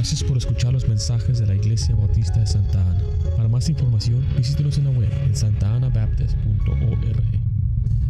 Gracias 0.00 0.24
por 0.24 0.38
escuchar 0.38 0.72
los 0.72 0.88
mensajes 0.88 1.40
de 1.40 1.46
la 1.46 1.54
Iglesia 1.54 1.94
Bautista 1.94 2.40
de 2.40 2.46
Santa 2.46 2.80
Ana. 2.80 3.02
Para 3.36 3.50
más 3.50 3.68
información, 3.68 4.24
visítenos 4.34 4.78
en 4.78 4.84
la 4.84 4.90
web 4.92 5.10
en 5.26 5.36
santaanabaptist.org. 5.36 7.20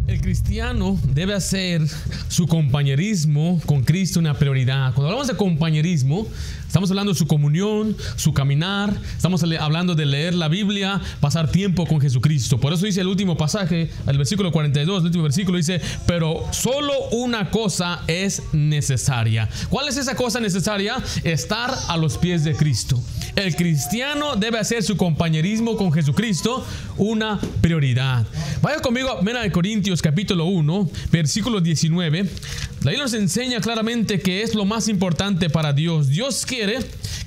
El 0.06 0.20
cristiano 0.20 0.96
debe 1.12 1.34
hacer 1.34 1.82
su 2.28 2.46
compañerismo 2.46 3.60
con 3.66 3.82
Cristo 3.82 4.20
una 4.20 4.34
prioridad. 4.34 4.94
Cuando 4.94 5.06
hablamos 5.06 5.26
de 5.26 5.36
compañerismo, 5.36 6.28
estamos 6.70 6.88
hablando 6.90 7.12
de 7.12 7.18
su 7.18 7.26
comunión, 7.26 7.96
su 8.14 8.32
caminar, 8.32 8.96
estamos 9.16 9.42
hablando 9.42 9.96
de 9.96 10.06
leer 10.06 10.34
la 10.34 10.46
Biblia, 10.46 11.00
pasar 11.18 11.50
tiempo 11.50 11.84
con 11.84 12.00
Jesucristo. 12.00 12.60
Por 12.60 12.72
eso 12.72 12.86
dice 12.86 13.00
el 13.00 13.08
último 13.08 13.36
pasaje, 13.36 13.90
el 14.06 14.16
versículo 14.16 14.52
42, 14.52 15.00
el 15.00 15.06
último 15.06 15.24
versículo 15.24 15.58
dice, 15.58 15.80
pero 16.06 16.44
solo 16.52 16.92
una 17.10 17.50
cosa 17.50 18.02
es 18.06 18.44
necesaria. 18.52 19.48
¿Cuál 19.68 19.88
es 19.88 19.96
esa 19.96 20.14
cosa 20.14 20.38
necesaria? 20.38 21.02
Estar 21.24 21.76
a 21.88 21.96
los 21.96 22.16
pies 22.18 22.44
de 22.44 22.54
Cristo. 22.54 23.02
El 23.34 23.56
cristiano 23.56 24.36
debe 24.36 24.60
hacer 24.60 24.84
su 24.84 24.96
compañerismo 24.96 25.76
con 25.76 25.92
Jesucristo 25.92 26.64
una 26.96 27.40
prioridad. 27.60 28.24
Vaya 28.62 28.80
conmigo 28.80 29.08
a 29.08 29.18
1 29.18 29.30
Corintios 29.52 30.00
capítulo 30.02 30.44
1, 30.44 30.88
versículo 31.10 31.60
19. 31.60 32.30
Ahí 32.86 32.96
nos 32.96 33.12
enseña 33.12 33.60
claramente 33.60 34.20
que 34.20 34.42
es 34.42 34.54
lo 34.54 34.64
más 34.64 34.88
importante 34.88 35.50
para 35.50 35.72
Dios. 35.72 36.08
Dios 36.08 36.46
quiere 36.46 36.59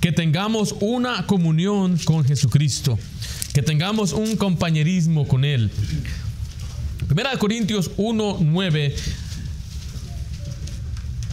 que 0.01 0.11
tengamos 0.11 0.75
una 0.79 1.25
comunión 1.25 1.97
con 2.05 2.25
Jesucristo, 2.25 2.97
que 3.53 3.61
tengamos 3.61 4.13
un 4.13 4.35
compañerismo 4.35 5.27
con 5.27 5.45
Él. 5.45 5.71
1 7.09 7.39
Corintios 7.39 7.91
1, 7.97 8.37
9 8.41 8.95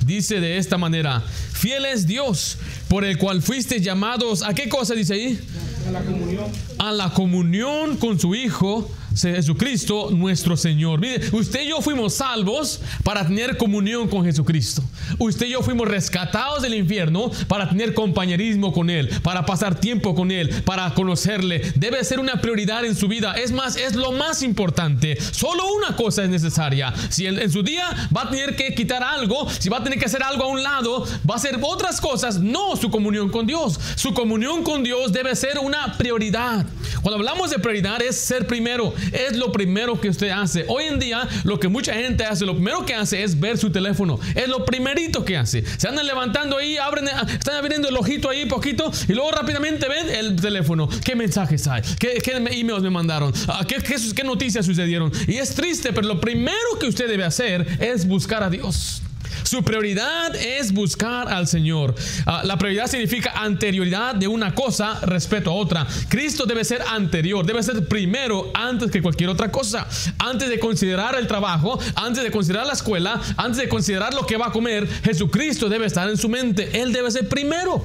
dice 0.04 0.40
de 0.40 0.58
esta 0.58 0.76
manera, 0.78 1.22
fiel 1.52 1.84
es 1.84 2.06
Dios 2.06 2.58
por 2.88 3.04
el 3.04 3.18
cual 3.18 3.42
fuiste 3.42 3.80
llamados, 3.80 4.42
¿a 4.42 4.54
qué 4.54 4.68
cosa 4.68 4.94
dice 4.94 5.14
ahí? 5.14 5.40
A 5.86 5.90
la 5.92 6.02
comunión. 6.02 6.46
A 6.78 6.92
la 6.92 7.10
comunión 7.10 7.96
con 7.96 8.18
su 8.18 8.34
Hijo 8.34 8.90
Jesucristo 9.16 10.10
nuestro 10.10 10.56
Señor. 10.56 11.00
Mire, 11.00 11.20
usted 11.32 11.62
y 11.62 11.68
yo 11.68 11.80
fuimos 11.80 12.14
salvos 12.14 12.80
para 13.02 13.26
tener 13.26 13.56
comunión 13.56 14.08
con 14.08 14.24
Jesucristo. 14.24 14.82
Usted 15.18 15.46
y 15.46 15.50
yo 15.50 15.62
fuimos 15.62 15.88
rescatados 15.88 16.62
del 16.62 16.74
infierno 16.74 17.30
para 17.48 17.68
tener 17.68 17.94
compañerismo 17.94 18.72
con 18.72 18.90
Él, 18.90 19.08
para 19.22 19.44
pasar 19.44 19.78
tiempo 19.78 20.14
con 20.14 20.30
Él, 20.30 20.62
para 20.64 20.92
conocerle. 20.94 21.72
Debe 21.74 22.02
ser 22.04 22.20
una 22.20 22.40
prioridad 22.40 22.84
en 22.84 22.94
su 22.94 23.08
vida. 23.08 23.34
Es 23.34 23.52
más, 23.52 23.76
es 23.76 23.94
lo 23.94 24.12
más 24.12 24.42
importante. 24.42 25.18
Solo 25.20 25.64
una 25.74 25.96
cosa 25.96 26.24
es 26.24 26.30
necesaria. 26.30 26.92
Si 27.08 27.26
en, 27.26 27.50
su 27.50 27.62
día 27.62 28.08
va 28.14 28.22
a 28.22 28.30
tener 28.30 28.56
que 28.56 28.74
quitar 28.74 29.02
algo, 29.02 29.48
si 29.58 29.68
va 29.68 29.78
a 29.78 29.84
tener 29.84 29.98
que 29.98 30.06
hacer 30.06 30.22
algo 30.22 30.44
a 30.44 30.48
un 30.48 30.62
lado, 30.62 31.04
va 31.28 31.34
a 31.34 31.36
hacer 31.36 31.58
otras 31.60 32.00
cosas, 32.00 32.38
no 32.38 32.76
su 32.76 32.90
comunión 32.90 33.30
con 33.30 33.46
Dios. 33.46 33.78
Su 33.96 34.14
comunión 34.14 34.62
con 34.62 34.82
Dios 34.82 35.12
debe 35.12 35.34
ser 35.36 35.58
una 35.58 35.96
prioridad. 35.98 36.66
Cuando 37.02 37.16
hablamos 37.16 37.50
de 37.50 37.58
prioridad 37.58 38.02
es 38.02 38.16
ser 38.16 38.46
primero 38.46 38.94
es 39.12 39.36
lo 39.36 39.52
primero 39.52 40.00
que 40.00 40.08
usted 40.08 40.30
hace. 40.30 40.64
Hoy 40.68 40.84
en 40.84 40.98
día, 40.98 41.26
lo 41.44 41.58
que 41.58 41.68
mucha 41.68 41.94
gente 41.94 42.24
hace, 42.24 42.44
lo 42.44 42.54
primero 42.54 42.84
que 42.84 42.94
hace 42.94 43.22
es 43.22 43.38
ver 43.38 43.58
su 43.58 43.70
teléfono. 43.70 44.18
Es 44.34 44.48
lo 44.48 44.64
primerito 44.64 45.24
que 45.24 45.36
hace. 45.36 45.64
Se 45.78 45.88
andan 45.88 46.06
levantando 46.06 46.56
ahí, 46.56 46.76
abren, 46.76 47.08
están 47.08 47.56
abriendo 47.56 47.88
el 47.88 47.96
ojito 47.96 48.28
ahí 48.28 48.46
poquito 48.46 48.90
y 49.08 49.12
luego 49.12 49.30
rápidamente 49.30 49.88
ven 49.88 50.08
el 50.10 50.36
teléfono. 50.36 50.88
¿Qué 51.04 51.14
mensajes 51.14 51.66
hay? 51.66 51.82
¿Qué, 51.98 52.20
qué 52.22 52.32
emails 52.32 52.82
me 52.82 52.90
mandaron? 52.90 53.32
Ah, 53.48 53.64
¿Qué, 53.66 53.76
qué, 53.76 53.96
qué 54.14 54.24
noticias 54.24 54.66
sucedieron? 54.66 55.12
Y 55.26 55.36
es 55.36 55.54
triste, 55.54 55.92
pero 55.92 56.06
lo 56.06 56.20
primero 56.20 56.78
que 56.78 56.86
usted 56.86 57.08
debe 57.08 57.24
hacer 57.24 57.66
es 57.80 58.06
buscar 58.06 58.42
a 58.42 58.50
Dios. 58.50 59.02
Su 59.42 59.62
prioridad 59.62 60.34
es 60.36 60.72
buscar 60.72 61.28
al 61.28 61.46
Señor. 61.46 61.94
Uh, 62.26 62.46
la 62.46 62.56
prioridad 62.56 62.86
significa 62.86 63.32
anterioridad 63.34 64.14
de 64.14 64.28
una 64.28 64.54
cosa 64.54 65.00
respecto 65.02 65.50
a 65.50 65.54
otra. 65.54 65.86
Cristo 66.08 66.46
debe 66.46 66.64
ser 66.64 66.82
anterior, 66.82 67.44
debe 67.44 67.62
ser 67.62 67.86
primero 67.88 68.50
antes 68.54 68.90
que 68.90 69.02
cualquier 69.02 69.30
otra 69.30 69.50
cosa. 69.50 69.86
Antes 70.18 70.48
de 70.48 70.58
considerar 70.58 71.14
el 71.16 71.26
trabajo, 71.26 71.78
antes 71.96 72.22
de 72.22 72.30
considerar 72.30 72.66
la 72.66 72.74
escuela, 72.74 73.20
antes 73.36 73.58
de 73.58 73.68
considerar 73.68 74.14
lo 74.14 74.26
que 74.26 74.36
va 74.36 74.48
a 74.48 74.52
comer, 74.52 74.88
Jesucristo 75.02 75.68
debe 75.68 75.86
estar 75.86 76.08
en 76.08 76.16
su 76.16 76.28
mente. 76.28 76.80
Él 76.80 76.92
debe 76.92 77.10
ser 77.10 77.28
primero. 77.28 77.84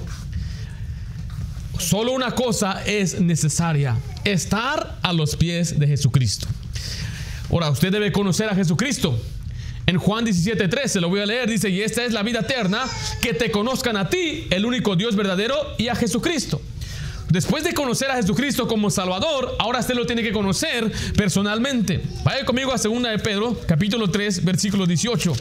Solo 1.79 2.13
una 2.13 2.31
cosa 2.31 2.83
es 2.85 3.19
necesaria, 3.19 3.97
estar 4.23 4.97
a 5.01 5.11
los 5.11 5.35
pies 5.35 5.77
de 5.77 5.87
Jesucristo. 5.87 6.47
Ahora, 7.51 7.69
usted 7.69 7.91
debe 7.91 8.11
conocer 8.11 8.49
a 8.49 8.55
Jesucristo. 8.55 9.19
En 9.87 9.97
Juan 9.97 10.25
17:13 10.25 10.87
se 10.87 11.01
lo 11.01 11.09
voy 11.09 11.19
a 11.19 11.25
leer, 11.25 11.49
dice, 11.49 11.69
y 11.69 11.81
esta 11.81 12.03
es 12.03 12.11
la 12.11 12.23
vida 12.23 12.39
eterna, 12.39 12.85
que 13.21 13.33
te 13.33 13.51
conozcan 13.51 13.97
a 13.97 14.09
ti, 14.09 14.47
el 14.49 14.65
único 14.65 14.95
Dios 14.95 15.15
verdadero, 15.15 15.55
y 15.77 15.89
a 15.89 15.95
Jesucristo. 15.95 16.59
Después 17.29 17.63
de 17.63 17.73
conocer 17.73 18.09
a 18.09 18.15
Jesucristo 18.15 18.67
como 18.67 18.89
Salvador, 18.89 19.55
ahora 19.59 19.79
usted 19.79 19.95
lo 19.95 20.05
tiene 20.05 20.23
que 20.23 20.31
conocer 20.31 20.91
personalmente. 21.15 22.01
Vaya 22.23 22.45
conmigo 22.45 22.71
a 22.71 22.77
2 22.77 23.03
de 23.03 23.19
Pedro, 23.19 23.59
capítulo 23.67 24.09
3, 24.09 24.43
versículo 24.43 24.85
18. 24.85 25.33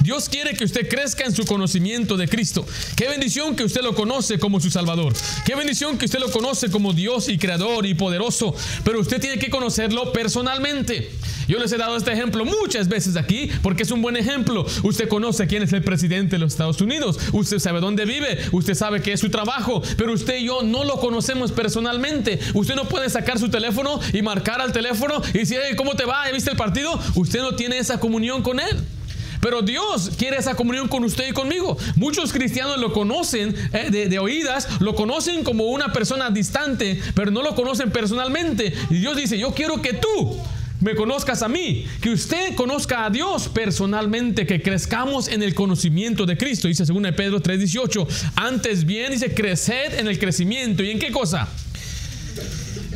Dios 0.00 0.28
quiere 0.28 0.54
que 0.54 0.64
usted 0.64 0.88
crezca 0.88 1.24
en 1.24 1.34
su 1.34 1.44
conocimiento 1.44 2.16
de 2.16 2.28
Cristo. 2.28 2.66
Qué 2.94 3.08
bendición 3.08 3.56
que 3.56 3.64
usted 3.64 3.82
lo 3.82 3.94
conoce 3.94 4.38
como 4.38 4.60
su 4.60 4.70
Salvador. 4.70 5.14
Qué 5.44 5.54
bendición 5.54 5.98
que 5.98 6.04
usted 6.04 6.18
lo 6.18 6.30
conoce 6.30 6.70
como 6.70 6.92
Dios 6.92 7.28
y 7.28 7.38
Creador 7.38 7.86
y 7.86 7.94
poderoso. 7.94 8.54
Pero 8.84 9.00
usted 9.00 9.20
tiene 9.20 9.38
que 9.38 9.50
conocerlo 9.50 10.12
personalmente. 10.12 11.10
Yo 11.48 11.58
les 11.58 11.72
he 11.72 11.76
dado 11.76 11.96
este 11.96 12.12
ejemplo 12.12 12.44
muchas 12.44 12.88
veces 12.88 13.16
aquí 13.16 13.50
porque 13.62 13.84
es 13.84 13.90
un 13.90 14.02
buen 14.02 14.16
ejemplo. 14.16 14.66
Usted 14.82 15.08
conoce 15.08 15.46
quién 15.46 15.62
es 15.62 15.72
el 15.72 15.82
presidente 15.82 16.36
de 16.36 16.40
los 16.40 16.52
Estados 16.52 16.80
Unidos. 16.80 17.18
Usted 17.32 17.58
sabe 17.58 17.80
dónde 17.80 18.04
vive. 18.04 18.38
Usted 18.52 18.74
sabe 18.74 19.00
qué 19.02 19.12
es 19.12 19.20
su 19.20 19.30
trabajo. 19.30 19.82
Pero 19.96 20.12
usted 20.12 20.38
y 20.38 20.46
yo 20.46 20.62
no 20.62 20.84
lo 20.84 21.00
conocemos 21.00 21.52
personalmente. 21.52 22.38
Usted 22.54 22.74
no 22.74 22.88
puede 22.88 23.10
sacar 23.10 23.38
su 23.38 23.48
teléfono 23.48 24.00
y 24.12 24.22
marcar 24.22 24.60
al 24.60 24.72
teléfono 24.72 25.22
y 25.34 25.38
decir, 25.38 25.58
¿cómo 25.76 25.94
te 25.94 26.04
va? 26.04 26.30
¿Viste 26.32 26.50
el 26.50 26.56
partido? 26.56 26.98
Usted 27.14 27.40
no 27.40 27.54
tiene 27.54 27.78
esa 27.78 28.00
comunión 28.00 28.42
con 28.42 28.60
él. 28.60 28.84
Pero 29.46 29.62
Dios 29.62 30.10
quiere 30.18 30.38
esa 30.38 30.56
comunión 30.56 30.88
con 30.88 31.04
usted 31.04 31.28
y 31.28 31.32
conmigo. 31.32 31.78
Muchos 31.94 32.32
cristianos 32.32 32.78
lo 32.78 32.92
conocen 32.92 33.54
eh, 33.72 34.08
de, 34.08 34.18
oídas, 34.18 34.80
lo 34.80 34.96
conocen 34.96 35.44
como 35.44 35.66
una 35.66 35.92
persona 35.92 36.30
distante, 36.30 37.00
pero 37.14 37.30
no 37.30 37.44
lo 37.44 37.54
conocen 37.54 37.92
personalmente. 37.92 38.74
Y 38.90 38.94
Dios 38.94 39.16
dice, 39.16 39.38
yo 39.38 39.54
quiero 39.54 39.80
que 39.80 39.92
tú 39.92 40.36
me 40.80 40.96
conozcas 40.96 41.42
a 41.42 41.48
mí, 41.48 41.86
que 42.00 42.10
usted 42.10 42.56
conozca 42.56 43.04
a 43.04 43.10
Dios 43.10 43.46
personalmente, 43.46 44.48
que 44.48 44.60
crezcamos 44.60 45.28
en 45.28 45.44
el 45.44 45.54
conocimiento 45.54 46.26
de 46.26 46.36
Cristo. 46.36 46.66
Dice 46.66 46.84
2 46.84 47.12
Pedro 47.16 47.40
3:18. 47.40 48.04
Antes 48.34 48.84
bien 48.84 49.12
dice, 49.12 49.32
creced 49.32 50.00
en 50.00 50.08
el 50.08 50.18
crecimiento. 50.18 50.82
¿Y 50.82 50.90
en 50.90 50.98
qué 50.98 51.12
cosa? 51.12 51.46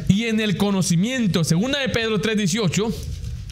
Y 0.08 0.24
en 0.24 0.40
el 0.40 0.56
conocimiento. 0.56 1.44
Segunda 1.44 1.78
de 1.78 1.90
Pedro 1.90 2.20
3:18 2.20 2.92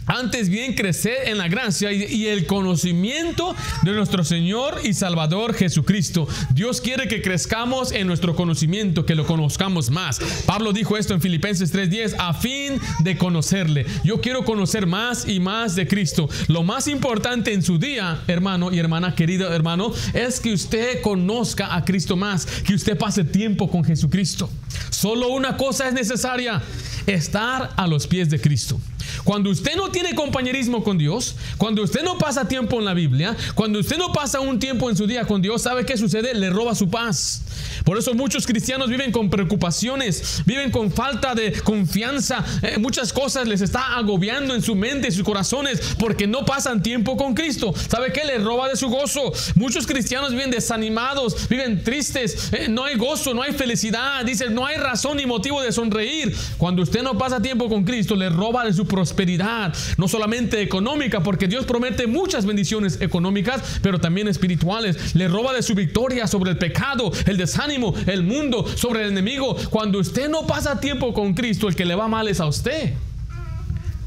antes 0.09 0.49
bien, 0.49 0.75
crecer 0.75 1.29
en 1.29 1.39
la 1.39 1.49
gracia 1.49 1.93
y, 1.93 2.27
el 2.27 2.47
conocimiento 2.47 3.55
de 3.83 3.93
nuestro 3.93 4.25
Señor 4.25 4.81
y 4.83 4.95
Salvador 4.95 5.55
Jesucristo. 5.55 6.27
Dios 6.51 6.81
quiere 6.81 7.09
que 7.09 7.23
crezcamos 7.23 7.93
en 7.93 8.07
nuestro 8.07 8.35
conocimiento, 8.35 9.07
que 9.07 9.15
lo 9.15 9.27
conozcamos 9.27 9.91
más. 9.91 10.19
Pablo 10.47 10.73
dijo 10.73 10.97
esto 10.97 11.15
en 11.15 11.21
Filipenses 11.21 11.73
3:10, 11.73 12.17
a 12.19 12.35
fin 12.35 12.81
de 13.01 13.17
conocerle. 13.17 13.87
Yo 14.03 14.21
quiero 14.21 14.45
conocer 14.45 14.87
más 14.87 15.29
y 15.29 15.41
más 15.41 15.75
de 15.77 15.87
Cristo. 15.87 16.29
Lo 16.49 16.63
más 16.63 16.89
importante 16.89 17.53
en 17.53 17.63
su 17.63 17.79
día, 17.79 18.23
hermano 18.27 18.73
y 18.73 18.79
hermana, 18.79 19.15
querido 19.15 19.53
hermano, 19.53 19.93
es 20.15 20.41
que 20.41 20.53
usted 20.53 21.01
conozca 21.03 21.75
a 21.75 21.85
Cristo 21.85 22.17
más, 22.17 22.47
que 22.47 22.75
usted 22.75 22.97
pase 22.97 23.25
tiempo 23.25 23.71
con 23.71 23.85
Jesucristo. 23.85 24.51
Solo 24.91 25.29
una 25.29 25.57
cosa 25.57 25.89
es 25.89 25.95
necesaria, 25.95 26.63
estar 27.07 27.73
a 27.77 27.87
los 27.87 28.07
pies 28.07 28.31
de 28.31 28.41
Cristo. 28.41 28.81
Cuando 29.25 29.51
usted 29.51 29.77
no 29.77 29.91
tiene 29.91 30.15
compañerismo 30.15 30.83
con 30.83 30.99
Dios, 30.99 31.37
cuando 31.57 31.83
usted 31.83 32.03
no 32.03 32.19
pasa 32.19 32.49
tiempo 32.49 32.79
en 32.79 32.85
la 32.85 32.95
Biblia, 32.95 33.37
cuando 33.55 33.79
usted 33.79 33.99
no 33.99 34.13
pasa 34.13 34.41
un 34.41 34.59
tiempo 34.59 34.89
en 34.91 34.97
su 34.97 35.07
día 35.07 35.27
con 35.27 35.43
Dios, 35.43 35.63
¿sabe 35.63 35.85
qué 35.85 35.97
sucede? 35.97 36.35
Le 36.35 36.51
roba 36.51 36.75
su 36.75 36.89
paz. 36.89 37.43
Por 37.85 37.99
eso 37.99 38.15
muchos 38.15 38.47
cristianos 38.47 38.89
viven 38.89 39.13
con 39.13 39.31
preocupaciones, 39.31 40.43
viven 40.45 40.71
con 40.71 40.91
falta 40.93 41.34
de 41.34 41.53
confianza. 41.53 42.45
Eh, 42.63 42.78
muchas 42.78 43.13
cosas 43.13 43.47
les 43.49 43.60
está 43.60 43.97
agobiando 43.97 44.55
en 44.55 44.63
su 44.63 44.75
mente 44.75 45.09
y 45.09 45.13
sus 45.13 45.25
corazones 45.25 45.81
porque 45.99 46.27
no 46.27 46.45
pasan 46.45 46.83
tiempo 46.83 47.16
con 47.16 47.34
Cristo. 47.34 47.75
¿Sabe 47.89 48.13
qué? 48.13 48.25
Le 48.25 48.39
roba 48.39 48.69
de 48.69 48.77
su 48.77 48.89
gozo. 48.89 49.33
Muchos 49.55 49.87
cristianos 49.87 50.33
viven 50.33 50.51
desanimados, 50.51 51.49
viven 51.49 51.83
tristes. 51.83 52.53
Eh, 52.53 52.69
no 52.69 52.84
hay 52.84 52.97
gozo, 52.97 53.34
no 53.34 53.43
hay 53.43 53.53
felicidad. 53.53 54.25
Dicen, 54.25 54.54
no 54.54 54.66
hay 54.66 54.77
razón 54.77 55.16
ni 55.16 55.27
motivo 55.27 55.63
de 55.63 55.72
sonreír. 55.72 56.37
Cuando 56.57 56.83
usted 56.83 57.03
no 57.03 57.16
pasa 57.16 57.41
tiempo 57.41 57.69
con 57.69 57.84
Cristo, 57.84 58.16
le 58.16 58.28
roba 58.28 58.65
de 58.65 58.72
su 58.72 58.87
prosperidad, 58.87 59.75
no 59.97 60.09
solamente 60.09 60.61
económica, 60.61 61.22
porque 61.22 61.49
Dios 61.49 61.65
promete 61.65 62.07
muchas 62.07 62.47
bendiciones 62.47 63.01
económicas, 63.01 63.78
pero 63.83 63.99
también 63.99 64.28
espirituales. 64.28 65.15
Le 65.15 65.28
roba 65.28 65.53
de 65.53 65.63
su 65.63 65.75
victoria 65.75 66.27
sobre 66.27 66.51
el 66.51 66.59
pecado, 66.59 67.11
el 67.27 67.37
desánimo, 67.48 67.95
el 68.06 68.22
mundo, 68.22 68.66
sobre 68.77 69.03
el 69.03 69.10
enemigo. 69.12 69.56
Cuando 69.71 69.98
usted 69.98 70.28
no 70.28 70.47
pasa 70.47 70.80
tiempo 70.80 71.12
con 71.12 71.34
Cristo, 71.34 71.68
el 71.68 71.74
que 71.74 71.84
le 71.84 71.95
va 71.95 72.09
mal 72.09 72.28
es 72.28 72.41
a 72.41 72.47
usted. 72.47 72.95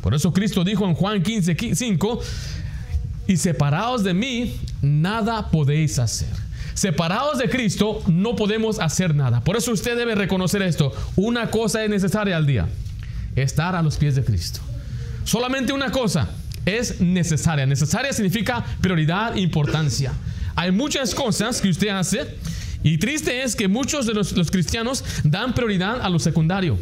Por 0.01 0.13
eso 0.13 0.31
Cristo 0.31 0.63
dijo 0.63 0.85
en 0.85 0.93
Juan 0.93 1.21
15, 1.21 1.75
5, 1.75 2.19
y 3.27 3.37
separados 3.37 4.03
de 4.03 4.13
mí, 4.13 4.59
nada 4.81 5.49
podéis 5.49 5.99
hacer. 5.99 6.29
separados 6.73 7.37
de 7.37 7.49
Cristo, 7.49 8.01
no 8.07 8.35
podemos 8.35 8.79
hacer 8.79 9.13
nada. 9.13 9.41
Por 9.43 9.55
eso 9.55 9.71
usted 9.71 9.95
debe 9.95 10.15
reconocer 10.15 10.61
esto. 10.63 10.91
Una 11.15 11.51
cosa 11.51 11.83
es 11.83 11.89
necesaria 11.89 12.35
al 12.37 12.47
día. 12.47 12.67
Estar 13.35 13.75
a 13.75 13.81
los 13.83 13.97
pies 13.97 14.15
de 14.15 14.23
Cristo. 14.23 14.61
Solamente 15.23 15.73
una 15.73 15.91
cosa 15.91 16.29
es 16.65 16.99
necesaria. 17.01 17.65
Necesaria 17.65 18.13
significa 18.13 18.65
prioridad, 18.81 19.35
importancia. 19.35 20.13
Hay 20.55 20.71
muchas 20.71 21.13
cosas 21.13 21.61
que 21.61 21.69
usted 21.69 21.89
hace 21.89 22.35
y 22.83 22.97
triste 22.97 23.43
es 23.43 23.55
que 23.55 23.67
muchos 23.67 24.05
de 24.05 24.13
los, 24.13 24.33
cristianos 24.51 25.03
dan 25.23 25.53
prioridad 25.53 26.01
a 26.01 26.09
lo 26.09 26.19
secundario. 26.19 26.79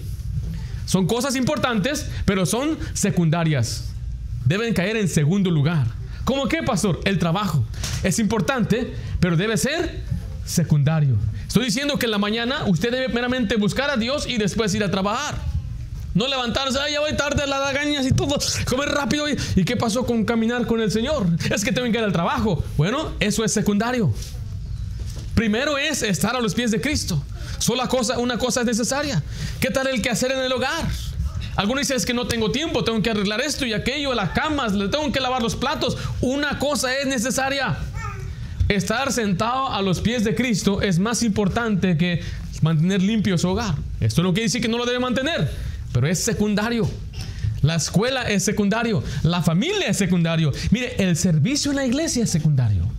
Son 0.86 1.08
cosas 1.08 1.36
importantes, 1.36 2.10
pero 2.26 2.46
son 2.46 2.78
secundarias. 2.94 3.92
Deben 4.46 4.74
caer 4.74 4.98
en 4.98 5.08
segundo 5.08 5.52
lugar. 5.52 5.88
¿Cómo 6.24 6.48
qué, 6.48 6.64
pastor? 6.64 7.00
El 7.06 7.20
trabajo. 7.20 7.64
Es 8.04 8.18
importante, 8.20 8.94
pero 9.20 9.36
debe 9.36 9.58
ser 9.58 10.04
secundario. 10.46 11.16
Estoy 11.48 11.66
diciendo 11.66 12.00
que 12.00 12.06
en 12.06 12.12
la 12.12 12.18
mañana 12.18 12.64
usted 12.66 12.92
debe 12.92 13.10
meramente 13.10 13.56
buscar 13.56 13.90
a 13.90 13.98
Dios 13.98 14.26
y 14.28 14.38
después 14.38 14.74
ir 14.74 14.84
a 14.84 14.90
trabajar. 14.90 15.36
No 16.16 16.28
levantarse, 16.28 16.80
ay, 16.80 16.94
ya 16.94 17.02
voy 17.02 17.16
tarde 17.16 17.46
las 17.46 17.60
lagañas 17.60 18.06
y 18.06 18.12
todo, 18.12 18.38
comer 18.68 18.90
rápido. 18.90 19.26
¿Y 19.30 19.64
qué 19.64 19.76
pasó 19.76 20.06
con 20.06 20.26
caminar 20.26 20.66
con 20.66 20.82
el 20.82 20.92
Señor? 20.92 21.28
Es 21.52 21.64
que 21.64 21.72
tengo 21.72 21.92
que 21.92 21.98
ir 21.98 22.04
al 22.04 22.14
trabajo. 22.14 22.64
Bueno, 22.78 23.12
eso 23.20 23.44
es 23.44 23.52
secundario. 23.52 24.12
Primero 25.40 25.78
es 25.78 26.04
estar 26.04 26.36
a 26.36 26.42
los 26.42 26.54
pies 26.54 26.70
de 26.70 26.82
Cristo. 26.82 27.24
Solo 27.60 27.88
cosa, 27.88 28.20
una 28.20 28.38
cosa 28.38 28.60
es 28.60 28.66
necesaria. 28.66 29.24
¿Qué 29.62 29.70
tal 29.70 29.88
el 29.88 30.02
que 30.02 30.10
hacer 30.10 30.34
en 30.34 30.40
el 30.40 30.52
hogar? 30.52 30.86
Algunos 31.56 31.84
dicen 31.84 31.96
es 31.96 32.06
que 32.06 32.14
no 32.14 32.28
tengo 32.28 32.52
tiempo, 32.52 32.84
tengo 32.84 33.02
que 33.02 33.10
arreglar 33.10 33.40
esto 33.40 33.66
y 33.66 33.72
aquello, 33.72 34.14
las 34.14 34.32
camas, 34.32 34.74
le 34.74 34.90
tengo 34.90 35.10
que 35.14 35.22
lavar 35.22 35.42
los 35.42 35.56
platos. 35.56 35.96
Una 36.20 36.60
cosa 36.60 36.94
es 36.94 37.08
necesaria. 37.08 37.78
Estar 38.68 39.14
sentado 39.14 39.72
a 39.72 39.82
los 39.82 40.02
pies 40.02 40.26
de 40.26 40.36
Cristo 40.36 40.82
es 40.82 41.00
más 41.00 41.24
importante 41.24 41.96
que 41.96 42.22
mantener 42.62 43.02
limpio 43.02 43.38
su 43.38 43.48
hogar. 43.48 43.76
Esto 44.02 44.22
no 44.24 44.34
quiere 44.34 44.48
decir 44.48 44.62
que 44.62 44.68
no 44.68 44.78
lo 44.78 44.86
debe 44.86 45.00
mantener, 45.00 45.50
pero 45.94 46.06
es 46.06 46.20
secundario. 46.20 46.86
La 47.62 47.76
escuela 47.76 48.24
es 48.24 48.44
secundario, 48.44 49.02
la 49.24 49.42
familia 49.42 49.88
es 49.88 49.96
secundario. 49.96 50.52
Mire, 50.72 51.02
el 51.02 51.16
servicio 51.16 51.72
en 51.72 51.78
la 51.78 51.86
iglesia 51.86 52.26
es 52.26 52.30
secundario. 52.30 52.99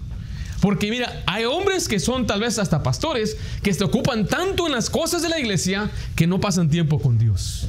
Porque 0.61 0.91
mira, 0.91 1.23
hay 1.27 1.45
hombres 1.45 1.89
que 1.89 1.99
son 1.99 2.27
tal 2.27 2.41
vez 2.41 2.59
hasta 2.59 2.83
pastores 2.83 3.37
que 3.63 3.73
se 3.73 3.85
ocupan 3.85 4.27
tanto 4.27 4.67
en 4.67 4.73
las 4.73 4.91
cosas 4.91 5.23
de 5.23 5.29
la 5.29 5.39
iglesia 5.39 5.91
que 6.15 6.27
no 6.27 6.41
pasan 6.41 6.69
tiempo 6.69 7.01
con 7.01 7.19
Dios. 7.19 7.69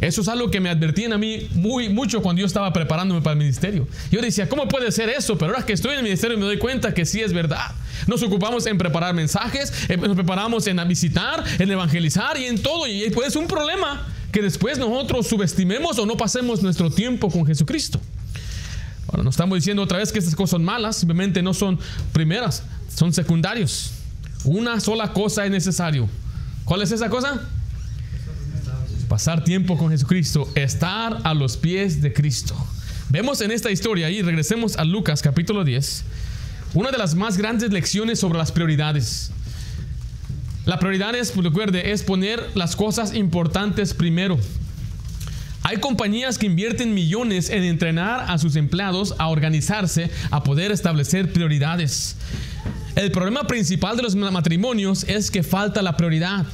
Eso 0.00 0.20
es 0.20 0.28
algo 0.28 0.50
que 0.50 0.60
me 0.60 0.68
advertían 0.68 1.14
a 1.14 1.18
mí 1.18 1.48
muy 1.54 1.88
mucho 1.88 2.20
cuando 2.20 2.40
yo 2.40 2.46
estaba 2.46 2.72
preparándome 2.74 3.22
para 3.22 3.32
el 3.32 3.38
ministerio. 3.38 3.88
Yo 4.10 4.20
decía, 4.20 4.48
¿cómo 4.50 4.68
puede 4.68 4.92
ser 4.92 5.08
eso? 5.08 5.38
Pero 5.38 5.52
ahora 5.52 5.64
que 5.64 5.72
estoy 5.72 5.92
en 5.92 5.98
el 5.98 6.04
ministerio 6.04 6.36
me 6.36 6.44
doy 6.44 6.58
cuenta 6.58 6.92
que 6.92 7.06
sí 7.06 7.22
es 7.22 7.32
verdad. 7.32 7.72
Nos 8.06 8.22
ocupamos 8.22 8.66
en 8.66 8.76
preparar 8.76 9.14
mensajes, 9.14 9.72
nos 9.98 10.14
preparamos 10.14 10.66
en 10.66 10.86
visitar, 10.86 11.42
en 11.58 11.70
evangelizar 11.70 12.36
y 12.36 12.44
en 12.44 12.60
todo. 12.60 12.86
Y 12.86 13.08
pues 13.10 13.28
es 13.28 13.36
un 13.36 13.46
problema 13.46 14.06
que 14.30 14.42
después 14.42 14.78
nosotros 14.78 15.26
subestimemos 15.26 15.98
o 15.98 16.04
no 16.04 16.16
pasemos 16.16 16.60
nuestro 16.62 16.90
tiempo 16.90 17.30
con 17.30 17.46
Jesucristo. 17.46 18.00
Ahora, 19.14 19.22
no 19.22 19.30
estamos 19.30 19.56
diciendo 19.56 19.80
otra 19.80 19.98
vez 19.98 20.10
que 20.10 20.18
estas 20.18 20.34
cosas 20.34 20.50
son 20.50 20.64
malas, 20.64 20.96
simplemente 20.96 21.40
no 21.40 21.54
son 21.54 21.78
primeras, 22.12 22.64
son 22.92 23.12
secundarios. 23.12 23.92
Una 24.42 24.80
sola 24.80 25.12
cosa 25.12 25.44
es 25.44 25.52
necesario. 25.52 26.08
¿Cuál 26.64 26.82
es 26.82 26.90
esa 26.90 27.08
cosa? 27.08 27.40
Pasar 29.08 29.44
tiempo 29.44 29.78
con 29.78 29.90
Jesucristo, 29.90 30.50
estar 30.56 31.20
a 31.22 31.32
los 31.32 31.56
pies 31.56 32.02
de 32.02 32.12
Cristo. 32.12 32.56
Vemos 33.08 33.40
en 33.40 33.52
esta 33.52 33.70
historia, 33.70 34.10
y 34.10 34.20
regresemos 34.20 34.76
a 34.78 34.84
Lucas 34.84 35.22
capítulo 35.22 35.62
10, 35.62 36.02
una 36.74 36.90
de 36.90 36.98
las 36.98 37.14
más 37.14 37.36
grandes 37.36 37.70
lecciones 37.70 38.18
sobre 38.18 38.38
las 38.38 38.50
prioridades. 38.50 39.30
La 40.64 40.80
prioridad 40.80 41.14
es, 41.14 41.36
recuerde, 41.36 41.92
es 41.92 42.02
poner 42.02 42.44
las 42.56 42.74
cosas 42.74 43.14
importantes 43.14 43.94
primero. 43.94 44.40
Hay 45.66 45.78
compañías 45.78 46.36
que 46.36 46.44
invierten 46.44 46.92
millones 46.92 47.48
en 47.48 47.62
entrenar 47.62 48.30
a 48.30 48.36
sus 48.36 48.54
empleados 48.54 49.14
a 49.18 49.28
organizarse, 49.28 50.10
a 50.30 50.44
poder 50.44 50.70
establecer 50.70 51.32
prioridades. 51.32 52.16
El 52.96 53.10
problema 53.10 53.44
principal 53.44 53.96
de 53.96 54.02
los 54.02 54.14
matrimonios 54.14 55.04
es 55.04 55.30
que 55.30 55.42
falta 55.42 55.80
la 55.80 55.96
prioridad. 55.96 56.44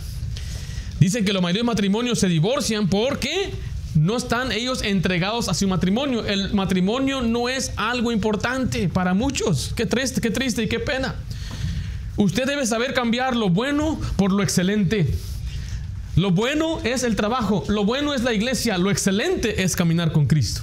Dicen 1.01 1.25
que 1.25 1.33
mayoría 1.33 1.63
de 1.63 1.67
matrimonios 1.67 2.21
se 2.21 2.29
divorcian 2.29 2.87
porque 2.87 3.51
no 3.97 4.17
están 4.17 4.53
ellos 4.53 4.81
entregados 4.83 5.49
a 5.49 5.55
su 5.55 5.67
matrimonio. 5.67 6.25
El 6.25 6.55
matrimonio 6.55 7.21
no 7.21 7.49
es 7.49 7.73
algo 7.75 8.13
importante 8.13 8.89
para 8.89 9.13
muchos. 9.13 9.73
Qué 9.75 9.87
triste, 9.87 10.21
qué 10.21 10.31
triste 10.31 10.63
y 10.63 10.69
qué 10.69 10.79
pena. 10.79 11.17
Usted 12.17 12.47
debe 12.47 12.65
saber 12.65 12.95
cambiar 12.95 13.35
lo 13.35 13.51
bueno 13.51 14.01
por 14.17 14.31
lo 14.31 14.45
excelente. 14.45 15.13
Lo 16.21 16.33
bueno 16.33 16.81
es 16.85 17.03
el 17.03 17.17
trabajo, 17.17 17.65
lo 17.69 17.87
bueno 17.87 18.13
es 18.13 18.23
la 18.23 18.35
iglesia, 18.35 18.77
lo 18.77 18.91
excelente 18.91 19.63
es 19.63 19.75
caminar 19.75 20.13
con 20.13 20.27
Cristo. 20.27 20.61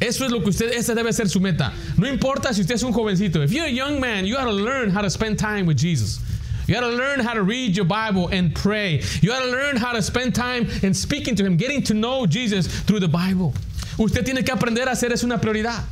Eso 0.00 0.24
es 0.24 0.32
lo 0.32 0.42
que 0.42 0.48
usted, 0.48 0.72
esa 0.72 0.94
debe 0.94 1.12
ser 1.12 1.28
su 1.28 1.40
meta. 1.40 1.74
No 1.98 2.08
importa 2.08 2.54
si 2.54 2.62
usted 2.62 2.76
es 2.76 2.82
un 2.82 2.94
jovencito. 2.94 3.42
If 3.44 3.50
you're 3.52 3.66
a 3.66 3.70
young 3.70 4.00
man, 4.00 4.24
you 4.24 4.34
got 4.34 4.46
to 4.46 4.50
learn 4.50 4.88
how 4.88 5.02
to 5.02 5.10
spend 5.10 5.38
time 5.38 5.66
with 5.66 5.76
Jesus. 5.76 6.20
You 6.66 6.74
got 6.74 6.88
to 6.88 6.96
learn 6.96 7.20
how 7.20 7.34
to 7.34 7.42
read 7.42 7.76
your 7.76 7.84
Bible 7.84 8.30
and 8.32 8.54
pray. 8.54 9.02
You 9.20 9.28
got 9.28 9.40
to 9.40 9.50
learn 9.50 9.76
how 9.76 9.92
to 9.92 10.00
spend 10.00 10.34
time 10.34 10.70
in 10.82 10.94
speaking 10.94 11.36
to 11.36 11.44
Him, 11.44 11.58
getting 11.58 11.82
to 11.82 11.92
know 11.92 12.24
Jesus 12.24 12.66
through 12.66 13.00
the 13.00 13.08
Bible. 13.08 13.52
Usted 13.98 14.24
tiene 14.24 14.42
que 14.42 14.54
aprender 14.54 14.88
a 14.88 14.92
hacer 14.92 15.12
eso 15.12 15.26
una 15.26 15.38
prioridad. 15.38 15.84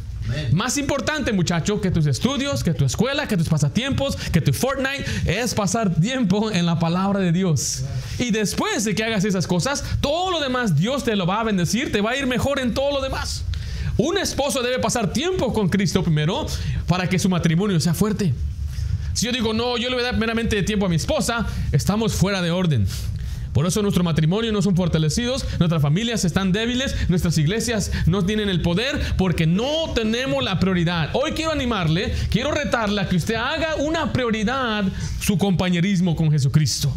Más 0.52 0.78
importante, 0.78 1.32
muchacho, 1.32 1.80
que 1.80 1.90
tus 1.90 2.06
estudios, 2.06 2.62
que 2.62 2.72
tu 2.72 2.84
escuela, 2.84 3.26
que 3.26 3.36
tus 3.36 3.48
pasatiempos, 3.48 4.16
que 4.32 4.40
tu 4.40 4.52
Fortnite, 4.52 5.04
es 5.26 5.54
pasar 5.54 5.94
tiempo 5.94 6.50
en 6.50 6.64
la 6.64 6.78
palabra 6.78 7.20
de 7.20 7.32
Dios. 7.32 7.84
Y 8.22 8.30
después 8.30 8.84
de 8.84 8.94
que 8.94 9.02
hagas 9.02 9.24
esas 9.24 9.48
cosas, 9.48 9.82
todo 10.00 10.30
lo 10.30 10.38
demás 10.38 10.76
Dios 10.76 11.02
te 11.02 11.16
lo 11.16 11.26
va 11.26 11.40
a 11.40 11.42
bendecir, 11.42 11.90
te 11.90 12.00
va 12.00 12.12
a 12.12 12.16
ir 12.16 12.26
mejor 12.26 12.60
en 12.60 12.72
todo 12.72 12.92
lo 12.92 13.00
demás. 13.00 13.44
Un 13.96 14.16
esposo 14.16 14.62
debe 14.62 14.78
pasar 14.78 15.12
tiempo 15.12 15.52
con 15.52 15.68
Cristo 15.68 16.04
primero 16.04 16.46
para 16.86 17.08
que 17.08 17.18
su 17.18 17.28
matrimonio 17.28 17.80
sea 17.80 17.94
fuerte. 17.94 18.32
Si 19.12 19.26
yo 19.26 19.32
digo, 19.32 19.52
no, 19.52 19.76
yo 19.76 19.88
le 19.88 19.96
voy 19.96 20.04
a 20.04 20.12
dar 20.12 20.18
meramente 20.18 20.62
tiempo 20.62 20.86
a 20.86 20.88
mi 20.88 20.94
esposa, 20.94 21.48
estamos 21.72 22.14
fuera 22.14 22.40
de 22.40 22.52
orden. 22.52 22.86
Por 23.52 23.66
eso 23.66 23.82
nuestro 23.82 24.04
matrimonio 24.04 24.52
no 24.52 24.62
son 24.62 24.76
fortalecidos, 24.76 25.44
nuestras 25.58 25.82
familias 25.82 26.24
están 26.24 26.52
débiles, 26.52 26.94
nuestras 27.10 27.36
iglesias 27.38 27.90
no 28.06 28.24
tienen 28.24 28.48
el 28.48 28.62
poder 28.62 29.00
porque 29.18 29.48
no 29.48 29.92
tenemos 29.96 30.44
la 30.44 30.60
prioridad. 30.60 31.10
Hoy 31.14 31.32
quiero 31.32 31.50
animarle, 31.50 32.14
quiero 32.30 32.52
retarle 32.52 33.00
a 33.00 33.08
que 33.08 33.16
usted 33.16 33.34
haga 33.34 33.74
una 33.80 34.12
prioridad 34.12 34.84
su 35.20 35.36
compañerismo 35.38 36.14
con 36.14 36.30
Jesucristo. 36.30 36.94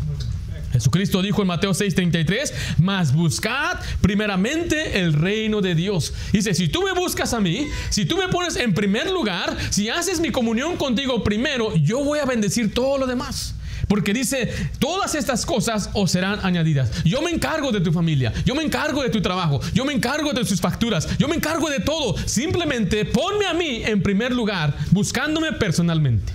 Jesucristo 0.76 1.22
dijo 1.22 1.42
en 1.42 1.48
Mateo 1.48 1.72
6:33, 1.72 2.54
mas 2.80 3.14
buscad 3.14 3.80
primeramente 4.02 5.00
el 5.00 5.14
reino 5.14 5.62
de 5.62 5.74
Dios. 5.74 6.14
Dice, 6.34 6.54
si 6.54 6.68
tú 6.68 6.84
me 6.84 6.92
buscas 6.92 7.34
a 7.34 7.40
mí, 7.40 7.68
si 7.90 8.06
tú 8.06 8.18
me 8.18 8.28
pones 8.28 8.58
en 8.58 8.74
primer 8.74 9.10
lugar, 9.10 9.56
si 9.70 9.90
haces 9.90 10.20
mi 10.20 10.32
comunión 10.32 10.76
contigo 10.76 11.24
primero, 11.24 11.76
yo 11.76 12.04
voy 12.04 12.20
a 12.20 12.26
bendecir 12.26 12.74
todo 12.74 12.98
lo 12.98 13.08
demás. 13.08 13.56
Porque 13.88 14.14
dice, 14.14 14.52
todas 14.80 15.16
estas 15.16 15.46
cosas 15.46 15.90
os 15.94 16.12
serán 16.12 16.40
añadidas. 16.44 17.04
Yo 17.04 17.22
me 17.22 17.30
encargo 17.30 17.72
de 17.72 17.82
tu 17.82 17.94
familia, 17.94 18.34
yo 18.46 18.56
me 18.56 18.64
encargo 18.64 19.02
de 19.04 19.10
tu 19.10 19.22
trabajo, 19.22 19.62
yo 19.74 19.86
me 19.86 19.94
encargo 19.94 20.34
de 20.34 20.44
tus 20.44 20.60
facturas, 20.60 21.18
yo 21.18 21.28
me 21.28 21.36
encargo 21.36 21.70
de 21.70 21.80
todo. 21.80 22.18
Simplemente 22.28 23.06
ponme 23.06 23.46
a 23.46 23.54
mí 23.54 23.84
en 23.86 24.02
primer 24.02 24.34
lugar, 24.34 24.76
buscándome 24.92 25.54
personalmente. 25.54 26.34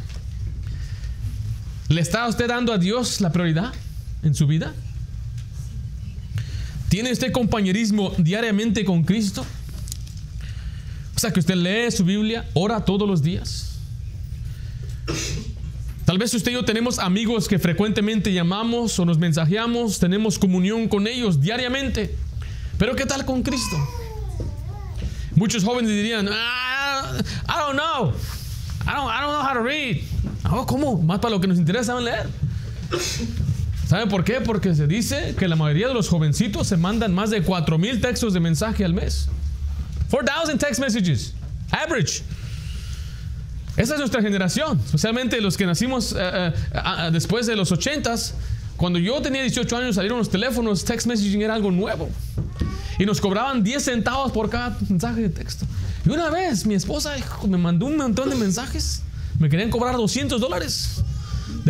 ¿Le 1.88 2.00
está 2.00 2.28
usted 2.28 2.46
dando 2.46 2.72
a 2.72 2.78
Dios 2.78 3.20
la 3.20 3.32
prioridad 3.32 3.72
en 4.22 4.34
su 4.34 4.46
vida? 4.46 4.74
¿Tiene 6.88 7.12
usted 7.12 7.32
compañerismo 7.32 8.12
diariamente 8.18 8.84
con 8.84 9.04
Cristo? 9.04 9.46
O 11.14 11.18
sea, 11.18 11.32
que 11.32 11.40
usted 11.40 11.54
lee 11.54 11.90
su 11.90 12.04
Biblia, 12.04 12.48
ora 12.54 12.84
todos 12.84 13.06
los 13.06 13.22
días. 13.22 13.78
Tal 16.04 16.18
vez 16.18 16.34
usted 16.34 16.50
y 16.50 16.54
yo 16.54 16.64
tenemos 16.64 16.98
amigos 16.98 17.46
que 17.46 17.58
frecuentemente 17.58 18.32
llamamos 18.32 18.98
o 18.98 19.04
nos 19.04 19.18
mensajeamos, 19.18 20.00
tenemos 20.00 20.38
comunión 20.38 20.88
con 20.88 21.06
ellos 21.06 21.40
diariamente. 21.40 22.16
Pero 22.78 22.96
¿qué 22.96 23.06
tal 23.06 23.24
con 23.24 23.42
Cristo? 23.42 23.76
Muchos 25.36 25.62
jóvenes 25.62 25.90
dirían, 25.90 26.28
ah, 26.32 27.12
I 27.48 27.52
don't 27.60 27.78
know. 27.78 28.12
I 28.86 28.96
don't, 28.96 29.08
I 29.08 29.20
don't 29.20 29.32
know 29.32 29.42
how 29.42 29.54
to 29.54 29.62
read. 29.62 29.98
Oh, 30.50 30.66
¿Cómo? 30.66 31.00
Más 31.00 31.20
para 31.20 31.34
lo 31.34 31.40
que 31.40 31.46
nos 31.46 31.58
interesa 31.58 32.00
leer. 32.00 32.26
¿Sabe 33.90 34.06
por 34.06 34.22
qué? 34.22 34.40
Porque 34.40 34.72
se 34.76 34.86
dice 34.86 35.34
que 35.36 35.48
la 35.48 35.56
mayoría 35.56 35.88
de 35.88 35.94
los 35.94 36.08
jovencitos 36.08 36.68
se 36.68 36.76
mandan 36.76 37.12
más 37.12 37.30
de 37.30 37.42
4000 37.42 38.00
textos 38.00 38.32
de 38.32 38.38
mensaje 38.38 38.84
al 38.84 38.94
mes. 38.94 39.26
4000 40.12 40.58
text 40.58 40.80
messages. 40.80 41.34
Average. 41.72 42.22
Esa 43.76 43.94
es 43.94 43.98
nuestra 43.98 44.22
generación, 44.22 44.80
especialmente 44.84 45.40
los 45.40 45.56
que 45.56 45.66
nacimos 45.66 46.14
eh, 46.16 46.16
eh, 46.20 47.10
después 47.10 47.46
de 47.46 47.56
los 47.56 47.72
80s. 47.72 48.34
Cuando 48.76 49.00
yo 49.00 49.20
tenía 49.22 49.42
18 49.42 49.76
años 49.76 49.96
salieron 49.96 50.18
los 50.18 50.30
teléfonos, 50.30 50.84
text 50.84 51.08
messaging 51.08 51.42
era 51.42 51.54
algo 51.54 51.72
nuevo. 51.72 52.08
Y 52.96 53.06
nos 53.06 53.20
cobraban 53.20 53.64
10 53.64 53.82
centavos 53.82 54.30
por 54.30 54.50
cada 54.50 54.78
mensaje 54.88 55.22
de 55.22 55.30
texto. 55.30 55.66
Y 56.06 56.10
una 56.10 56.30
vez 56.30 56.64
mi 56.64 56.74
esposa 56.74 57.16
me 57.48 57.58
mandó 57.58 57.86
un 57.86 57.96
montón 57.96 58.30
de 58.30 58.36
mensajes. 58.36 59.02
Me 59.40 59.48
querían 59.48 59.68
cobrar 59.68 59.96
200 59.96 60.40
dólares. 60.40 61.02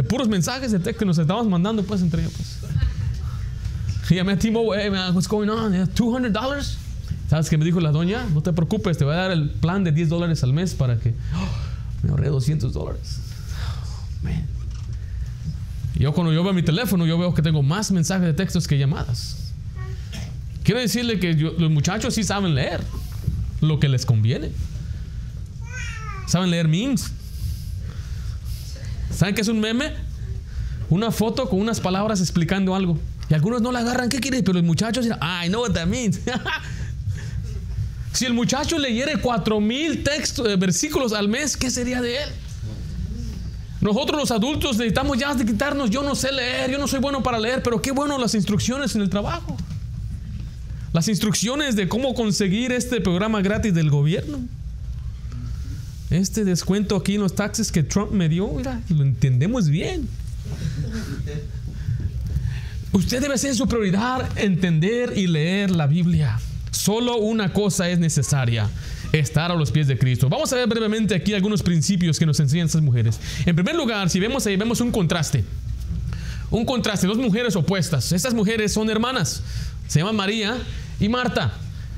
De 0.00 0.04
puros 0.04 0.28
mensajes 0.28 0.72
de 0.72 0.78
texto 0.78 1.00
que 1.00 1.04
nos 1.04 1.18
estábamos 1.18 1.46
mandando, 1.46 1.82
pues, 1.82 2.00
entre 2.00 2.22
ellos. 2.22 2.32
Pues. 2.34 4.10
Y 4.10 4.14
llamé 4.14 4.32
a 4.32 4.38
Timo, 4.38 4.74
hey 4.74 4.90
man, 4.90 5.14
what's 5.14 5.28
going 5.28 5.48
on? 5.50 5.74
$200? 5.74 6.76
¿Sabes 7.28 7.50
qué 7.50 7.58
me 7.58 7.66
dijo 7.66 7.80
la 7.80 7.92
doña? 7.92 8.24
No 8.32 8.42
te 8.42 8.50
preocupes, 8.54 8.96
te 8.96 9.04
voy 9.04 9.12
a 9.12 9.18
dar 9.18 9.30
el 9.30 9.50
plan 9.50 9.84
de 9.84 9.92
10 9.92 10.08
dólares 10.08 10.42
al 10.42 10.54
mes 10.54 10.74
para 10.74 10.98
que. 10.98 11.10
Oh, 11.34 11.48
me 12.02 12.10
ahorré 12.10 12.28
200 12.28 12.72
dólares. 12.72 13.20
Oh. 14.22 15.98
Yo 15.98 16.12
cuando 16.14 16.32
yo 16.32 16.42
veo 16.42 16.54
mi 16.54 16.62
teléfono, 16.62 17.04
yo 17.06 17.18
veo 17.18 17.34
que 17.34 17.42
tengo 17.42 17.62
más 17.62 17.90
mensajes 17.90 18.24
de 18.24 18.32
textos 18.32 18.66
que 18.66 18.78
llamadas. 18.78 19.52
Quiero 20.64 20.80
decirle 20.80 21.18
que 21.18 21.34
los 21.34 21.70
muchachos 21.70 22.14
sí 22.14 22.24
saben 22.24 22.54
leer 22.54 22.80
lo 23.60 23.78
que 23.80 23.88
les 23.88 24.06
conviene. 24.06 24.50
Saben 26.26 26.50
leer 26.50 26.68
memes. 26.68 27.12
¿Saben 29.20 29.34
qué 29.34 29.42
es 29.42 29.48
un 29.48 29.60
meme? 29.60 29.92
Una 30.88 31.10
foto 31.10 31.46
con 31.50 31.60
unas 31.60 31.78
palabras 31.78 32.22
explicando 32.22 32.74
algo. 32.74 32.98
Y 33.28 33.34
algunos 33.34 33.60
no 33.60 33.70
la 33.70 33.80
agarran, 33.80 34.08
¿qué 34.08 34.18
quiere? 34.18 34.42
Pero 34.42 34.54
los 34.54 34.62
muchachos 34.62 35.04
dirán, 35.04 35.18
I 35.20 35.48
know 35.48 35.60
what 35.60 35.72
that 35.72 35.84
means. 35.86 36.20
si 38.14 38.24
el 38.24 38.32
muchacho 38.32 38.78
leyera 38.78 39.20
cuatro 39.20 39.60
mil 39.60 40.02
textos, 40.02 40.48
eh, 40.48 40.56
versículos 40.56 41.12
al 41.12 41.28
mes, 41.28 41.54
¿qué 41.54 41.70
sería 41.70 42.00
de 42.00 42.16
él? 42.16 42.30
Nosotros 43.82 44.18
los 44.18 44.30
adultos 44.30 44.78
necesitamos 44.78 45.18
ya 45.18 45.34
de 45.34 45.44
quitarnos, 45.44 45.90
yo 45.90 46.02
no 46.02 46.14
sé 46.14 46.32
leer, 46.32 46.70
yo 46.70 46.78
no 46.78 46.88
soy 46.88 47.00
bueno 47.00 47.22
para 47.22 47.38
leer, 47.38 47.62
pero 47.62 47.82
qué 47.82 47.90
bueno 47.90 48.16
las 48.16 48.34
instrucciones 48.34 48.94
en 48.94 49.02
el 49.02 49.10
trabajo. 49.10 49.54
Las 50.94 51.08
instrucciones 51.08 51.76
de 51.76 51.90
cómo 51.90 52.14
conseguir 52.14 52.72
este 52.72 53.02
programa 53.02 53.42
gratis 53.42 53.74
del 53.74 53.90
gobierno. 53.90 54.38
Este 56.10 56.44
descuento 56.44 56.96
aquí 56.96 57.14
en 57.14 57.20
los 57.20 57.34
taxes 57.36 57.70
que 57.70 57.84
Trump 57.84 58.10
me 58.10 58.28
dio, 58.28 58.48
mira, 58.48 58.80
lo 58.88 59.02
entendemos 59.02 59.68
bien. 59.68 60.08
Usted 62.92 63.22
debe 63.22 63.38
ser 63.38 63.54
su 63.54 63.68
prioridad 63.68 64.28
entender 64.36 65.16
y 65.16 65.28
leer 65.28 65.70
la 65.70 65.86
Biblia. 65.86 66.40
Solo 66.72 67.18
una 67.18 67.52
cosa 67.52 67.88
es 67.88 68.00
necesaria, 68.00 68.68
estar 69.12 69.52
a 69.52 69.54
los 69.54 69.70
pies 69.70 69.86
de 69.86 69.96
Cristo. 69.96 70.28
Vamos 70.28 70.52
a 70.52 70.56
ver 70.56 70.68
brevemente 70.68 71.14
aquí 71.14 71.32
algunos 71.32 71.62
principios 71.62 72.18
que 72.18 72.26
nos 72.26 72.40
enseñan 72.40 72.66
estas 72.66 72.82
mujeres. 72.82 73.20
En 73.46 73.54
primer 73.54 73.76
lugar, 73.76 74.10
si 74.10 74.18
vemos 74.18 74.44
ahí, 74.46 74.56
vemos 74.56 74.80
un 74.80 74.90
contraste. 74.90 75.44
Un 76.50 76.64
contraste, 76.64 77.06
dos 77.06 77.18
mujeres 77.18 77.54
opuestas. 77.54 78.10
Estas 78.10 78.34
mujeres 78.34 78.72
son 78.72 78.90
hermanas. 78.90 79.44
Se 79.86 80.00
llaman 80.00 80.16
María 80.16 80.56
y 80.98 81.08
Marta. 81.08 81.52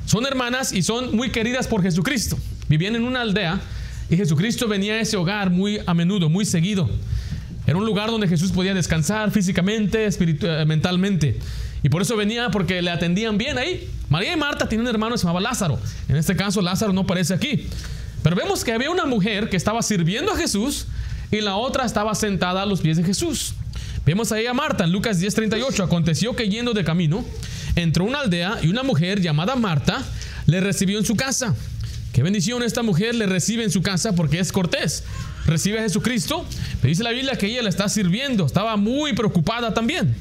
Son 0.04 0.26
hermanas 0.26 0.74
y 0.74 0.82
son 0.82 1.16
muy 1.16 1.30
queridas 1.30 1.66
por 1.66 1.82
Jesucristo. 1.82 2.38
Vivían 2.68 2.96
en 2.96 3.04
una 3.04 3.22
aldea 3.22 3.60
y 4.12 4.16
Jesucristo 4.18 4.68
venía 4.68 4.92
a 4.92 5.00
ese 5.00 5.16
hogar 5.16 5.48
muy 5.48 5.80
a 5.86 5.94
menudo, 5.94 6.28
muy 6.28 6.44
seguido. 6.44 6.86
Era 7.66 7.78
un 7.78 7.86
lugar 7.86 8.10
donde 8.10 8.28
Jesús 8.28 8.52
podía 8.52 8.74
descansar 8.74 9.30
físicamente, 9.30 10.06
eh, 10.06 10.64
mentalmente. 10.66 11.38
Y 11.82 11.88
por 11.88 12.02
eso 12.02 12.14
venía, 12.14 12.50
porque 12.50 12.82
le 12.82 12.90
atendían 12.90 13.38
bien 13.38 13.56
ahí. 13.56 13.88
María 14.10 14.34
y 14.34 14.36
Marta 14.36 14.68
tienen 14.68 14.86
un 14.86 14.92
hermano 14.92 15.14
que 15.14 15.18
se 15.18 15.22
llamaba 15.22 15.40
Lázaro. 15.40 15.80
En 16.10 16.16
este 16.16 16.36
caso, 16.36 16.60
Lázaro 16.60 16.92
no 16.92 17.00
aparece 17.00 17.32
aquí. 17.32 17.68
Pero 18.22 18.36
vemos 18.36 18.64
que 18.64 18.72
había 18.72 18.90
una 18.90 19.06
mujer 19.06 19.48
que 19.48 19.56
estaba 19.56 19.80
sirviendo 19.80 20.30
a 20.30 20.36
Jesús 20.36 20.88
y 21.30 21.40
la 21.40 21.56
otra 21.56 21.86
estaba 21.86 22.14
sentada 22.14 22.64
a 22.64 22.66
los 22.66 22.82
pies 22.82 22.98
de 22.98 23.04
Jesús. 23.04 23.54
Vemos 24.04 24.30
ahí 24.30 24.44
a 24.44 24.52
Marta 24.52 24.84
en 24.84 24.92
Lucas 24.92 25.20
10:38. 25.20 25.84
Aconteció 25.84 26.36
que 26.36 26.50
yendo 26.50 26.74
de 26.74 26.84
camino, 26.84 27.24
entró 27.76 28.04
una 28.04 28.20
aldea 28.20 28.58
y 28.62 28.68
una 28.68 28.82
mujer 28.82 29.22
llamada 29.22 29.56
Marta 29.56 30.04
le 30.44 30.60
recibió 30.60 30.98
en 30.98 31.06
su 31.06 31.16
casa. 31.16 31.54
Qué 32.12 32.22
bendición 32.22 32.62
esta 32.62 32.82
mujer 32.82 33.14
le 33.14 33.26
recibe 33.26 33.64
en 33.64 33.70
su 33.70 33.82
casa 33.82 34.14
porque 34.14 34.38
es 34.38 34.52
cortés 34.52 35.04
recibe 35.46 35.78
a 35.78 35.82
Jesucristo, 35.82 36.46
pero 36.80 36.88
dice 36.88 37.02
la 37.02 37.10
Biblia 37.10 37.36
que 37.36 37.46
ella 37.46 37.62
le 37.62 37.68
está 37.68 37.88
sirviendo, 37.88 38.46
estaba 38.46 38.76
muy 38.76 39.12
preocupada 39.12 39.74
también. 39.74 40.14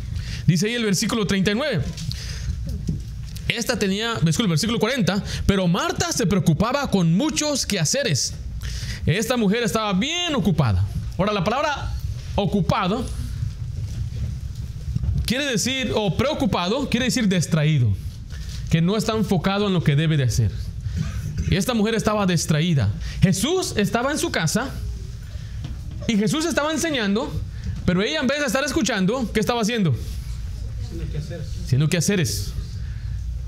Dice 0.48 0.68
ahí 0.68 0.74
el 0.74 0.86
versículo 0.86 1.26
39. 1.26 1.84
Esta 3.48 3.78
tenía, 3.78 4.14
el 4.14 4.48
versículo 4.48 4.80
40, 4.80 5.24
pero 5.46 5.68
Marta 5.68 6.12
se 6.12 6.26
preocupaba 6.26 6.90
con 6.90 7.14
muchos 7.16 7.66
quehaceres. 7.66 8.34
Esta 9.06 9.36
mujer 9.36 9.64
estaba 9.64 9.94
bien 9.94 10.34
ocupada. 10.36 10.86
Ahora, 11.18 11.34
la 11.34 11.44
palabra 11.44 11.94
ocupado 12.36 13.06
quiere 15.26 15.46
decir, 15.46 15.92
o 15.96 16.16
preocupado, 16.16 16.90
quiere 16.90 17.06
decir 17.08 17.28
distraído, 17.28 17.94
que 18.70 18.82
no 18.82 18.96
está 18.96 19.14
enfocado 19.14 19.68
en 19.68 19.74
lo 19.74 19.84
que 19.84 19.96
debe 19.96 20.18
de 20.18 20.24
hacer. 20.24 20.52
Y 21.50 21.56
esta 21.56 21.74
mujer 21.74 21.96
estaba 21.96 22.26
distraída. 22.26 22.90
Jesús 23.22 23.74
estaba 23.76 24.12
en 24.12 24.18
su 24.18 24.32
casa, 24.32 24.70
y 26.08 26.18
Jesús 26.18 26.46
estaba 26.46 26.72
enseñando, 26.72 27.32
pero 27.86 28.02
ella 28.02 28.20
en 28.20 28.28
vez 28.28 28.40
de 28.40 28.46
estar 28.46 28.64
escuchando, 28.64 29.30
¿qué 29.34 29.40
estaba 29.40 29.62
haciendo? 29.62 29.96
Haciendo 31.64 31.88
quehaceres. 31.88 32.52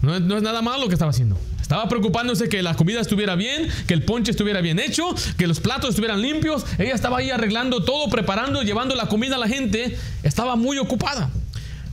No, 0.01 0.19
no 0.19 0.38
es 0.38 0.43
nada 0.43 0.62
malo 0.62 0.83
lo 0.83 0.88
que 0.88 0.95
estaba 0.95 1.12
haciendo. 1.12 1.38
Estaba 1.62 1.88
preocupándose 1.88 2.50
que 2.50 2.62
la 2.62 2.75
comida 2.75 3.01
estuviera 3.01 3.35
bien, 3.35 3.69
que 3.88 3.93
el 3.93 4.03
ponche 4.03 4.31
estuviera 4.31 4.62
bien 4.62 4.79
hecho, 4.79 5.15
que 5.38 5.47
los 5.47 5.59
platos 5.59 5.91
estuvieran 5.91 6.21
limpios. 6.21 6.65
Ella 6.77 6.93
estaba 6.93 7.17
ahí 7.17 7.31
arreglando 7.31 7.83
todo, 7.83 8.09
preparando, 8.09 8.62
llevando 8.63 8.95
la 8.95 9.07
comida 9.07 9.35
a 9.35 9.39
la 9.39 9.47
gente. 9.47 9.97
Estaba 10.23 10.55
muy 10.55 10.77
ocupada. 10.77 11.31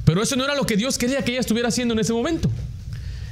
Pero 0.04 0.22
eso 0.22 0.36
no 0.36 0.44
era 0.44 0.54
lo 0.54 0.66
que 0.66 0.76
Dios 0.76 0.98
quería 0.98 1.24
que 1.24 1.32
ella 1.32 1.40
estuviera 1.40 1.68
haciendo 1.68 1.94
en 1.94 2.00
ese 2.00 2.12
momento. 2.12 2.50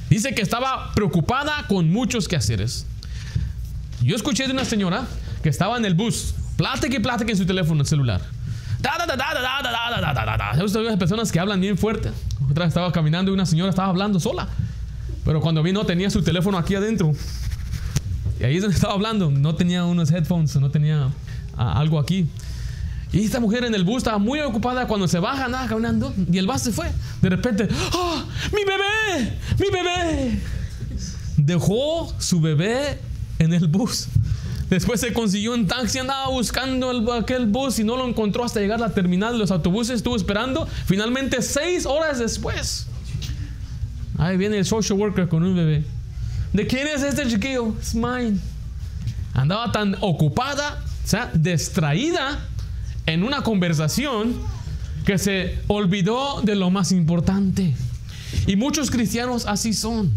Dice 0.09 0.33
que 0.33 0.41
estaba 0.41 0.91
preocupada 0.93 1.65
con 1.67 1.91
muchos 1.91 2.27
quehaceres. 2.27 2.85
Yo 4.01 4.15
escuché 4.15 4.47
de 4.47 4.53
una 4.53 4.65
señora 4.65 5.05
que 5.43 5.49
estaba 5.49 5.77
en 5.77 5.85
el 5.85 5.93
bus 5.93 6.33
Plática 6.59 6.97
y 6.97 6.99
plática 6.99 7.31
en 7.31 7.37
su 7.37 7.45
teléfono 7.45 7.85
celular. 7.85 8.19
Hay 10.89 10.97
personas 10.97 11.31
que 11.31 11.39
hablan 11.39 11.61
bien 11.61 11.77
fuerte. 11.77 12.11
Otra 12.51 12.65
estaba 12.65 12.91
caminando 12.91 13.31
y 13.31 13.33
una 13.33 13.45
señora 13.45 13.69
estaba 13.69 13.87
hablando 13.87 14.19
sola. 14.19 14.49
Pero 15.23 15.39
cuando 15.39 15.63
vino 15.63 15.85
tenía 15.85 16.09
su 16.09 16.21
teléfono 16.21 16.57
aquí 16.57 16.75
adentro. 16.75 17.13
Y 18.41 18.43
ahí 18.43 18.57
es 18.57 18.61
donde 18.61 18.75
estaba 18.75 18.93
hablando. 18.93 19.31
No 19.31 19.55
tenía 19.55 19.85
unos 19.85 20.11
headphones, 20.11 20.53
no 20.57 20.69
tenía 20.69 21.07
algo 21.55 21.97
aquí. 21.97 22.27
Y 23.11 23.25
esta 23.25 23.39
mujer 23.39 23.63
en 23.63 23.73
el 23.73 23.83
bus 23.83 23.97
estaba 23.97 24.19
muy 24.19 24.39
ocupada 24.39 24.87
cuando 24.87 25.07
se 25.07 25.17
baja, 25.19 25.47
nada, 25.47 25.67
caminando. 25.67 26.13
Y 26.31 26.37
el 26.37 26.45
bus 26.45 26.61
se 26.61 26.71
fue. 26.71 26.91
De 27.21 27.29
repente, 27.29 27.67
¡Oh, 27.93 28.23
¡Mi 28.53 28.63
bebé! 28.63 29.37
¡Mi 29.57 29.67
bebé! 29.71 30.39
Dejó 31.37 32.13
su 32.19 32.39
bebé 32.39 32.99
en 33.39 33.53
el 33.53 33.67
bus. 33.67 34.07
Después 34.69 34.99
se 34.99 35.11
consiguió 35.13 35.53
un 35.55 35.65
taxi, 35.65 35.97
andaba 35.97 36.29
buscando 36.29 36.91
el, 36.91 37.09
aquel 37.19 37.47
bus 37.47 37.79
y 37.79 37.83
no 37.83 37.97
lo 37.97 38.07
encontró 38.07 38.43
hasta 38.43 38.59
llegar 38.59 38.77
a 38.77 38.89
la 38.89 38.93
terminal 38.93 39.33
de 39.33 39.39
los 39.39 39.49
autobuses. 39.49 39.95
Estuvo 39.95 40.15
esperando. 40.15 40.67
Finalmente, 40.85 41.41
seis 41.41 41.87
horas 41.87 42.19
después, 42.19 42.85
ahí 44.19 44.37
viene 44.37 44.59
el 44.59 44.65
social 44.65 44.99
worker 44.99 45.27
con 45.27 45.43
un 45.43 45.55
bebé. 45.55 45.83
¿De 46.53 46.67
quién 46.67 46.85
es 46.85 47.01
este 47.01 47.27
chiquillo? 47.27 47.73
Es 47.81 47.95
mine. 47.95 48.37
Andaba 49.33 49.71
tan 49.71 49.95
ocupada, 50.01 50.83
o 51.03 51.07
sea, 51.07 51.31
distraída 51.33 52.48
en 53.09 53.23
una 53.23 53.41
conversación 53.41 54.35
que 55.05 55.17
se 55.17 55.57
olvidó 55.67 56.41
de 56.41 56.55
lo 56.55 56.69
más 56.69 56.91
importante. 56.91 57.73
Y 58.45 58.55
muchos 58.55 58.91
cristianos 58.91 59.45
así 59.47 59.73
son 59.73 60.13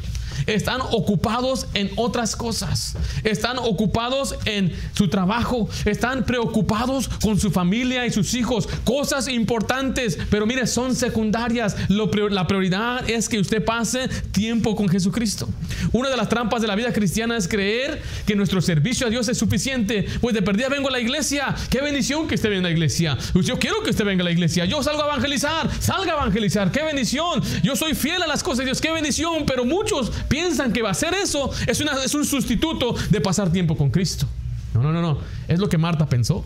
están 0.47 0.81
ocupados 0.81 1.67
en 1.75 1.91
otras 1.97 2.37
cosas, 2.37 2.97
están 3.25 3.59
ocupados 3.59 4.35
en 4.45 4.73
su 4.95 5.09
trabajo, 5.09 5.69
están 5.85 6.25
preocupados 6.25 7.09
con 7.09 7.39
su 7.39 7.51
familia 7.51 8.07
y 8.07 8.11
sus 8.11 8.35
hijos, 8.35 8.69
cosas 8.85 9.29
importantes, 9.29 10.19
pero 10.31 10.47
mire, 10.47 10.67
son 10.67 10.95
secundarias. 10.95 11.77
la 11.89 12.47
prioridad 12.47 13.09
es 13.09 13.29
que 13.29 13.39
usted 13.39 13.65
pase 13.65 14.09
tiempo 14.33 14.75
con 14.77 14.89
Jesucristo. 14.89 15.49
Una 15.93 16.09
de 16.09 16.17
las 16.17 16.29
trampas 16.29 16.63
de 16.63 16.69
la 16.69 16.75
vida 16.75 16.93
cristiana 16.93 17.37
es 17.37 17.49
creer 17.49 18.01
que 18.27 18.35
nuestro 18.35 18.61
servicio 18.61 19.07
a 19.07 19.11
Dios 19.11 19.29
es 19.29 19.39
suficiente. 19.39 20.07
Pues 20.21 20.35
de 20.35 20.43
perdida 20.43 20.69
vengo 20.69 20.89
a 20.89 20.93
la 20.93 21.01
iglesia. 21.01 21.55
Qué 21.71 21.81
bendición 21.81 22.29
que 22.29 22.35
esté 22.35 22.55
en 22.55 22.63
la 22.63 22.71
iglesia. 22.71 23.17
Pues 23.33 23.47
yo 23.47 23.59
quiero 23.59 23.83
que 23.83 23.91
usted 23.91 24.05
venga 24.05 24.23
a 24.23 24.25
la 24.25 24.31
iglesia. 24.31 24.65
Yo 24.65 24.83
salgo 24.83 25.03
a 25.03 25.07
evangelizar. 25.07 25.71
Salga 25.81 26.13
a 26.13 26.17
evangelizar. 26.17 26.71
Qué 26.71 26.83
bendición. 26.83 27.43
Yo 27.63 27.77
soy 27.77 27.95
fiel 27.95 28.23
a 28.23 28.27
las 28.27 28.43
cosas 28.43 28.59
de 28.59 28.65
Dios. 28.67 28.81
Qué 28.81 28.91
bendición. 28.91 29.45
Pero 29.47 29.65
muchos 29.65 30.13
piensan 30.29 30.73
que 30.73 30.83
va 30.83 30.91
a 30.91 30.95
ser 30.95 31.15
eso 31.15 31.51
es, 31.67 31.81
una, 31.81 32.03
es 32.05 32.15
un 32.15 32.25
sustituto 32.25 32.95
de 33.11 33.21
pasar 33.21 33.51
tiempo 33.51 33.77
con 33.77 33.91
Cristo. 33.91 34.27
No, 34.75 34.83
no, 34.83 34.93
no, 34.93 35.03
no. 35.03 35.19
Es 35.49 35.59
lo 35.59 35.69
que 35.69 35.79
Marta 35.79 36.07
pensó. 36.07 36.45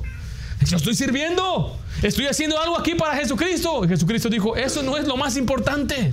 Yo 0.65 0.77
estoy 0.77 0.95
sirviendo. 0.95 1.79
Estoy 2.03 2.27
haciendo 2.27 2.61
algo 2.61 2.79
aquí 2.79 2.95
para 2.95 3.17
Jesucristo. 3.17 3.83
Jesucristo 3.87 4.29
dijo, 4.29 4.57
eso 4.57 4.83
no 4.83 4.97
es 4.97 5.07
lo 5.07 5.17
más 5.17 5.37
importante. 5.37 6.13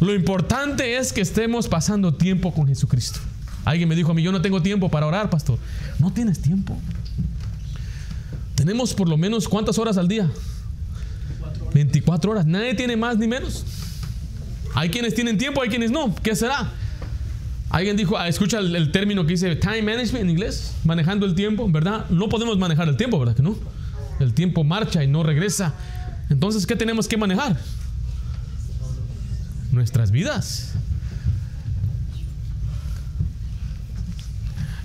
Lo 0.00 0.14
importante 0.14 0.96
es 0.96 1.12
que 1.12 1.20
estemos 1.20 1.68
pasando 1.68 2.14
tiempo 2.14 2.52
con 2.52 2.66
Jesucristo. 2.66 3.20
Alguien 3.64 3.88
me 3.88 3.96
dijo 3.96 4.12
a 4.12 4.14
mí, 4.14 4.22
yo 4.22 4.32
no 4.32 4.40
tengo 4.40 4.62
tiempo 4.62 4.88
para 4.90 5.06
orar, 5.06 5.30
pastor. 5.30 5.58
No 5.98 6.12
tienes 6.12 6.40
tiempo. 6.40 6.76
Tenemos 8.54 8.94
por 8.94 9.08
lo 9.08 9.16
menos 9.16 9.48
cuántas 9.48 9.78
horas 9.78 9.96
al 9.98 10.08
día? 10.08 10.30
24 11.74 12.30
horas. 12.30 12.46
Nadie 12.46 12.74
tiene 12.74 12.96
más 12.96 13.18
ni 13.18 13.26
menos. 13.28 13.64
Hay 14.74 14.90
quienes 14.90 15.14
tienen 15.14 15.38
tiempo, 15.38 15.62
hay 15.62 15.68
quienes 15.68 15.90
no. 15.90 16.14
¿Qué 16.22 16.34
será? 16.36 16.72
Alguien 17.70 17.96
dijo, 17.96 18.16
ah, 18.16 18.28
escucha 18.28 18.60
el, 18.60 18.92
término 18.92 19.26
que 19.26 19.32
dice 19.32 19.54
time 19.56 19.82
management 19.82 20.24
en 20.24 20.30
inglés, 20.30 20.74
manejando 20.84 21.26
el 21.26 21.34
tiempo, 21.34 21.70
¿verdad? 21.70 22.06
No 22.08 22.28
podemos 22.28 22.56
manejar 22.56 22.88
el 22.88 22.96
tiempo, 22.96 23.18
¿verdad 23.18 23.36
que 23.36 23.42
no? 23.42 23.58
El 24.20 24.32
tiempo 24.32 24.64
marcha 24.64 25.04
y 25.04 25.06
no 25.06 25.22
regresa. 25.22 25.74
Entonces, 26.30 26.66
¿qué 26.66 26.76
tenemos 26.76 27.08
que 27.08 27.16
manejar? 27.16 27.58
Nuestras 29.70 30.10
vidas. 30.10 30.74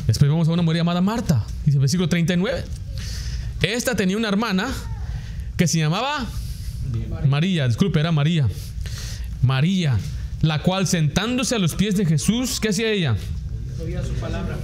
Después 0.07 0.29
vamos 0.29 0.49
a 0.49 0.51
una 0.51 0.61
mujer 0.61 0.77
llamada 0.77 0.99
Marta, 0.99 1.45
dice 1.65 1.77
el 1.77 1.81
versículo 1.81 2.09
39. 2.09 2.65
Esta 3.61 3.95
tenía 3.95 4.17
una 4.17 4.27
hermana 4.27 4.67
que 5.55 5.67
se 5.67 5.79
llamaba 5.79 6.25
María, 7.27 7.65
disculpe, 7.65 8.01
era 8.01 8.11
María. 8.11 8.49
María, 9.41 9.97
la 10.43 10.62
cual 10.62 10.85
sentándose 10.88 11.55
a 11.55 11.59
los 11.59 11.73
pies 11.73 11.95
de 11.95 12.05
Jesús, 12.05 12.59
¿qué 12.59 12.69
hacía 12.69 12.91
ella? 12.91 13.15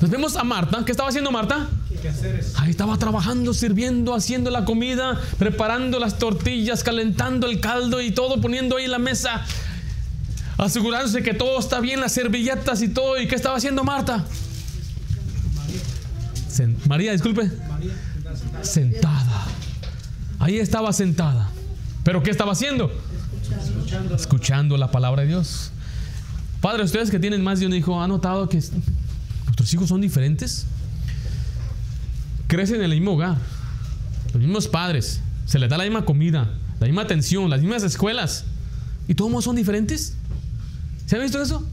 Nos 0.02 0.10
vemos 0.10 0.36
a 0.36 0.44
Marta. 0.44 0.84
¿Qué 0.86 0.92
estaba 0.92 1.08
haciendo 1.08 1.32
Marta? 1.32 1.70
Ahí 2.58 2.70
estaba 2.70 2.98
trabajando, 2.98 3.54
sirviendo, 3.54 4.14
haciendo 4.14 4.52
la 4.52 4.66
comida, 4.66 5.20
preparando 5.38 5.98
las 5.98 6.20
tortillas, 6.20 6.84
calentando 6.84 7.48
el 7.48 7.62
caldo 7.62 8.02
y 8.02 8.12
todo, 8.12 8.42
poniendo 8.42 8.76
ahí 8.76 8.88
la 8.88 9.00
mesa, 9.00 9.46
asegurándose 10.58 11.24
que 11.24 11.34
todo 11.34 11.58
está 11.60 11.80
bien, 11.80 12.02
las 12.02 12.12
servilletas 12.12 12.82
y 12.82 12.90
todo. 12.90 13.20
¿Y 13.20 13.28
qué 13.28 13.36
estaba 13.36 13.56
haciendo 13.56 13.86
Marta? 13.86 14.26
María, 16.90 17.14
disculpe. 17.14 17.50
Sentada. 18.64 19.46
Ahí 20.40 20.58
estaba 20.60 20.92
sentada. 20.92 21.50
¿Pero 22.04 22.22
qué 22.22 22.32
estaba 22.32 22.52
haciendo? 22.52 22.92
Escuchando 24.16 24.78
la 24.78 24.92
palabra 24.92 25.24
de 25.24 25.30
Dios. 25.30 25.72
Padre, 26.62 26.84
ustedes 26.84 27.10
que 27.10 27.20
tienen 27.20 27.44
más 27.44 27.60
de 27.60 27.66
un 27.66 27.74
hijo, 27.74 28.02
¿han 28.02 28.10
notado 28.10 28.50
que 28.50 28.58
nuestros 28.58 29.74
hijos 29.74 29.90
son 29.90 30.02
diferentes? 30.02 30.66
Crecen 32.48 32.78
en 32.78 32.84
el 32.84 32.92
mismo 32.92 33.14
hogar, 33.14 33.38
los 34.34 34.42
mismos 34.42 34.68
padres, 34.68 35.22
se 35.46 35.58
les 35.60 35.70
da 35.70 35.78
la 35.78 35.84
misma 35.86 36.04
comida, 36.04 36.50
la 36.80 36.88
misma 36.88 37.04
atención, 37.04 37.50
las 37.50 37.62
mismas 37.62 37.84
escuelas, 37.84 38.46
y 39.08 39.16
todos 39.16 39.44
son 39.44 39.56
diferentes. 39.56 40.16
¿Se 41.06 41.16
ha 41.16 41.20
visto 41.20 41.42
eso? 41.42 41.66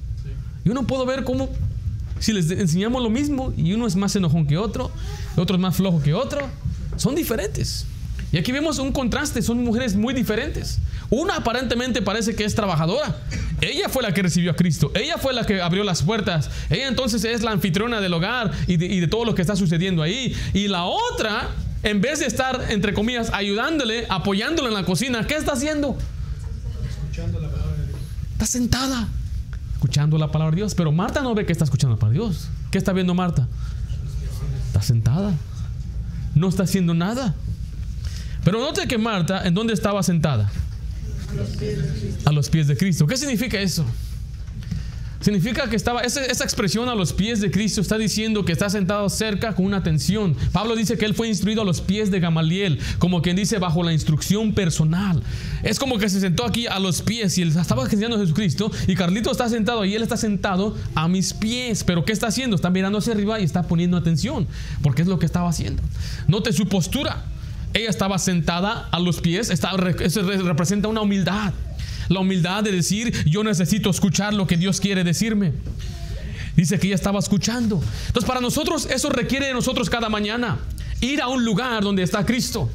Yo 0.65 0.73
no 0.73 0.87
puedo 0.87 1.05
ver 1.05 1.25
cómo 1.25 1.49
si 2.19 2.33
les 2.33 2.51
enseñamos 2.51 3.03
lo 3.03 3.11
mismo 3.11 3.53
y 3.57 3.73
uno 3.73 3.87
es 3.87 3.97
más 3.97 4.17
enojón 4.17 4.47
que 4.47 4.57
otro, 4.57 4.91
otro 5.37 5.57
es 5.57 5.63
más 5.63 5.77
flojo 5.77 6.03
que 6.03 6.15
otro, 6.15 6.41
son 6.97 7.15
diferentes. 7.15 7.87
Y 8.33 8.39
aquí 8.39 8.53
vemos 8.53 8.79
un 8.79 8.93
contraste, 8.93 9.43
son 9.43 9.63
mujeres 9.63 9.95
muy 9.95 10.15
diferentes. 10.15 10.79
Una 11.11 11.37
aparentemente 11.37 12.03
parece 12.03 12.35
que 12.35 12.45
es 12.45 12.55
trabajadora. 12.55 13.17
Ella 13.61 13.89
fue 13.89 14.03
la 14.03 14.13
que 14.13 14.23
recibió 14.23 14.51
a 14.51 14.57
Cristo. 14.57 14.91
Ella 14.95 15.17
fue 15.19 15.33
la 15.33 15.45
que 15.45 15.61
abrió 15.61 15.85
las 15.85 16.03
puertas. 16.03 16.51
Ella 16.69 16.89
entonces 16.89 17.25
es 17.25 17.43
la 17.43 17.53
anfitriona 17.53 18.01
del 18.01 18.13
hogar 18.13 18.53
y 18.67 18.77
de, 18.77 19.07
todo 19.07 19.25
lo 19.25 19.35
que 19.35 19.43
está 19.43 19.57
sucediendo 19.57 20.03
ahí. 20.03 20.35
Y 20.53 20.69
la 20.69 20.85
otra, 20.85 21.51
en 21.83 22.01
vez 22.01 22.21
de 22.21 22.27
estar, 22.27 22.67
entre 22.71 22.93
comillas, 22.93 23.31
ayudándole, 23.33 24.07
apoyándole 24.09 24.69
en 24.69 24.75
la 24.75 24.85
cocina, 24.85 25.27
¿qué 25.27 25.37
está 25.37 25.53
haciendo? 25.53 25.97
Escuchando 26.89 27.41
la 27.41 27.49
palabra 27.49 27.77
de 27.77 27.87
Dios. 27.87 28.01
Está 28.33 28.47
sentada 28.47 29.09
escuchando 29.87 30.19
la 30.19 30.33
palabra 30.33 30.51
de 30.51 30.57
Dios. 30.57 30.75
Pero 30.75 30.91
Marta 30.91 31.23
no 31.23 31.35
ve 31.35 31.47
que 31.47 31.53
está 31.53 31.65
escuchando 31.65 31.95
la 31.95 32.01
palabra 32.01 32.19
de 32.19 32.25
Dios. 32.27 32.49
¿Qué 32.71 32.79
está 32.79 32.93
viendo 32.93 33.15
Marta? 33.15 33.47
Está 34.67 34.83
sentada. 34.83 35.33
No 36.35 36.49
está 36.49 36.65
haciendo 36.65 36.93
nada. 36.93 37.35
Pero 38.45 38.61
note 38.61 38.87
que 38.89 38.99
Marta, 38.99 39.47
¿en 39.47 39.55
dónde 39.55 39.73
estaba 39.73 40.03
sentada? 40.03 40.51
A 42.25 42.33
los 42.33 42.49
pies 42.49 42.67
de 42.67 42.77
Cristo. 42.77 43.07
¿Qué 43.07 43.17
significa 43.17 43.61
eso? 43.61 43.85
Significa 45.27 45.69
que 45.69 45.75
estaba, 45.75 46.03
esa, 46.03 46.45
expresión 46.45 46.89
a 46.89 46.95
los 46.95 47.13
pies 47.13 47.41
de 47.41 47.51
Cristo 47.51 47.81
está 47.81 47.99
diciendo 47.99 48.45
que 48.45 48.53
está 48.53 48.71
sentado 48.71 49.09
cerca 49.09 49.55
con 49.55 49.65
una 49.65 49.79
atención. 49.79 50.37
Pablo 50.53 50.77
dice 50.77 50.97
que 50.97 51.05
él 51.05 51.15
fue 51.15 51.27
instruido 51.27 51.63
a 51.63 51.65
los 51.65 51.81
pies 51.81 52.11
de 52.13 52.21
Gamaliel, 52.21 52.79
como 53.01 53.23
quien 53.23 53.35
dice 53.35 53.59
bajo 53.59 53.83
la 53.83 53.93
instrucción 53.93 54.53
personal. 54.53 55.21
Es 55.65 55.81
como 55.81 55.99
que 55.99 56.09
se 56.11 56.21
sentó 56.21 56.45
aquí 56.45 56.69
a 56.69 56.79
los 56.79 57.03
pies 57.03 57.37
y 57.39 57.43
él 57.43 57.49
estaba 57.49 57.83
enseñando 57.83 58.17
a 58.17 58.21
Jesucristo 58.21 58.71
y 58.87 58.95
Carlito 58.95 59.33
está 59.33 59.49
sentado 59.49 59.85
y 59.85 59.97
él 59.97 60.03
está 60.03 60.17
sentado 60.17 60.77
a 60.95 61.09
mis 61.09 61.33
pies. 61.33 61.83
Pero 61.83 62.05
¿qué 62.05 62.13
está 62.13 62.29
haciendo? 62.29 62.55
Está 62.55 62.71
mirando 62.71 62.99
hacia 62.99 63.15
arriba 63.15 63.41
y 63.41 63.43
está 63.43 63.65
poniendo 63.65 63.97
atención, 63.97 64.47
porque 64.81 65.03
es 65.03 65.09
lo 65.09 65.19
que 65.19 65.27
estaba 65.27 65.49
haciendo. 65.49 65.83
Note 66.29 66.53
su 66.53 66.69
postura. 66.69 67.25
Ella 67.77 67.91
estaba 67.91 68.19
sentada 68.19 68.89
a 68.91 68.99
los 68.99 69.21
pies, 69.21 69.51
eso 69.51 69.77
representa 69.77 70.89
una 70.89 71.03
humildad. 71.03 71.53
La 72.09 72.21
humildad 72.21 72.65
de 72.65 72.73
decir, 72.73 73.13
yo 73.27 73.45
necesito 73.45 73.91
escuchar 73.91 74.33
lo 74.33 74.47
que 74.47 74.57
Dios 74.57 74.81
quiere 74.81 75.05
decirme. 75.05 75.53
Dice 76.57 76.79
que 76.79 76.87
ella 76.87 76.97
estaba 76.97 77.19
escuchando. 77.19 77.83
Entonces 78.07 78.27
para 78.27 78.41
nosotros 78.41 78.87
eso 78.87 79.11
requiere 79.11 79.49
de 79.49 79.53
nosotros 79.53 79.91
cada 79.91 80.09
mañana 80.09 80.57
ir 81.03 81.21
a 81.21 81.29
un 81.29 81.45
lugar 81.45 81.83
donde 81.85 82.03
está 82.03 82.25
Cristo. 82.25 82.71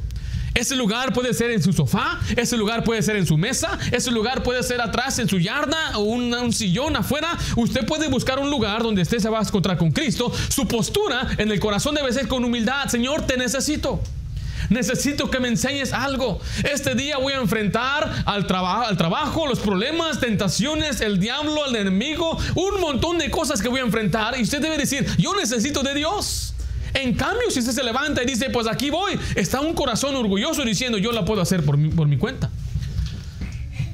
Ese 0.54 0.76
lugar 0.76 1.12
puede 1.12 1.34
ser 1.34 1.50
en 1.50 1.60
su 1.60 1.72
sofá, 1.72 2.20
ese 2.36 2.56
lugar 2.56 2.84
puede 2.84 3.02
ser 3.02 3.16
en 3.16 3.26
su 3.26 3.36
mesa, 3.36 3.76
ese 3.90 4.12
lugar 4.12 4.44
puede 4.44 4.62
ser 4.62 4.80
atrás 4.82 5.18
en 5.18 5.28
su 5.28 5.40
yarda 5.40 5.98
o 5.98 6.02
un, 6.02 6.52
sillón 6.52 6.94
afuera. 6.94 7.36
Usted 7.56 7.84
puede 7.86 8.06
buscar 8.08 8.38
un 8.38 8.50
lugar 8.50 8.84
donde 8.84 9.02
usted 9.02 9.18
se 9.18 9.28
va 9.28 9.40
a 9.40 9.42
encontrar 9.42 9.78
con 9.78 9.90
Cristo. 9.90 10.32
Su 10.48 10.68
postura 10.68 11.26
en 11.38 11.50
el 11.50 11.58
corazón 11.58 11.96
debe 11.96 12.12
ser 12.12 12.28
con 12.28 12.44
humildad. 12.44 12.86
Señor, 12.86 13.26
te 13.26 13.36
necesito. 13.36 14.00
Necesito 14.72 15.30
que 15.30 15.38
me 15.38 15.48
enseñes 15.48 15.92
algo. 15.92 16.40
Este 16.64 16.94
día 16.94 17.18
voy 17.18 17.34
a 17.34 17.36
enfrentar 17.36 18.24
al, 18.24 18.46
trabajo, 18.46 18.82
al 18.88 18.96
trabajo, 18.96 19.46
los 19.46 19.60
problemas, 19.60 20.18
tentaciones, 20.18 21.00
el 21.00 21.20
diablo, 21.20 21.66
el 21.66 21.76
enemigo, 21.76 22.38
un 22.54 22.80
montón 22.80 23.18
de 23.18 23.30
cosas 23.30 23.60
que 23.60 23.68
voy 23.68 23.80
a 23.80 23.84
enfrentar. 23.84 24.38
Y 24.38 24.42
usted 24.42 24.60
debe 24.60 24.78
decir, 24.78 25.06
yo 25.18 25.34
necesito 25.34 25.82
de 25.82 25.94
Dios. 25.94 26.54
En 26.94 27.14
cambio, 27.14 27.50
si 27.50 27.60
usted 27.60 27.72
se 27.72 27.82
levanta 27.82 28.22
y 28.22 28.26
dice, 28.26 28.50
pues 28.50 28.66
aquí 28.66 28.90
voy, 28.90 29.18
está 29.34 29.60
un 29.60 29.74
corazón 29.74 30.14
orgulloso 30.14 30.64
diciendo, 30.64 30.98
yo 30.98 31.12
la 31.12 31.24
puedo 31.24 31.40
hacer 31.40 31.64
por 31.64 31.76
mi, 31.76 31.90
por 31.90 32.06
mi 32.06 32.18
cuenta. 32.18 32.50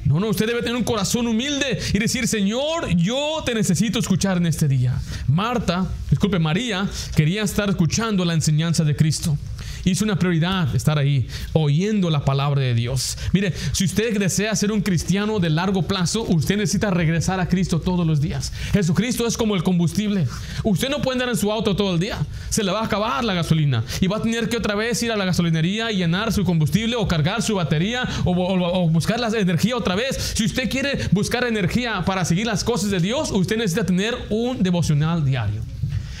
No, 0.09 0.19
no, 0.19 0.29
usted 0.29 0.47
debe 0.47 0.61
tener 0.61 0.75
un 0.75 0.83
corazón 0.83 1.27
humilde 1.27 1.79
y 1.93 1.99
decir, 1.99 2.27
Señor, 2.27 2.89
yo 2.95 3.43
te 3.45 3.53
necesito 3.53 3.99
escuchar 3.99 4.37
en 4.37 4.47
este 4.47 4.67
día. 4.67 4.99
Marta, 5.27 5.85
disculpe, 6.09 6.39
María, 6.39 6.89
quería 7.15 7.43
estar 7.43 7.69
escuchando 7.69 8.25
la 8.25 8.33
enseñanza 8.33 8.83
de 8.83 8.95
Cristo. 8.95 9.37
Hizo 9.85 10.03
una 10.03 10.17
prioridad 10.17 10.75
estar 10.75 10.97
ahí, 10.97 11.27
oyendo 11.53 12.09
la 12.09 12.25
palabra 12.25 12.61
de 12.61 12.73
Dios. 12.73 13.17
Mire, 13.33 13.53
si 13.71 13.85
usted 13.85 14.17
desea 14.19 14.55
ser 14.55 14.71
un 14.71 14.81
cristiano 14.81 15.39
de 15.39 15.49
largo 15.49 15.83
plazo, 15.83 16.23
usted 16.23 16.57
necesita 16.57 16.91
regresar 16.91 17.39
a 17.39 17.47
Cristo 17.47 17.79
todos 17.79 18.05
los 18.05 18.21
días. 18.21 18.51
Jesucristo 18.73 19.25
es 19.27 19.37
como 19.37 19.55
el 19.55 19.63
combustible. 19.63 20.27
Usted 20.63 20.89
no 20.89 21.01
puede 21.01 21.15
andar 21.15 21.29
en 21.29 21.37
su 21.37 21.51
auto 21.51 21.75
todo 21.75 21.93
el 21.93 21.99
día. 21.99 22.17
Se 22.49 22.63
le 22.63 22.71
va 22.71 22.81
a 22.81 22.85
acabar 22.85 23.23
la 23.23 23.33
gasolina 23.33 23.83
y 24.01 24.07
va 24.07 24.17
a 24.17 24.21
tener 24.21 24.49
que 24.49 24.57
otra 24.57 24.75
vez 24.75 25.01
ir 25.03 25.11
a 25.11 25.17
la 25.17 25.25
gasolinería 25.25 25.91
y 25.91 25.97
llenar 25.97 26.33
su 26.33 26.43
combustible 26.43 26.95
o 26.95 27.07
cargar 27.07 27.41
su 27.41 27.55
batería 27.55 28.07
o, 28.25 28.31
o 28.31 28.89
buscar 28.89 29.19
la 29.19 29.27
energía 29.29 29.75
otra 29.75 29.95
vez. 29.95 30.33
Si 30.35 30.45
usted 30.45 30.69
quiere 30.69 31.07
buscar 31.11 31.43
energía 31.45 32.03
para 32.05 32.25
seguir 32.25 32.47
las 32.47 32.63
cosas 32.63 32.91
de 32.91 32.99
Dios, 32.99 33.31
usted 33.31 33.57
necesita 33.57 33.85
tener 33.85 34.15
un 34.29 34.61
devocional 34.61 35.23
diario. 35.23 35.61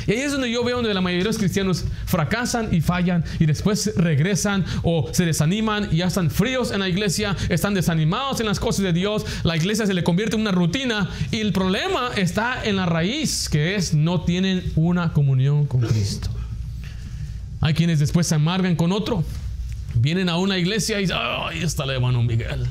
Y 0.07 0.11
ahí 0.11 0.19
es 0.21 0.31
donde 0.31 0.51
yo 0.51 0.63
veo 0.63 0.77
donde 0.77 0.93
la 0.93 1.01
mayoría 1.01 1.23
de 1.23 1.29
los 1.29 1.37
cristianos 1.37 1.85
fracasan 2.05 2.73
y 2.73 2.81
fallan 2.81 3.23
y 3.39 3.45
después 3.45 3.93
regresan 3.95 4.65
o 4.83 5.09
se 5.11 5.25
desaniman 5.25 5.89
y 5.91 5.97
ya 5.97 6.07
están 6.07 6.31
fríos 6.31 6.71
en 6.71 6.79
la 6.79 6.89
iglesia, 6.89 7.35
están 7.49 7.73
desanimados 7.73 8.39
en 8.39 8.45
las 8.45 8.59
cosas 8.59 8.83
de 8.83 8.93
Dios, 8.93 9.25
la 9.43 9.55
iglesia 9.55 9.85
se 9.85 9.93
le 9.93 10.03
convierte 10.03 10.35
en 10.35 10.41
una 10.41 10.51
rutina 10.51 11.09
y 11.31 11.39
el 11.39 11.53
problema 11.53 12.11
está 12.15 12.63
en 12.63 12.75
la 12.75 12.85
raíz, 12.85 13.49
que 13.49 13.75
es 13.75 13.93
no 13.93 14.21
tienen 14.21 14.71
una 14.75 15.13
comunión 15.13 15.65
con 15.65 15.81
Cristo. 15.81 16.29
Hay 17.61 17.73
quienes 17.73 17.99
después 17.99 18.27
se 18.27 18.35
amargan 18.35 18.75
con 18.75 18.91
otro, 18.91 19.23
vienen 19.95 20.29
a 20.29 20.37
una 20.37 20.57
iglesia 20.57 20.97
y 20.97 21.01
dicen, 21.01 21.17
ay, 21.19 21.61
está 21.61 21.83
el 21.83 21.91
hermano 21.91 22.23
Miguel. 22.23 22.65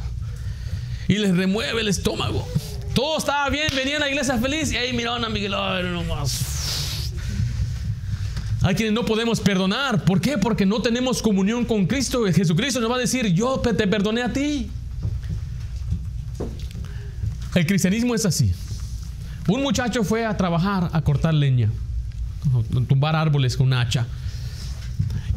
Y 1.08 1.18
les 1.18 1.36
remueve 1.36 1.80
el 1.80 1.88
estómago. 1.88 2.46
Todo 2.94 3.18
estaba 3.18 3.48
bien, 3.50 3.68
venían 3.76 4.02
a 4.02 4.06
la 4.06 4.10
iglesia 4.10 4.38
feliz 4.38 4.72
y 4.72 4.76
ahí 4.76 4.92
miraban 4.92 5.24
a 5.24 5.28
Miguel, 5.28 5.54
ay, 5.54 5.84
no 5.84 6.04
más 6.04 6.47
hay 8.68 8.74
quienes 8.74 8.92
no 8.92 9.06
podemos 9.06 9.40
perdonar. 9.40 10.04
¿Por 10.04 10.20
qué? 10.20 10.36
Porque 10.36 10.66
no 10.66 10.82
tenemos 10.82 11.22
comunión 11.22 11.64
con 11.64 11.86
Cristo. 11.86 12.30
Jesucristo 12.30 12.80
nos 12.80 12.90
va 12.90 12.96
a 12.96 12.98
decir, 12.98 13.32
yo 13.32 13.58
te 13.60 13.86
perdoné 13.86 14.22
a 14.22 14.30
ti. 14.30 14.68
El 17.54 17.64
cristianismo 17.64 18.14
es 18.14 18.26
así. 18.26 18.52
Un 19.48 19.62
muchacho 19.62 20.04
fue 20.04 20.26
a 20.26 20.36
trabajar, 20.36 20.90
a 20.92 21.00
cortar 21.00 21.32
leña, 21.32 21.70
a 22.52 22.80
tumbar 22.86 23.16
árboles 23.16 23.56
con 23.56 23.68
un 23.68 23.72
hacha. 23.72 24.06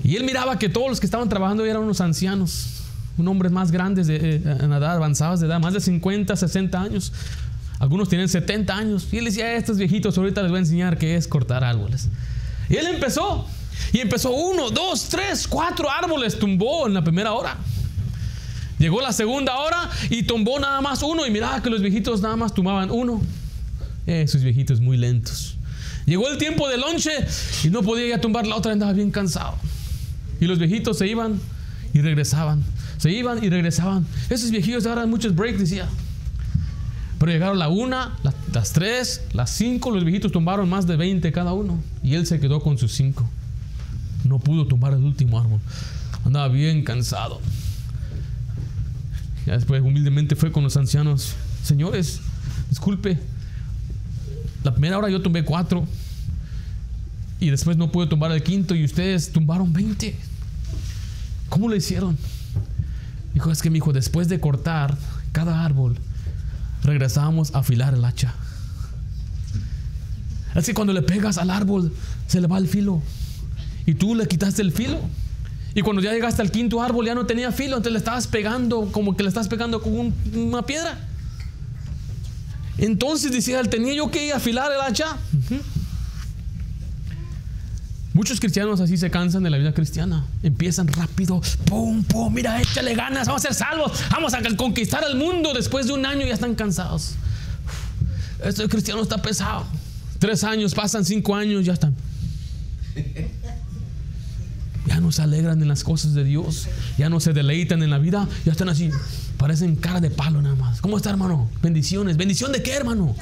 Y 0.04 0.18
él 0.18 0.26
miraba 0.26 0.60
que 0.60 0.68
todos 0.68 0.90
los 0.90 1.00
que 1.00 1.06
estaban 1.06 1.30
trabajando 1.30 1.64
eran 1.64 1.84
unos 1.84 2.02
ancianos, 2.02 2.84
un 3.18 3.30
hombres 3.30 3.54
más 3.54 3.72
grandes 3.72 4.08
de, 4.08 4.18
eh, 4.18 4.42
en 4.44 4.74
edad, 4.74 4.98
avanzados 4.98 5.40
de 5.40 5.48
edad, 5.48 5.62
más 5.62 5.74
de 5.74 5.80
50, 5.80 6.36
60 6.36 6.82
años. 6.82 7.14
Algunos 7.80 8.10
tienen 8.10 8.28
70 8.28 8.76
años. 8.76 9.08
Y 9.10 9.20
él 9.20 9.24
decía, 9.24 9.46
a 9.46 9.54
estos 9.54 9.78
viejitos 9.78 10.18
ahorita 10.18 10.42
les 10.42 10.52
voy 10.52 10.58
a 10.58 10.64
enseñar 10.64 10.98
qué 10.98 11.16
es 11.16 11.30
cortar 11.30 11.64
árboles. 11.64 12.10
Y 12.72 12.78
él 12.78 12.88
empezó. 12.88 13.46
Y 13.92 14.00
empezó 14.00 14.32
uno, 14.32 14.70
dos, 14.70 15.10
tres, 15.10 15.48
cuatro 15.48 15.92
árboles 15.92 16.40
tumbó 16.40 16.88
en 16.88 16.94
la 16.94 17.04
primera 17.04 17.34
hora. 17.34 17.58
Llegó 18.80 19.02
la 19.02 19.12
segunda 19.12 19.60
hora 19.60 19.90
y 20.10 20.24
tumbó 20.24 20.58
nada 20.60 20.80
más 20.80 21.04
uno. 21.04 21.26
Y 21.28 21.32
miraba 21.32 21.62
que 21.62 21.70
los 21.70 21.82
viejitos 21.82 22.22
nada 22.22 22.38
más 22.38 22.54
tumbaban 22.54 22.90
uno. 22.90 23.22
Esos 24.08 24.42
viejitos 24.42 24.80
muy 24.80 24.98
lentos. 24.98 25.58
Llegó 26.06 26.30
el 26.30 26.38
tiempo 26.38 26.68
de 26.68 26.78
lonche 26.78 27.12
y 27.64 27.70
no 27.70 27.84
podía 27.84 28.16
ya 28.16 28.22
tumbar 28.22 28.48
la 28.48 28.56
otra, 28.56 28.72
andaba 28.72 28.94
bien 28.94 29.12
cansado. 29.12 29.56
Y 30.40 30.46
los 30.46 30.58
viejitos 30.58 30.98
se 30.98 31.08
iban 31.08 31.40
y 31.94 32.02
regresaban. 32.02 32.64
Se 32.98 33.12
iban 33.12 33.44
y 33.44 33.50
regresaban. 33.50 34.08
Esos 34.30 34.50
viejillos 34.50 34.86
ahora 34.86 35.06
muchos 35.06 35.36
breaks, 35.36 35.60
decía. 35.60 35.88
Pero 37.20 37.32
llegaron 37.32 37.60
la 37.60 37.68
una, 37.68 38.18
las 38.54 38.74
tres, 38.74 39.22
las 39.34 39.50
cinco, 39.52 39.92
los 39.92 40.04
viejitos 40.04 40.32
tumbaron 40.32 40.70
más 40.70 40.86
de 40.86 40.98
20 40.98 41.32
cada 41.32 41.54
uno. 41.54 41.80
Y 42.04 42.16
él 42.16 42.26
se 42.28 42.40
quedó 42.40 42.62
con 42.62 42.78
sus 42.78 42.92
cinco. 42.92 43.28
No 44.26 44.40
pudo 44.40 44.68
tumbar 44.68 44.94
el 44.94 45.04
último 45.04 45.40
árbol. 45.40 45.60
Andaba 46.26 46.50
bien 46.50 46.84
cansado. 46.84 47.40
Ya 49.46 49.54
después 49.54 49.82
humildemente 49.82 50.36
fue 50.36 50.52
con 50.52 50.64
los 50.64 50.76
ancianos. 50.78 51.34
Señores, 51.64 52.20
disculpe. 52.70 53.18
La 54.64 54.74
primera 54.74 54.98
hora 54.98 55.10
yo 55.10 55.22
tumbé 55.22 55.44
cuatro. 55.44 55.88
Y 57.40 57.50
después 57.50 57.78
no 57.78 57.92
pude 57.92 58.08
tumbar 58.08 58.32
el 58.32 58.44
quinto 58.44 58.76
y 58.76 58.84
ustedes 58.84 59.32
tumbaron 59.32 59.74
20. 59.74 60.16
¿Cómo 61.50 61.70
lo 61.70 61.76
hicieron? 61.76 62.18
Dijo, 63.34 63.52
es 63.52 63.62
que 63.62 63.70
mi 63.70 63.78
hijo, 63.78 63.94
después 63.94 64.28
de 64.30 64.40
cortar 64.40 64.98
cada 65.32 65.66
árbol, 65.66 65.98
regresábamos 66.84 67.54
a 67.54 67.60
afilar 67.60 67.94
el 67.94 68.04
hacha. 68.04 68.34
Así 70.54 70.74
cuando 70.74 70.94
le 70.94 71.02
pegas 71.02 71.38
al 71.38 71.50
árbol, 71.50 71.94
se 72.28 72.42
le 72.42 72.48
va 72.48 72.58
el 72.58 72.68
filo. 72.68 73.02
Y 73.86 73.94
tú 73.94 74.16
le 74.16 74.28
quitaste 74.28 74.62
el 74.62 74.72
filo. 74.72 75.00
Y 75.74 75.82
cuando 75.82 76.02
ya 76.02 76.12
llegaste 76.12 76.42
al 76.42 76.52
quinto 76.52 76.82
árbol 76.82 77.06
ya 77.06 77.16
no 77.16 77.26
tenía 77.26 77.52
filo, 77.52 77.78
entonces 77.78 77.94
le 77.94 78.00
estabas 78.00 78.28
pegando 78.28 78.92
como 78.92 79.16
que 79.16 79.24
le 79.24 79.30
estás 79.30 79.48
pegando 79.48 79.82
con 79.82 80.14
una 80.36 80.62
piedra. 80.64 80.98
Entonces 82.78 83.32
decía 83.32 83.60
él, 83.60 83.70
tenía 83.70 83.94
yo 83.94 84.12
que 84.12 84.28
ir 84.28 84.34
afilar 84.34 84.72
el 84.72 84.82
hacha. 84.82 85.18
Muchos 88.14 88.42
cristianos 88.42 88.82
así 88.82 88.98
se 88.98 89.10
cansan 89.10 89.44
de 89.44 89.50
la 89.50 89.58
vida 89.58 89.74
cristiana. 89.74 90.26
Empiezan 90.44 90.88
rápido, 90.88 91.42
pum, 91.66 92.04
pum, 92.04 92.34
mira, 92.34 92.62
échale 92.62 92.94
ganas, 92.94 93.28
vamos 93.28 93.46
a 93.46 93.48
ser 93.48 93.56
salvos, 93.56 93.94
vamos 94.12 94.34
a 94.34 94.42
conquistar 94.58 95.04
el 95.10 95.16
mundo. 95.16 95.54
Después 95.54 95.88
de 95.88 95.94
un 95.94 96.06
año 96.06 96.26
ya 96.26 96.34
están 96.34 96.56
cansados. 96.56 97.14
Este 98.44 98.68
cristiano 98.68 99.02
está 99.02 99.22
pesado. 99.22 99.66
Tres 100.20 100.44
años, 100.44 100.74
pasan 100.74 101.06
cinco 101.06 101.36
años, 101.36 101.66
ya 101.66 101.74
están. 101.74 101.96
Ya 104.88 105.00
no 105.00 105.12
se 105.14 105.22
alegran 105.22 105.62
en 105.62 105.70
las 105.70 105.84
cosas 105.84 106.14
de 106.14 106.26
Dios, 106.26 106.68
ya 106.98 107.08
no 107.08 107.22
se 107.22 107.32
deleitan 107.32 107.82
en 107.82 107.90
la 107.90 107.98
vida, 107.98 108.28
ya 108.44 108.52
están 108.52 108.68
así, 108.68 108.90
parecen 109.38 109.78
cara 109.78 110.02
de 110.02 110.10
palo 110.10 110.42
nada 110.42 110.56
más. 110.56 110.82
¿Cómo 110.82 110.98
está, 110.98 111.12
hermano? 111.12 111.50
Bendiciones. 111.62 112.18
¿Bendición 112.18 112.52
de 112.52 112.62
qué, 112.62 112.74
hermano? 112.74 113.16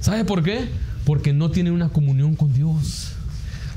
¿Sabe 0.00 0.24
por 0.24 0.44
qué? 0.44 0.68
Porque 1.04 1.32
no 1.32 1.50
tienen 1.50 1.72
una 1.72 1.88
comunión 1.88 2.36
con 2.36 2.52
Dios. 2.52 3.12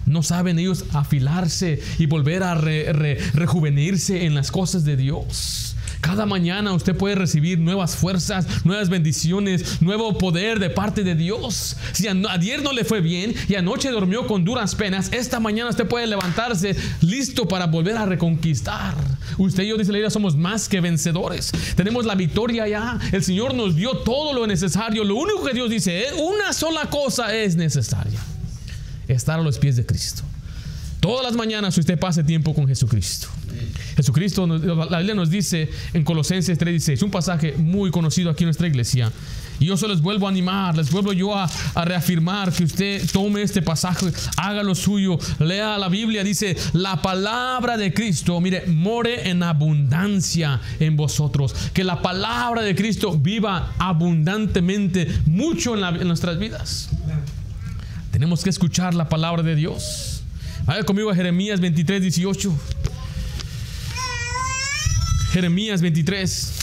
No 0.05 0.21
saben 0.23 0.59
ellos 0.59 0.85
afilarse 0.93 1.81
y 1.97 2.07
volver 2.07 2.43
a 2.43 2.55
rejuvenirse 2.55 4.25
en 4.25 4.35
las 4.35 4.51
cosas 4.51 4.83
de 4.83 4.97
Dios. 4.97 5.72
Cada 6.03 6.25
mañana 6.25 6.73
usted 6.73 6.97
puede 6.97 7.15
recibir 7.15 7.59
nuevas 7.59 7.95
fuerzas, 7.95 8.65
nuevas 8.65 8.89
bendiciones, 8.89 9.81
nuevo 9.81 10.17
poder 10.17 10.59
de 10.59 10.69
parte 10.69 11.01
de 11.01 11.15
Dios. 11.15 11.77
Si 11.93 12.09
ayer 12.09 12.61
no 12.61 12.73
le 12.73 12.83
fue 12.83 12.99
bien 12.99 13.33
y 13.47 13.55
anoche 13.55 13.89
durmió 13.89 14.27
con 14.27 14.43
duras 14.43 14.75
penas, 14.75 15.13
esta 15.13 15.39
mañana 15.39 15.69
usted 15.69 15.87
puede 15.87 16.05
levantarse 16.05 16.75
listo 16.99 17.47
para 17.47 17.67
volver 17.67 17.95
a 17.95 18.05
reconquistar. 18.05 18.93
Usted 19.37 19.63
y 19.63 19.69
yo, 19.69 19.77
dice 19.77 19.93
la 19.93 19.99
Biblia, 19.99 20.09
somos 20.09 20.35
más 20.35 20.67
que 20.67 20.81
vencedores. 20.81 21.53
Tenemos 21.77 22.05
la 22.05 22.15
victoria 22.15 22.67
ya. 22.67 22.99
El 23.13 23.23
Señor 23.23 23.53
nos 23.53 23.73
dio 23.77 23.99
todo 23.99 24.33
lo 24.33 24.45
necesario. 24.45 25.05
Lo 25.05 25.15
único 25.15 25.45
que 25.45 25.53
Dios 25.53 25.69
dice 25.69 26.03
es 26.03 26.13
una 26.19 26.51
sola 26.51 26.89
cosa 26.89 27.33
es 27.33 27.55
necesaria. 27.55 28.19
Estar 29.07 29.39
a 29.39 29.41
los 29.41 29.57
pies 29.57 29.77
de 29.77 29.85
Cristo. 29.85 30.23
Todas 31.03 31.21
las 31.21 31.35
mañanas 31.35 31.77
usted 31.77 31.99
pase 31.99 32.23
tiempo 32.23 32.53
con 32.55 32.65
Jesucristo. 32.65 33.27
Jesucristo, 33.97 34.47
la 34.47 34.99
Biblia 34.99 35.13
nos 35.13 35.29
dice 35.29 35.69
en 35.93 36.05
Colosenses 36.05 36.57
3:16, 36.57 37.03
un 37.03 37.11
pasaje 37.11 37.55
muy 37.57 37.91
conocido 37.91 38.29
aquí 38.29 38.45
en 38.45 38.47
nuestra 38.47 38.67
iglesia. 38.67 39.11
Y 39.59 39.65
yo 39.65 39.75
se 39.75 39.89
les 39.89 39.99
vuelvo 39.99 40.27
a 40.27 40.29
animar, 40.29 40.77
les 40.77 40.89
vuelvo 40.89 41.11
yo 41.11 41.35
a, 41.35 41.51
reafirmar 41.83 42.53
que 42.53 42.63
usted 42.63 43.05
tome 43.11 43.41
este 43.41 43.61
pasaje, 43.61 44.13
haga 44.37 44.63
lo 44.63 44.75
suyo, 44.75 45.19
lea 45.39 45.77
la 45.77 45.89
Biblia, 45.89 46.23
dice, 46.23 46.55
la 46.71 47.01
palabra 47.01 47.75
de 47.75 47.93
Cristo, 47.93 48.39
mire, 48.39 48.65
more 48.67 49.29
en 49.29 49.43
abundancia 49.43 50.61
en 50.79 50.95
vosotros. 50.95 51.53
Que 51.73 51.83
la 51.83 52.01
palabra 52.01 52.61
de 52.61 52.75
Cristo 52.75 53.11
viva 53.11 53.73
abundantemente, 53.77 55.09
mucho 55.25 55.75
en 55.75 56.07
nuestras 56.07 56.39
vidas. 56.39 56.91
Tenemos 58.11 58.41
que 58.41 58.49
escuchar 58.49 58.93
la 58.93 59.09
palabra 59.09 59.43
de 59.43 59.55
Dios. 59.55 60.12
Vaya 60.65 60.83
conmigo 60.83 61.09
a 61.11 61.15
Jeremías 61.15 61.59
23, 61.59 62.01
18. 62.01 62.53
Jeremías 65.33 65.81
23. 65.81 66.53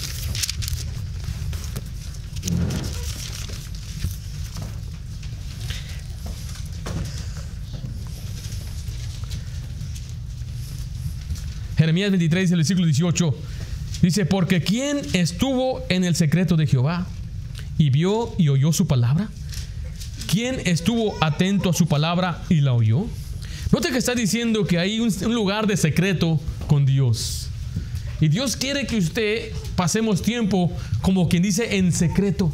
Jeremías 11.76 12.10
23, 12.10 12.50
el 12.52 12.56
versículo 12.56 12.86
18. 12.86 13.36
Dice, 14.00 14.24
porque 14.24 14.62
¿quién 14.62 15.00
estuvo 15.12 15.84
en 15.90 16.04
el 16.04 16.16
secreto 16.16 16.56
de 16.56 16.66
Jehová 16.66 17.06
y 17.76 17.90
vio 17.90 18.34
y 18.38 18.48
oyó 18.48 18.72
su 18.72 18.86
palabra? 18.86 19.28
¿Quién 20.26 20.58
estuvo 20.64 21.14
atento 21.20 21.68
a 21.68 21.72
su 21.74 21.86
palabra 21.86 22.42
y 22.48 22.62
la 22.62 22.72
oyó? 22.72 23.06
Note 23.72 23.90
que 23.90 23.98
está 23.98 24.14
diciendo 24.14 24.64
que 24.64 24.78
hay 24.78 25.00
un, 25.00 25.12
un 25.24 25.34
lugar 25.34 25.66
de 25.66 25.76
secreto 25.76 26.40
con 26.66 26.84
Dios. 26.84 27.48
Y 28.20 28.28
Dios 28.28 28.56
quiere 28.56 28.86
que 28.86 28.98
usted 28.98 29.52
pasemos 29.76 30.22
tiempo, 30.22 30.72
como 31.00 31.28
quien 31.28 31.42
dice, 31.42 31.76
en 31.76 31.92
secreto. 31.92 32.52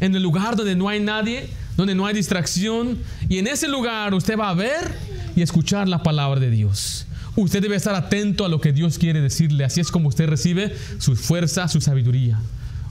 En 0.00 0.14
el 0.14 0.22
lugar 0.22 0.56
donde 0.56 0.76
no 0.76 0.88
hay 0.88 1.00
nadie, 1.00 1.48
donde 1.76 1.94
no 1.94 2.06
hay 2.06 2.14
distracción. 2.14 2.98
Y 3.28 3.38
en 3.38 3.46
ese 3.48 3.68
lugar 3.68 4.14
usted 4.14 4.38
va 4.38 4.50
a 4.50 4.54
ver 4.54 4.94
y 5.36 5.42
escuchar 5.42 5.88
la 5.88 6.02
palabra 6.02 6.40
de 6.40 6.50
Dios. 6.50 7.06
Usted 7.36 7.60
debe 7.60 7.76
estar 7.76 7.94
atento 7.94 8.44
a 8.44 8.48
lo 8.48 8.60
que 8.60 8.72
Dios 8.72 8.98
quiere 8.98 9.20
decirle. 9.20 9.64
Así 9.64 9.80
es 9.80 9.90
como 9.90 10.08
usted 10.08 10.28
recibe 10.28 10.74
su 10.98 11.14
fuerza, 11.16 11.68
su 11.68 11.80
sabiduría. 11.80 12.40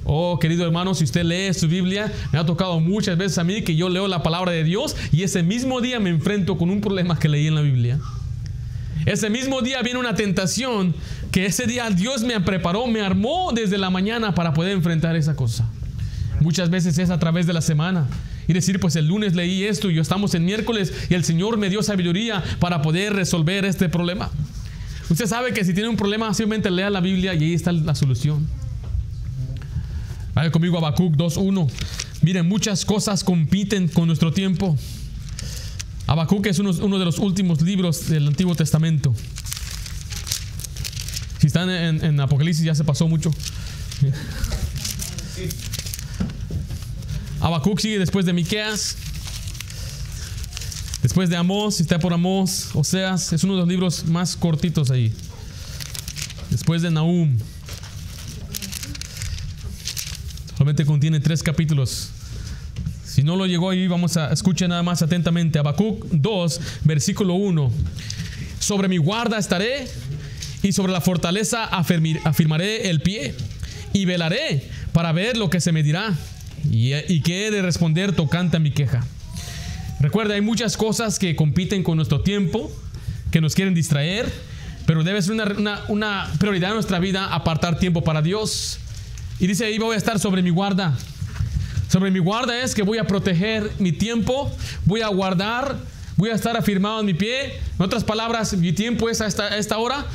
Oh, 0.09 0.39
querido 0.39 0.65
hermano, 0.65 0.95
si 0.95 1.03
usted 1.03 1.25
lee 1.25 1.53
su 1.53 1.67
Biblia, 1.67 2.09
me 2.31 2.39
ha 2.39 2.45
tocado 2.45 2.79
muchas 2.79 3.17
veces 3.17 3.37
a 3.39 3.43
mí 3.43 3.61
que 3.61 3.75
yo 3.75 3.89
leo 3.89 4.07
la 4.07 4.23
palabra 4.23 4.53
de 4.53 4.63
Dios 4.63 4.95
y 5.11 5.23
ese 5.23 5.43
mismo 5.43 5.81
día 5.81 5.99
me 5.99 6.09
enfrento 6.09 6.57
con 6.57 6.69
un 6.69 6.79
problema 6.79 7.19
que 7.19 7.27
leí 7.27 7.47
en 7.47 7.55
la 7.55 7.61
Biblia. 7.61 7.99
Ese 9.05 9.29
mismo 9.29 9.61
día 9.61 9.81
viene 9.81 9.99
una 9.99 10.15
tentación 10.15 10.95
que 11.29 11.45
ese 11.45 11.67
día 11.67 11.89
Dios 11.89 12.23
me 12.23 12.39
preparó, 12.39 12.87
me 12.87 13.01
armó 13.01 13.51
desde 13.53 13.77
la 13.77 13.89
mañana 13.89 14.33
para 14.33 14.53
poder 14.53 14.71
enfrentar 14.71 15.17
esa 15.17 15.35
cosa. 15.35 15.69
Muchas 16.39 16.69
veces 16.69 16.97
es 16.99 17.09
a 17.09 17.19
través 17.19 17.45
de 17.45 17.51
la 17.51 17.61
semana. 17.61 18.07
Y 18.47 18.53
decir, 18.53 18.79
pues 18.79 18.95
el 18.95 19.09
lunes 19.09 19.35
leí 19.35 19.65
esto 19.65 19.91
y 19.91 19.95
yo 19.95 20.01
estamos 20.01 20.33
en 20.35 20.45
miércoles 20.45 20.93
y 21.09 21.15
el 21.15 21.25
Señor 21.25 21.57
me 21.57 21.69
dio 21.69 21.83
sabiduría 21.83 22.41
para 22.61 22.81
poder 22.81 23.11
resolver 23.11 23.65
este 23.65 23.89
problema. 23.89 24.31
Usted 25.09 25.25
sabe 25.25 25.51
que 25.51 25.65
si 25.65 25.73
tiene 25.73 25.89
un 25.89 25.97
problema, 25.97 26.33
simplemente 26.33 26.71
lea 26.71 26.89
la 26.89 27.01
Biblia 27.01 27.33
y 27.33 27.43
ahí 27.43 27.53
está 27.53 27.73
la 27.73 27.93
solución. 27.93 28.47
Vaya 30.37 30.51
conmigo 30.51 30.77
Habacuc 30.77 31.15
2.1. 31.15 31.67
Miren, 32.21 32.47
muchas 32.47 32.85
cosas 32.85 33.23
compiten 33.23 33.87
con 33.87 34.05
nuestro 34.05 34.31
tiempo. 34.31 34.77
Habacuc 36.05 36.45
es 36.45 36.59
uno, 36.59 36.73
de 36.73 37.05
los 37.05 37.17
últimos 37.17 37.59
libros 37.63 38.07
del 38.07 38.27
Antiguo 38.27 38.53
Testamento. 38.53 39.15
Si 41.39 41.47
están 41.47 41.71
en, 41.71 42.19
Apocalipsis 42.19 42.63
ya 42.63 42.75
se 42.75 42.83
pasó 42.83 43.07
mucho. 43.07 43.31
Habacuc 47.41 47.79
sigue 47.79 47.97
después 47.97 48.27
de 48.27 48.33
Miqueas. 48.33 48.95
Después 51.01 51.31
de 51.31 51.37
Amós, 51.37 51.77
si 51.77 51.81
está 51.81 51.97
por 51.97 52.13
Amós, 52.13 52.69
Oseas, 52.75 53.33
es 53.33 53.43
uno 53.43 53.55
de 53.55 53.61
los 53.61 53.67
libros 53.67 54.05
más 54.05 54.35
cortitos 54.35 54.91
ahí. 54.91 55.11
Después 56.51 56.83
de 56.83 56.91
Nahum. 56.91 57.39
Contiene 60.75 61.21
tres 61.21 61.43
capítulos. 61.43 62.09
Si 63.05 63.23
no 63.23 63.37
lo 63.37 63.45
llegó 63.45 63.69
ahí, 63.69 63.87
vamos 63.87 64.17
a 64.17 64.33
escuchar 64.33 64.67
nada 64.67 64.83
más 64.83 65.01
atentamente. 65.01 65.57
Habacuc 65.59 66.05
2, 66.11 66.61
versículo 66.83 67.35
1. 67.35 67.71
Sobre 68.59 68.89
mi 68.89 68.97
guarda 68.97 69.37
estaré 69.37 69.87
y 70.61 70.73
sobre 70.73 70.91
la 70.91 70.99
fortaleza 70.99 71.63
afirmaré 71.63 72.89
el 72.89 72.99
pie 72.99 73.33
y 73.93 74.03
velaré 74.03 74.69
para 74.91 75.13
ver 75.13 75.37
lo 75.37 75.49
que 75.49 75.61
se 75.61 75.71
me 75.71 75.83
dirá 75.83 76.13
y, 76.69 76.93
y 76.93 77.21
que 77.21 77.47
he 77.47 77.51
de 77.51 77.61
responder 77.61 78.11
tocante 78.11 78.57
a 78.57 78.59
mi 78.59 78.71
queja. 78.71 79.05
Recuerda, 80.01 80.35
hay 80.35 80.41
muchas 80.41 80.75
cosas 80.75 81.17
que 81.17 81.37
compiten 81.37 81.81
con 81.81 81.95
nuestro 81.95 82.21
tiempo, 82.21 82.69
que 83.31 83.39
nos 83.39 83.55
quieren 83.55 83.73
distraer, 83.73 84.29
pero 84.85 85.05
debe 85.05 85.21
ser 85.21 85.31
una, 85.31 85.81
una 85.87 86.29
prioridad 86.39 86.71
en 86.71 86.75
nuestra 86.75 86.99
vida 86.99 87.33
apartar 87.33 87.79
tiempo 87.79 88.03
para 88.03 88.21
Dios. 88.21 88.79
Y 89.39 89.47
dice 89.47 89.65
ahí 89.65 89.77
voy 89.77 89.93
a 89.93 89.97
estar 89.97 90.19
sobre 90.19 90.41
mi 90.41 90.49
guarda. 90.49 90.97
Sobre 91.89 92.11
mi 92.11 92.19
guarda 92.19 92.61
es 92.61 92.75
que 92.75 92.83
voy 92.83 92.97
a 92.97 93.05
proteger 93.05 93.71
mi 93.79 93.91
tiempo, 93.91 94.51
voy 94.85 95.01
a 95.01 95.07
guardar, 95.07 95.77
voy 96.17 96.31
a 96.31 96.33
estar 96.33 96.57
afirmado 96.57 96.99
en 96.99 97.05
mi 97.05 97.13
pie. 97.13 97.53
En 97.77 97.85
otras 97.85 98.03
palabras, 98.03 98.53
mi 98.57 98.73
tiempo 98.73 99.09
es 99.09 99.21
a 99.21 99.27
esta, 99.27 99.43
a 99.43 99.57
esta 99.57 99.77
hora. 99.77 100.05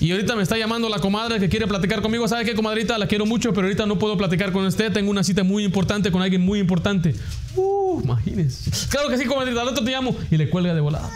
Y 0.00 0.10
ahorita 0.12 0.34
me 0.34 0.42
está 0.42 0.56
llamando 0.56 0.88
la 0.88 0.98
comadre 0.98 1.38
que 1.38 1.48
quiere 1.50 1.66
platicar 1.66 2.00
conmigo. 2.00 2.26
¿Sabe 2.26 2.46
qué, 2.46 2.54
comadrita? 2.54 2.96
La 2.96 3.06
quiero 3.06 3.26
mucho, 3.26 3.52
pero 3.52 3.66
ahorita 3.66 3.84
no 3.84 3.98
puedo 3.98 4.16
platicar 4.16 4.50
con 4.50 4.64
usted. 4.64 4.90
Tengo 4.90 5.10
una 5.10 5.22
cita 5.22 5.44
muy 5.44 5.62
importante 5.62 6.10
con 6.10 6.22
alguien 6.22 6.40
muy 6.40 6.58
importante. 6.58 7.14
Uh, 7.54 8.00
imagínese. 8.02 8.70
Claro 8.88 9.10
que 9.10 9.18
sí, 9.18 9.26
comadrita. 9.26 9.60
Al 9.60 9.68
otro 9.68 9.84
te 9.84 9.90
llamo 9.90 10.16
y 10.30 10.38
le 10.38 10.48
cuelga 10.48 10.74
de 10.74 10.80
volada. 10.80 11.10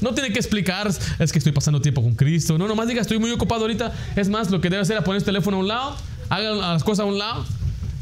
No 0.00 0.14
tiene 0.14 0.32
que 0.32 0.38
explicar, 0.38 0.88
es 1.18 1.30
que 1.30 1.38
estoy 1.38 1.52
pasando 1.52 1.82
tiempo 1.82 2.02
con 2.02 2.14
Cristo. 2.14 2.56
No, 2.56 2.66
nomás 2.66 2.88
diga, 2.88 3.02
estoy 3.02 3.18
muy 3.18 3.30
ocupado 3.32 3.60
ahorita. 3.62 3.92
Es 4.16 4.30
más, 4.30 4.50
lo 4.50 4.62
que 4.62 4.70
debe 4.70 4.80
hacer 4.80 4.96
es 4.96 5.04
poner 5.04 5.18
el 5.18 5.24
teléfono 5.24 5.58
a 5.58 5.60
un 5.60 5.68
lado, 5.68 5.96
haga 6.30 6.54
las 6.54 6.84
cosas 6.84 7.04
a 7.04 7.06
un 7.06 7.18
lado 7.18 7.44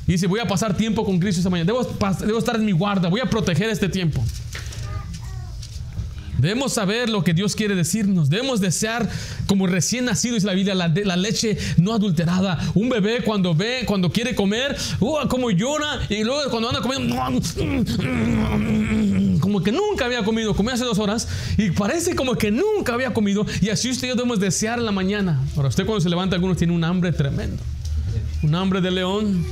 y 0.06 0.12
dice, 0.12 0.26
voy 0.26 0.40
a 0.40 0.46
pasar 0.46 0.76
tiempo 0.76 1.04
con 1.04 1.18
Cristo 1.18 1.40
esta 1.40 1.50
mañana. 1.50 1.66
Debo, 1.66 1.84
debo 2.24 2.38
estar 2.38 2.56
en 2.56 2.64
mi 2.64 2.72
guarda, 2.72 3.08
voy 3.08 3.20
a 3.20 3.28
proteger 3.28 3.68
este 3.68 3.88
tiempo. 3.88 4.24
Debemos 6.38 6.72
saber 6.72 7.10
lo 7.10 7.24
que 7.24 7.34
Dios 7.34 7.56
quiere 7.56 7.74
decirnos. 7.74 8.30
Debemos 8.30 8.60
desear, 8.60 9.08
como 9.48 9.66
recién 9.66 10.04
nacido, 10.04 10.36
dice 10.36 10.46
la 10.46 10.54
Biblia, 10.54 10.74
la, 10.74 10.86
la, 10.88 11.16
leche 11.16 11.58
no 11.78 11.92
adulterada. 11.92 12.58
Un 12.74 12.88
bebé 12.88 13.24
cuando 13.24 13.56
ve, 13.56 13.82
cuando 13.86 14.10
quiere 14.10 14.36
comer, 14.36 14.76
uh, 15.00 15.26
como 15.28 15.50
llora, 15.50 16.00
y 16.08 16.22
luego 16.22 16.48
cuando 16.50 16.68
anda 16.68 16.80
comiendo, 16.80 17.16
como 19.40 19.62
que 19.62 19.72
nunca 19.72 20.04
había 20.04 20.24
comido. 20.24 20.54
Comió 20.54 20.72
hace 20.72 20.84
dos 20.84 21.00
horas 21.00 21.28
y 21.56 21.72
parece 21.72 22.14
como 22.14 22.36
que 22.36 22.52
nunca 22.52 22.94
había 22.94 23.12
comido. 23.12 23.44
Y 23.60 23.70
así 23.70 23.90
usted 23.90 24.06
y 24.06 24.10
yo 24.10 24.14
debemos 24.14 24.38
desear 24.38 24.78
en 24.78 24.84
la 24.84 24.92
mañana. 24.92 25.40
Para 25.56 25.68
usted 25.68 25.84
cuando 25.84 26.00
se 26.00 26.08
levanta, 26.08 26.36
algunos 26.36 26.56
tienen 26.56 26.76
un 26.76 26.84
hambre 26.84 27.10
tremendo. 27.10 27.62
Un 28.42 28.54
hambre 28.54 28.80
de 28.80 28.90
león. 28.90 29.44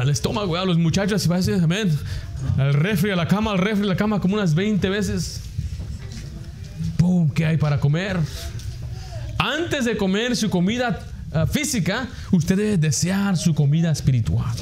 El 0.00 0.08
estómago, 0.08 0.56
a 0.56 0.64
los 0.64 0.78
muchachos, 0.78 1.28
amén. 1.62 1.90
Al 2.56 2.72
refri, 2.72 3.10
a 3.10 3.16
la 3.16 3.26
cama, 3.26 3.52
al 3.52 3.58
refri, 3.58 3.84
a 3.84 3.88
la 3.88 3.96
cama, 3.96 4.20
como 4.20 4.34
unas 4.34 4.54
20 4.54 4.88
veces. 4.88 5.40
¡Pum! 6.96 7.30
¿Qué 7.30 7.44
hay 7.44 7.56
para 7.56 7.80
comer? 7.80 8.18
Antes 9.38 9.84
de 9.84 9.96
comer 9.96 10.36
su 10.36 10.48
comida 10.48 11.00
uh, 11.32 11.46
física, 11.46 12.06
usted 12.30 12.56
debe 12.56 12.76
desear 12.78 13.36
su 13.36 13.54
comida 13.54 13.90
espiritual. 13.90 14.54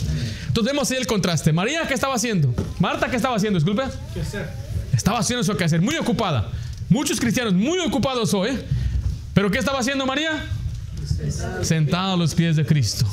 Entonces 0.48 0.72
vemos 0.72 0.90
ahí 0.90 0.96
el 0.96 1.06
contraste. 1.06 1.52
María, 1.52 1.86
¿qué 1.86 1.94
estaba 1.94 2.14
haciendo? 2.14 2.52
Marta, 2.80 3.08
¿qué 3.08 3.16
estaba 3.16 3.36
haciendo? 3.36 3.58
Disculpe. 3.58 3.84
¿Qué 4.12 4.20
hacer? 4.22 4.48
Estaba 4.92 5.18
haciendo 5.18 5.44
su 5.44 5.52
hacer, 5.52 5.80
muy 5.80 5.96
ocupada. 5.96 6.48
Muchos 6.88 7.20
cristianos 7.20 7.52
muy 7.54 7.78
ocupados 7.80 8.32
hoy. 8.34 8.58
¿Pero 9.34 9.50
qué 9.50 9.58
estaba 9.58 9.80
haciendo 9.80 10.06
María? 10.06 10.42
Sentada 11.62 12.12
a 12.12 12.16
los 12.16 12.34
pies 12.34 12.56
de 12.56 12.64
Cristo. 12.64 13.06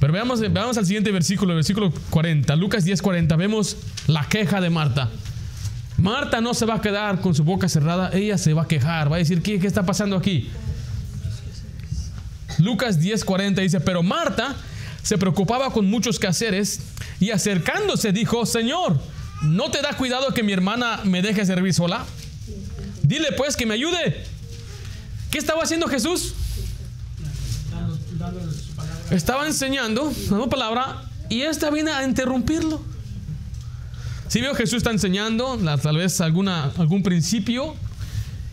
Pero 0.00 0.12
veamos, 0.12 0.40
veamos 0.40 0.78
al 0.78 0.86
siguiente 0.86 1.12
versículo, 1.12 1.54
versículo 1.54 1.92
40, 2.10 2.56
Lucas 2.56 2.84
10, 2.84 3.02
40. 3.02 3.36
Vemos 3.36 3.76
la 4.06 4.24
queja 4.26 4.60
de 4.60 4.70
Marta. 4.70 5.10
Marta 5.98 6.40
no 6.40 6.54
se 6.54 6.64
va 6.64 6.76
a 6.76 6.80
quedar 6.80 7.20
con 7.20 7.34
su 7.34 7.44
boca 7.44 7.68
cerrada, 7.68 8.10
ella 8.14 8.38
se 8.38 8.54
va 8.54 8.62
a 8.62 8.68
quejar, 8.68 9.12
va 9.12 9.16
a 9.16 9.18
decir, 9.18 9.42
¿qué, 9.42 9.60
qué 9.60 9.66
está 9.66 9.84
pasando 9.84 10.16
aquí? 10.16 10.48
Lucas 12.58 12.98
10, 12.98 13.24
40 13.24 13.60
dice, 13.60 13.80
pero 13.80 14.02
Marta 14.02 14.56
se 15.02 15.18
preocupaba 15.18 15.72
con 15.72 15.86
muchos 15.86 16.18
quehaceres 16.18 16.80
y 17.20 17.30
acercándose 17.30 18.12
dijo, 18.12 18.46
Señor, 18.46 18.98
¿no 19.42 19.70
te 19.70 19.82
da 19.82 19.94
cuidado 19.94 20.32
que 20.32 20.42
mi 20.42 20.52
hermana 20.52 21.00
me 21.04 21.20
deje 21.20 21.44
servir 21.44 21.74
sola? 21.74 22.06
Dile 23.02 23.32
pues 23.36 23.56
que 23.56 23.66
me 23.66 23.74
ayude. 23.74 24.24
¿Qué 25.30 25.38
estaba 25.38 25.62
haciendo 25.62 25.86
Jesús? 25.86 26.34
Estaba 29.10 29.46
enseñando, 29.46 30.12
dando 30.28 30.48
palabra, 30.48 31.02
y 31.28 31.42
esta 31.42 31.70
viene 31.70 31.90
a 31.90 32.04
interrumpirlo. 32.04 32.82
Si 34.28 34.40
veo 34.40 34.54
Jesús 34.54 34.78
está 34.78 34.90
enseñando, 34.90 35.58
tal 35.82 35.96
vez 35.96 36.20
alguna, 36.20 36.70
algún 36.78 37.02
principio, 37.02 37.74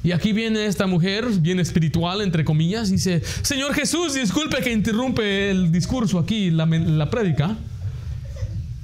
y 0.03 0.11
aquí 0.11 0.33
viene 0.33 0.65
esta 0.65 0.87
mujer, 0.87 1.27
bien 1.41 1.59
espiritual, 1.59 2.21
entre 2.21 2.45
comillas, 2.45 2.89
dice, 2.89 3.21
Señor 3.41 3.73
Jesús, 3.73 4.13
disculpe 4.13 4.57
que 4.61 4.71
interrumpe 4.71 5.51
el 5.51 5.71
discurso 5.71 6.17
aquí, 6.17 6.49
la, 6.49 6.65
la 6.65 7.09
prédica, 7.09 7.55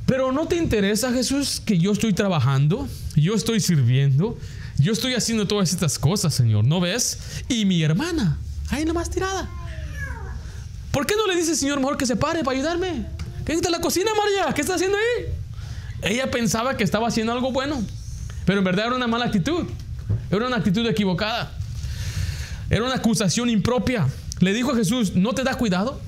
pero 0.06 0.32
¿no 0.32 0.48
te 0.48 0.58
interesa 0.58 1.12
Jesús 1.12 1.62
que 1.66 1.80
yo 1.80 1.94
estoy 1.94 2.14
trabajando, 2.14 2.88
yo 3.16 3.36
estoy 3.36 3.60
sirviendo, 3.60 4.38
yo 4.78 4.92
estoy 4.92 5.14
haciendo 5.14 5.48
todas 5.48 5.72
estas 5.72 5.98
cosas, 5.98 6.34
Señor, 6.34 6.66
¿no 6.66 6.80
ves? 6.80 7.20
Y 7.48 7.66
mi 7.66 7.82
hermana, 7.82 8.38
ahí 8.70 8.86
nomás 8.86 9.10
tirada. 9.10 9.50
¿Por 10.94 11.08
qué 11.08 11.16
no 11.16 11.26
le 11.26 11.36
dice, 11.36 11.56
Señor, 11.56 11.80
mejor 11.80 11.98
que 11.98 12.06
se 12.06 12.16
pare 12.16 12.44
para 12.44 12.56
ayudarme? 12.56 13.08
¿Qué 13.44 13.54
está 13.54 13.70
en 13.70 13.72
la 13.72 13.82
cocina, 13.82 14.12
María? 14.16 14.54
¿Qué 14.54 14.62
está 14.62 14.76
haciendo 14.76 14.96
ahí? 14.96 15.26
Ella 16.04 16.30
pensaba 16.30 16.78
que 16.78 16.84
estaba 16.84 17.08
haciendo 17.08 17.34
algo 17.34 17.52
bueno, 17.52 17.84
pero 18.46 18.60
en 18.60 18.64
verdad 18.64 18.86
era 18.86 18.96
una 18.96 19.08
mala 19.08 19.26
actitud. 19.26 19.66
Era 20.30 20.46
una 20.46 20.58
actitud 20.58 20.86
equivocada. 20.86 21.52
Era 22.70 22.84
una 22.84 22.94
acusación 22.94 23.50
impropia. 23.50 24.08
Le 24.40 24.54
dijo 24.54 24.72
a 24.72 24.76
Jesús, 24.76 25.16
¿no 25.16 25.34
te 25.34 25.44
da 25.44 25.56
cuidado? 25.56 26.00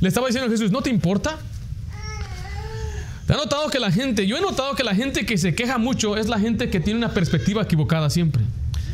Le 0.00 0.08
estaba 0.08 0.28
diciendo 0.28 0.48
a 0.48 0.50
Jesús, 0.50 0.72
¿no 0.72 0.80
te 0.80 0.88
importa? 0.88 1.38
¿Te 3.26 3.34
ha 3.34 3.36
notado 3.36 3.68
que 3.68 3.80
la 3.80 3.92
gente, 3.92 4.26
yo 4.26 4.38
he 4.38 4.40
notado 4.40 4.74
que 4.74 4.82
la 4.82 4.94
gente 4.94 5.26
que 5.26 5.36
se 5.36 5.54
queja 5.54 5.76
mucho 5.76 6.16
es 6.16 6.30
la 6.30 6.40
gente 6.40 6.70
que 6.70 6.80
tiene 6.80 6.96
una 6.96 7.12
perspectiva 7.12 7.64
equivocada 7.64 8.08
siempre. 8.08 8.42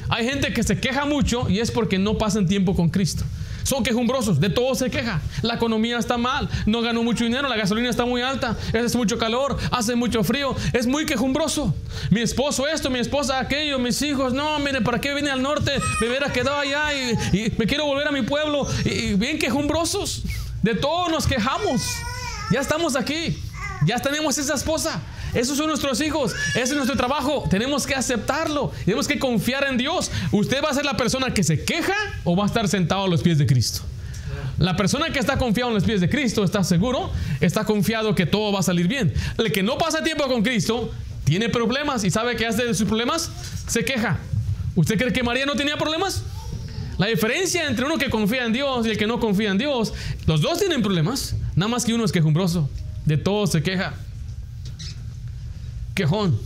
Hay 0.08 0.28
gente 0.28 0.52
que 0.52 0.64
se 0.64 0.80
queja 0.80 1.04
mucho 1.04 1.48
y 1.48 1.60
es 1.60 1.70
porque 1.70 1.96
no 2.00 2.18
pasan 2.18 2.48
tiempo 2.48 2.74
con 2.74 2.88
Cristo. 2.88 3.22
Son 3.68 3.82
quejumbrosos, 3.82 4.40
de 4.40 4.48
todo 4.48 4.74
se 4.74 4.88
queja. 4.88 5.20
La 5.42 5.56
economía 5.56 5.98
está 5.98 6.16
mal, 6.16 6.48
no 6.64 6.80
ganó 6.80 7.02
mucho 7.02 7.24
dinero, 7.24 7.46
la 7.48 7.56
gasolina 7.56 7.90
está 7.90 8.06
muy 8.06 8.22
alta, 8.22 8.56
hace 8.68 8.96
mucho 8.96 9.18
calor, 9.18 9.58
hace 9.70 9.94
mucho 9.94 10.24
frío, 10.24 10.56
es 10.72 10.86
muy 10.86 11.04
quejumbroso. 11.04 11.74
Mi 12.08 12.22
esposo 12.22 12.66
esto, 12.66 12.88
mi 12.88 12.98
esposa 12.98 13.38
aquello, 13.38 13.78
mis 13.78 14.00
hijos, 14.00 14.32
no, 14.32 14.58
mire, 14.58 14.80
¿para 14.80 15.02
qué 15.02 15.12
vine 15.12 15.30
al 15.30 15.42
norte? 15.42 15.72
Me 16.00 16.08
hubiera 16.08 16.32
quedado 16.32 16.58
allá 16.58 16.94
y, 16.94 17.52
me 17.58 17.66
quiero 17.66 17.84
volver 17.84 18.08
a 18.08 18.10
mi 18.10 18.22
pueblo. 18.22 18.66
y 18.86 19.12
bien 19.12 19.38
quejumbrosos, 19.38 20.22
de 20.62 20.74
todo 20.74 21.10
nos 21.10 21.26
quejamos. 21.26 21.82
Ya 22.50 22.60
estamos 22.60 22.96
aquí, 22.96 23.36
ya 23.84 23.98
tenemos 23.98 24.38
esa 24.38 24.54
esposa, 24.54 24.98
esos 25.34 25.56
son 25.56 25.68
nuestros 25.68 26.00
hijos. 26.00 26.34
Ese 26.50 26.62
es 26.62 26.74
nuestro 26.74 26.96
trabajo. 26.96 27.44
Tenemos 27.50 27.86
que 27.86 27.94
aceptarlo. 27.94 28.72
Tenemos 28.84 29.06
que 29.06 29.18
confiar 29.18 29.64
en 29.64 29.76
Dios. 29.76 30.10
¿Usted 30.32 30.62
va 30.62 30.70
a 30.70 30.74
ser 30.74 30.84
la 30.84 30.96
persona 30.96 31.32
que 31.34 31.42
se 31.42 31.64
queja 31.64 31.94
o 32.24 32.36
va 32.36 32.44
a 32.44 32.46
estar 32.46 32.68
sentado 32.68 33.04
a 33.04 33.08
los 33.08 33.22
pies 33.22 33.38
de 33.38 33.46
Cristo? 33.46 33.82
La 34.58 34.76
persona 34.76 35.10
que 35.10 35.18
está 35.18 35.38
confiado 35.38 35.70
en 35.70 35.74
los 35.74 35.84
pies 35.84 36.00
de 36.00 36.08
Cristo 36.08 36.42
está 36.42 36.64
seguro, 36.64 37.12
está 37.40 37.64
confiado 37.64 38.14
que 38.14 38.26
todo 38.26 38.52
va 38.52 38.60
a 38.60 38.62
salir 38.62 38.88
bien. 38.88 39.14
El 39.36 39.52
que 39.52 39.62
no 39.62 39.78
pasa 39.78 40.02
tiempo 40.02 40.26
con 40.26 40.42
Cristo 40.42 40.90
tiene 41.24 41.48
problemas 41.48 42.02
y 42.02 42.10
sabe 42.10 42.34
que 42.34 42.46
hace 42.46 42.64
de 42.64 42.74
sus 42.74 42.88
problemas, 42.88 43.30
se 43.68 43.84
queja. 43.84 44.18
¿Usted 44.74 44.98
cree 44.98 45.12
que 45.12 45.22
María 45.22 45.46
no 45.46 45.54
tenía 45.54 45.76
problemas? 45.76 46.24
La 46.98 47.06
diferencia 47.06 47.68
entre 47.68 47.84
uno 47.84 47.98
que 47.98 48.10
confía 48.10 48.44
en 48.44 48.52
Dios 48.52 48.84
y 48.84 48.90
el 48.90 48.98
que 48.98 49.06
no 49.06 49.20
confía 49.20 49.50
en 49.50 49.58
Dios, 49.58 49.94
los 50.26 50.40
dos 50.40 50.58
tienen 50.58 50.82
problemas, 50.82 51.36
nada 51.54 51.68
más 51.68 51.84
que 51.84 51.94
uno 51.94 52.04
es 52.04 52.10
quejumbroso, 52.10 52.68
de 53.04 53.16
todo 53.16 53.46
se 53.46 53.62
queja 53.62 53.94
quejón. 55.98 56.38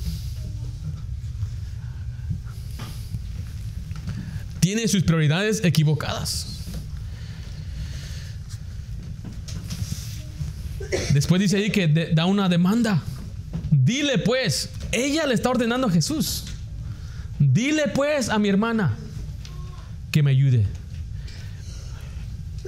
Tiene 4.61 4.89
sus 4.89 5.03
prioridades 5.03 5.63
equivocadas. 5.63 6.47
Después 11.13 11.41
dice 11.41 11.59
ahí 11.59 11.71
que 11.71 11.87
da 11.87 12.25
una 12.25 12.49
demanda. 12.49 13.03
Dile 13.71 14.19
pues, 14.19 14.71
ella 14.91 15.27
le 15.27 15.35
está 15.35 15.51
ordenando 15.51 15.89
a 15.89 15.91
Jesús. 15.91 16.45
Dile 17.39 17.89
pues 17.89 18.31
a 18.31 18.39
mi 18.39 18.49
hermana 18.49 18.97
que 20.11 20.23
me 20.23 20.31
ayude. 20.31 20.67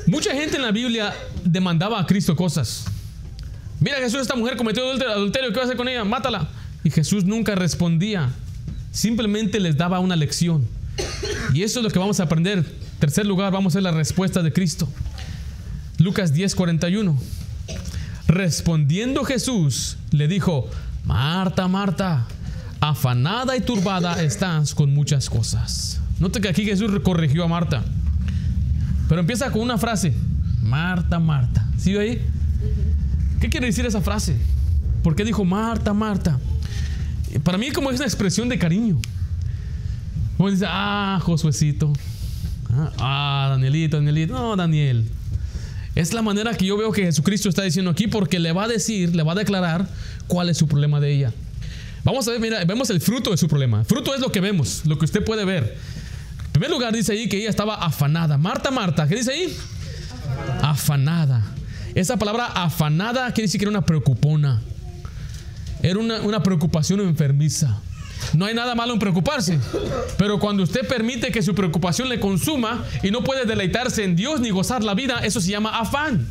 Mucha 0.07 0.33
gente 0.33 0.57
en 0.57 0.63
la 0.63 0.73
Biblia 0.73 1.15
demandaba 1.45 1.99
a 2.01 2.07
Cristo 2.07 2.37
cosas. 2.37 2.85
Mira 3.81 3.97
Jesús, 3.99 4.21
esta 4.21 4.35
mujer 4.35 4.57
cometió 4.57 4.83
adulterio, 4.91 5.51
¿qué 5.51 5.57
va 5.57 5.63
a 5.63 5.65
hacer 5.65 5.77
con 5.77 5.89
ella? 5.89 6.05
Mátala. 6.05 6.49
Y 6.85 6.91
Jesús 6.91 7.25
nunca 7.25 7.55
respondía, 7.55 8.31
simplemente 8.93 9.59
les 9.59 9.77
daba 9.77 9.99
una 9.99 10.17
lección. 10.17 10.67
Y 11.53 11.63
eso 11.63 11.81
es 11.81 11.85
lo 11.85 11.91
que 11.91 11.99
vamos 11.99 12.21
a 12.21 12.25
aprender. 12.25 12.59
En 12.59 13.01
tercer 13.01 13.27
lugar, 13.27 13.51
vamos 13.53 13.75
a 13.75 13.79
ver 13.79 13.85
la 13.85 13.91
respuesta 13.93 14.43
de 14.43 14.53
Cristo. 14.53 14.89
Lucas 15.99 16.33
10:41. 16.35 17.17
Respondiendo 18.29 19.25
Jesús, 19.25 19.97
le 20.11 20.29
dijo, 20.29 20.69
Marta, 21.05 21.69
Marta, 21.69 22.27
afanada 22.81 23.57
y 23.57 23.61
turbada 23.61 24.23
estás 24.23 24.75
con 24.75 24.93
muchas 24.93 25.29
cosas. 25.31 26.01
Note 26.21 26.41
que 26.41 26.49
aquí 26.49 26.65
Jesús 26.65 26.91
corrigió 27.03 27.45
a 27.45 27.49
Marta. 27.49 27.83
Pero 29.09 29.21
empieza 29.21 29.51
con 29.51 29.63
una 29.63 29.79
frase, 29.79 30.15
Marta, 30.63 31.19
Marta. 31.19 31.67
¿Sí 31.79 31.97
ahí? 31.97 32.23
¿Qué 33.41 33.49
quiere 33.51 33.67
decir 33.67 33.85
esa 33.85 34.01
frase? 34.01 34.37
¿Por 35.03 35.15
qué 35.15 35.25
dijo 35.25 35.45
Marta, 35.45 35.93
Marta? 35.93 36.39
Para 37.43 37.59
mí 37.59 37.71
como 37.71 37.91
es 37.91 37.97
una 37.97 38.07
expresión 38.07 38.49
de 38.49 38.59
cariño. 38.59 39.01
Como 40.37 40.51
dice, 40.51 40.67
ah, 40.69 41.19
Josuecito. 41.23 41.93
Ah, 42.71 42.93
ah, 42.99 43.47
Danielito, 43.51 43.97
Danielito. 43.97 44.33
No, 44.35 44.57
Daniel. 44.57 45.09
Es 45.95 46.13
la 46.13 46.23
manera 46.23 46.55
que 46.55 46.67
yo 46.67 46.77
veo 46.77 46.91
que 46.91 47.03
Jesucristo 47.03 47.49
está 47.49 47.63
diciendo 47.63 47.91
aquí 47.91 48.09
porque 48.09 48.41
le 48.41 48.53
va 48.53 48.65
a 48.65 48.69
decir, 48.69 49.15
le 49.15 49.23
va 49.23 49.33
a 49.33 49.37
declarar 49.37 49.89
cuál 50.27 50.49
es 50.49 50.59
su 50.59 50.67
problema 50.67 50.99
de 50.99 51.13
ella. 51.13 51.33
Vamos 52.03 52.27
a 52.27 52.33
ver, 52.33 52.41
mira, 52.41 52.65
vemos 52.65 52.91
el 52.91 53.01
fruto 53.01 53.31
de 53.31 53.37
su 53.37 53.49
problema. 53.49 53.85
Fruto 53.85 54.15
es 54.15 54.21
lo 54.21 54.31
que 54.33 54.41
vemos, 54.41 54.83
lo 54.87 54.99
que 54.99 55.05
usted 55.05 55.25
puede 55.25 55.45
ver. 55.45 55.77
En 56.47 56.53
primer 56.53 56.71
lugar 56.71 56.93
dice 56.93 57.13
ahí 57.13 57.29
que 57.29 57.39
ella 57.39 57.51
estaba 57.51 57.77
afanada. 57.77 58.37
Marta, 58.39 58.71
Marta, 58.71 59.07
¿qué 59.07 59.17
dice 59.17 59.33
ahí? 59.33 59.57
Afanada. 60.63 61.45
Esa 61.95 62.17
palabra 62.17 62.47
afanada 62.47 63.27
quiere 63.33 63.47
decir 63.47 63.61
que 63.61 63.65
era 63.65 63.71
una 63.71 63.87
preocupona. 63.87 64.61
Era 65.85 65.99
una, 65.99 66.23
una 66.23 66.43
preocupación 66.43 67.01
enfermiza. 67.01 67.79
No 68.33 68.47
hay 68.47 68.55
nada 68.55 68.75
malo 68.75 68.95
en 68.95 68.99
preocuparse. 68.99 69.59
Pero 70.17 70.41
cuando 70.41 70.63
usted 70.63 70.89
permite 70.89 71.31
que 71.31 71.43
su 71.43 71.55
preocupación 71.55 72.09
le 72.09 72.19
consuma 72.19 72.83
y 73.03 73.11
no 73.11 73.23
puede 73.23 73.45
deleitarse 73.45 74.03
en 74.03 74.17
Dios 74.17 74.41
ni 74.41 74.49
gozar 74.49 74.83
la 74.83 74.95
vida, 74.95 75.21
eso 75.23 75.43
se 75.43 75.51
llama 75.51 75.79
afán. 75.79 76.27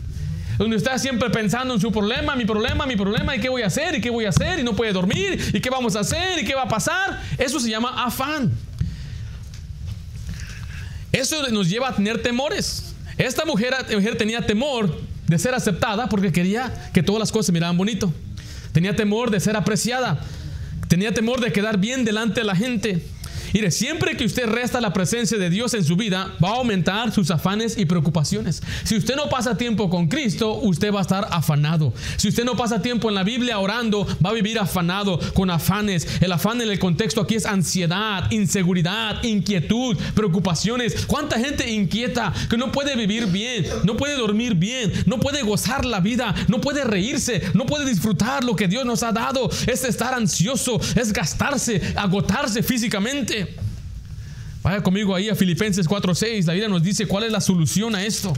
Donde 0.58 0.76
está 0.76 0.98
siempre 0.98 1.30
pensando 1.30 1.76
en 1.76 1.80
su 1.80 1.92
problema, 1.92 2.36
mi 2.36 2.46
problema, 2.46 2.88
mi 2.88 2.96
problema, 2.96 3.36
y 3.36 3.40
qué 3.40 3.50
voy 3.50 3.62
a 3.62 3.68
hacer, 3.68 3.94
y 3.94 4.02
qué 4.02 4.10
voy 4.10 4.26
a 4.26 4.30
hacer, 4.30 4.58
y 4.58 4.64
no 4.64 4.76
puede 4.76 4.92
dormir, 4.92 5.40
y 5.54 5.60
qué 5.60 5.70
vamos 5.70 5.96
a 5.96 6.00
hacer, 6.00 6.40
y 6.40 6.46
qué 6.46 6.56
va 6.56 6.64
a 6.64 6.68
pasar. 6.68 7.22
Eso 7.38 7.60
se 7.60 7.70
llama 7.70 8.04
afán. 8.04 8.52
Eso 11.12 11.48
nos 11.52 11.70
lleva 11.70 11.90
a 11.90 11.96
tener 11.96 12.24
temores. 12.24 12.96
Esta 13.20 13.46
mujer, 13.46 13.76
mujer 13.94 14.18
tenía 14.18 14.44
temor 14.48 15.00
de 15.28 15.38
ser 15.38 15.54
aceptada 15.54 16.10
porque 16.10 16.32
quería 16.32 16.90
que 16.92 17.04
todas 17.04 17.20
las 17.20 17.32
cosas 17.32 17.46
se 17.46 17.52
miraran 17.52 17.78
bonito. 17.78 18.12
Tenía 18.74 18.96
temor 18.96 19.32
de 19.32 19.40
ser 19.40 19.56
apreciada. 19.56 20.20
Tenía 20.90 21.14
temor 21.14 21.40
de 21.40 21.54
quedar 21.54 21.78
bien 21.78 22.04
delante 22.04 22.42
de 22.42 22.46
la 22.46 22.56
gente. 22.56 23.06
Mire, 23.54 23.70
siempre 23.70 24.18
que 24.18 24.26
usted 24.26 24.48
resta 24.48 24.82
la 24.82 24.94
presencia 24.94 25.38
de 25.38 25.52
Dios 25.52 25.76
en 25.76 25.84
su 25.84 25.96
vida, 25.96 26.34
va 26.44 26.50
a 26.50 26.56
aumentar 26.56 27.12
sus 27.12 27.30
afanes 27.30 27.78
y 27.78 27.86
preocupaciones. 27.86 28.64
Si 28.84 28.98
usted 28.98 29.16
no 29.16 29.30
pasa 29.30 29.56
tiempo 29.58 29.92
con 29.92 30.08
Cristo, 30.08 30.56
usted 30.56 30.92
va 30.92 31.00
a 31.00 31.02
estar 31.04 31.28
afanado. 31.30 31.94
Si 32.18 32.30
usted 32.30 32.46
no 32.46 32.58
pasa 32.58 32.82
tiempo 32.82 33.10
en 33.10 33.16
la 33.16 33.24
Biblia 33.24 33.60
orando, 33.60 34.08
va 34.26 34.32
a 34.32 34.34
vivir 34.34 34.58
afanado, 34.58 35.20
con 35.36 35.52
afanes. 35.52 36.08
El 36.20 36.32
afán 36.32 36.62
en 36.62 36.72
el 36.72 36.80
contexto 36.80 37.22
aquí 37.22 37.36
es 37.36 37.46
ansiedad, 37.46 38.32
inseguridad, 38.32 39.24
inquietud, 39.24 39.98
preocupaciones. 40.16 41.06
¿Cuánta 41.06 41.40
gente 41.40 41.70
inquieta 41.70 42.34
que 42.50 42.58
no 42.58 42.72
puede 42.72 42.96
vivir 42.96 43.28
bien, 43.28 43.68
no 43.84 43.96
puede 43.98 44.18
dormir 44.18 44.56
bien, 44.56 44.92
no 45.06 45.20
puede 45.20 45.44
gozar 45.44 45.86
la 45.86 46.00
vida, 46.00 46.34
no 46.48 46.60
puede 46.60 46.86
reírse, 46.86 47.44
no 47.54 47.68
puede 47.68 47.86
disfrutar 47.88 48.44
lo 48.44 48.56
que 48.56 48.68
Dios 48.68 48.84
nos 48.84 49.04
ha 49.04 49.12
dado? 49.12 49.48
Es 49.68 49.84
estar 49.84 50.16
ansioso, 50.16 50.80
es 50.96 51.14
gastarse, 51.14 51.94
agotarse 51.96 52.64
físicamente. 52.64 53.43
Vaya 54.64 54.82
conmigo 54.82 55.14
ahí 55.14 55.30
a 55.30 55.36
Filipenses 55.36 55.88
4:6. 55.88 56.46
La 56.46 56.54
Biblia 56.54 56.70
nos 56.70 56.82
dice 56.82 57.06
cuál 57.06 57.26
es 57.26 57.32
la 57.32 57.42
solución 57.42 57.96
a 57.96 58.06
esto. 58.06 58.34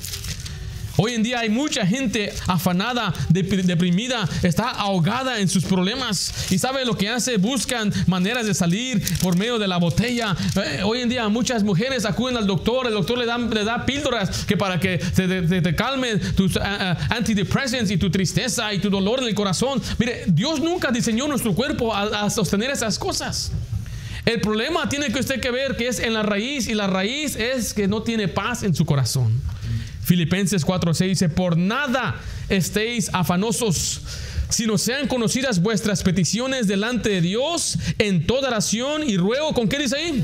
Hoy 0.97 1.13
en 1.13 1.23
día 1.23 1.39
hay 1.39 1.49
mucha 1.49 1.85
gente 1.85 2.33
afanada, 2.47 3.13
deprimida, 3.29 4.27
está 4.43 4.69
ahogada 4.69 5.41
en 5.41 5.49
sus 5.49 5.65
problemas. 5.65 6.33
¿Y 6.49 6.57
sabe 6.57 6.85
lo 6.85 6.97
que 6.97 7.09
hace? 7.09 7.35
Buscan 7.35 7.91
maneras 8.07 8.45
de 8.47 8.53
salir 8.53 9.03
por 9.21 9.37
medio 9.37 9.59
de 9.59 9.67
la 9.67 9.77
botella. 9.77 10.35
Eh, 10.55 10.83
hoy 10.83 11.01
en 11.01 11.09
día 11.09 11.27
muchas 11.27 11.63
mujeres 11.63 12.05
acuden 12.05 12.37
al 12.37 12.47
doctor, 12.47 12.87
el 12.87 12.93
doctor 12.93 13.17
le 13.17 13.25
da, 13.25 13.37
le 13.37 13.65
da 13.65 13.85
píldoras 13.85 14.45
que 14.45 14.55
para 14.55 14.79
que 14.79 14.97
te, 14.97 15.61
te, 15.61 15.75
calme 15.75 16.15
tus 16.15 16.55
uh, 16.55 16.61
y 17.89 17.97
tu 17.97 18.09
tristeza 18.09 18.73
y 18.73 18.79
tu 18.79 18.89
dolor 18.89 19.19
en 19.19 19.27
el 19.27 19.35
corazón. 19.35 19.81
Mire, 19.97 20.23
Dios 20.27 20.61
nunca 20.61 20.91
diseñó 20.91 21.27
nuestro 21.27 21.53
cuerpo 21.53 21.93
a 21.93 22.29
sostener 22.29 22.71
esas 22.71 22.97
cosas. 22.97 23.51
El 24.25 24.41
problema 24.41 24.89
tiene 24.89 25.11
que 25.11 25.19
usted 25.19 25.39
que 25.39 25.51
ver 25.51 25.77
que 25.77 25.87
es 25.87 25.99
en 25.99 26.13
la 26.13 26.23
raíz 26.23 26.67
y 26.67 26.73
la 26.73 26.87
raíz 26.87 27.35
es 27.35 27.73
que 27.73 27.87
no 27.87 28.01
tiene 28.01 28.27
paz 28.27 28.63
en 28.63 28.73
su 28.73 28.85
corazón. 28.85 29.39
Filipenses 30.03 30.65
4:6 30.65 31.07
dice, 31.07 31.29
por 31.29 31.57
nada 31.57 32.19
estéis 32.49 33.09
afanosos, 33.13 34.01
sino 34.49 34.77
sean 34.77 35.07
conocidas 35.07 35.61
vuestras 35.61 36.03
peticiones 36.03 36.67
delante 36.67 37.09
de 37.09 37.21
Dios 37.21 37.77
en 37.99 38.25
toda 38.25 38.49
oración 38.49 39.07
y 39.07 39.17
ruego, 39.17 39.53
¿con 39.53 39.67
qué 39.67 39.77
dice 39.79 39.95
ahí? 39.95 40.23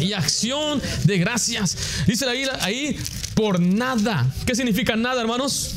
Y 0.00 0.12
acción 0.12 0.80
de 1.04 1.18
gracias. 1.18 2.04
Dice 2.06 2.26
ahí, 2.28 2.46
ahí 2.60 2.98
por 3.34 3.60
nada. 3.60 4.26
¿Qué 4.46 4.54
significa 4.54 4.96
nada, 4.96 5.20
hermanos? 5.20 5.76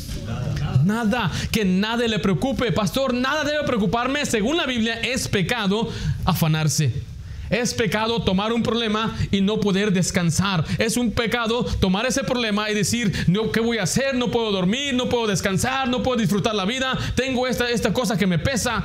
Nada, 0.84 1.30
que 1.50 1.64
nada 1.64 2.06
le 2.06 2.18
preocupe. 2.18 2.72
Pastor, 2.72 3.12
nada 3.12 3.44
debe 3.44 3.64
preocuparme. 3.64 4.24
Según 4.24 4.56
la 4.56 4.66
Biblia, 4.66 5.00
es 5.00 5.28
pecado 5.28 5.90
afanarse. 6.24 7.09
Es 7.50 7.74
pecado 7.74 8.22
tomar 8.22 8.52
un 8.52 8.62
problema 8.62 9.16
y 9.32 9.40
no 9.40 9.58
poder 9.58 9.92
descansar. 9.92 10.64
Es 10.78 10.96
un 10.96 11.10
pecado 11.10 11.64
tomar 11.64 12.06
ese 12.06 12.22
problema 12.22 12.70
y 12.70 12.74
decir, 12.74 13.12
no, 13.26 13.50
¿qué 13.50 13.60
voy 13.60 13.78
a 13.78 13.82
hacer? 13.82 14.14
No 14.14 14.30
puedo 14.30 14.52
dormir, 14.52 14.94
no 14.94 15.08
puedo 15.08 15.26
descansar, 15.26 15.88
no 15.88 16.02
puedo 16.02 16.18
disfrutar 16.18 16.54
la 16.54 16.64
vida. 16.64 16.96
Tengo 17.16 17.48
esta, 17.48 17.68
esta 17.68 17.92
cosa 17.92 18.16
que 18.16 18.28
me 18.28 18.38
pesa. 18.38 18.84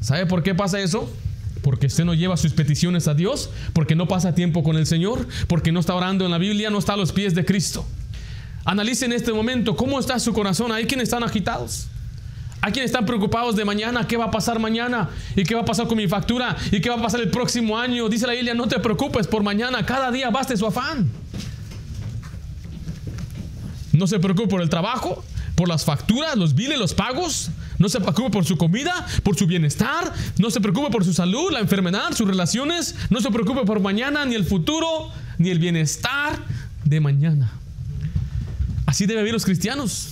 ¿Sabe 0.00 0.26
por 0.26 0.42
qué 0.42 0.54
pasa 0.54 0.78
eso? 0.78 1.10
Porque 1.62 1.86
usted 1.86 2.04
no 2.04 2.12
lleva 2.12 2.36
sus 2.36 2.52
peticiones 2.52 3.08
a 3.08 3.14
Dios, 3.14 3.48
porque 3.72 3.94
no 3.94 4.08
pasa 4.08 4.34
tiempo 4.34 4.62
con 4.62 4.76
el 4.76 4.86
Señor, 4.86 5.26
porque 5.46 5.72
no 5.72 5.80
está 5.80 5.94
orando 5.94 6.24
en 6.24 6.32
la 6.32 6.38
Biblia, 6.38 6.70
no 6.70 6.78
está 6.78 6.94
a 6.94 6.96
los 6.96 7.12
pies 7.12 7.34
de 7.34 7.44
Cristo. 7.44 7.86
Analice 8.64 9.06
en 9.06 9.12
este 9.12 9.32
momento 9.32 9.74
cómo 9.74 9.98
está 9.98 10.18
su 10.18 10.32
corazón. 10.32 10.70
Hay 10.70 10.84
quienes 10.84 11.04
están 11.04 11.22
agitados. 11.22 11.88
Hay 12.64 12.70
quienes 12.70 12.92
están 12.92 13.06
preocupados 13.06 13.56
de 13.56 13.64
mañana, 13.64 14.06
qué 14.06 14.16
va 14.16 14.26
a 14.26 14.30
pasar 14.30 14.60
mañana 14.60 15.10
y 15.34 15.42
qué 15.42 15.56
va 15.56 15.62
a 15.62 15.64
pasar 15.64 15.88
con 15.88 15.96
mi 15.96 16.06
factura 16.06 16.56
y 16.70 16.80
qué 16.80 16.90
va 16.90 16.94
a 16.94 17.02
pasar 17.02 17.20
el 17.20 17.28
próximo 17.28 17.76
año. 17.76 18.08
Dice 18.08 18.24
la 18.24 18.34
Biblia, 18.34 18.54
no 18.54 18.68
te 18.68 18.78
preocupes 18.78 19.26
por 19.26 19.42
mañana, 19.42 19.84
cada 19.84 20.12
día 20.12 20.30
baste 20.30 20.56
su 20.56 20.64
afán. 20.64 21.10
No 23.92 24.06
se 24.06 24.20
preocupe 24.20 24.46
por 24.46 24.62
el 24.62 24.70
trabajo, 24.70 25.24
por 25.56 25.68
las 25.68 25.84
facturas, 25.84 26.36
los 26.36 26.54
biles, 26.54 26.78
los 26.78 26.94
pagos. 26.94 27.50
No 27.78 27.88
se 27.88 28.00
preocupe 28.00 28.30
por 28.30 28.44
su 28.44 28.56
comida, 28.56 29.08
por 29.24 29.36
su 29.36 29.48
bienestar. 29.48 30.12
No 30.38 30.48
se 30.52 30.60
preocupe 30.60 30.88
por 30.90 31.04
su 31.04 31.12
salud, 31.12 31.50
la 31.50 31.58
enfermedad, 31.58 32.12
sus 32.14 32.28
relaciones. 32.28 32.94
No 33.10 33.20
se 33.20 33.32
preocupe 33.32 33.62
por 33.64 33.80
mañana, 33.80 34.24
ni 34.24 34.36
el 34.36 34.44
futuro, 34.44 35.10
ni 35.36 35.50
el 35.50 35.58
bienestar 35.58 36.38
de 36.84 37.00
mañana. 37.00 37.50
Así 38.86 39.06
deben 39.06 39.24
vivir 39.24 39.34
los 39.34 39.44
cristianos. 39.44 40.10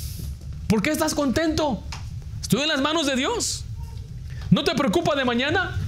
¿Por 0.67 0.83
qué 0.83 0.91
estás 0.91 1.15
contento? 1.15 1.85
Estoy 2.51 2.63
en 2.63 2.69
las 2.69 2.81
manos 2.81 3.07
de 3.07 3.15
Dios. 3.15 3.63
¿No 4.51 4.65
te 4.65 4.75
preocupa 4.75 5.15
de 5.15 5.25
mañana? 5.25 5.79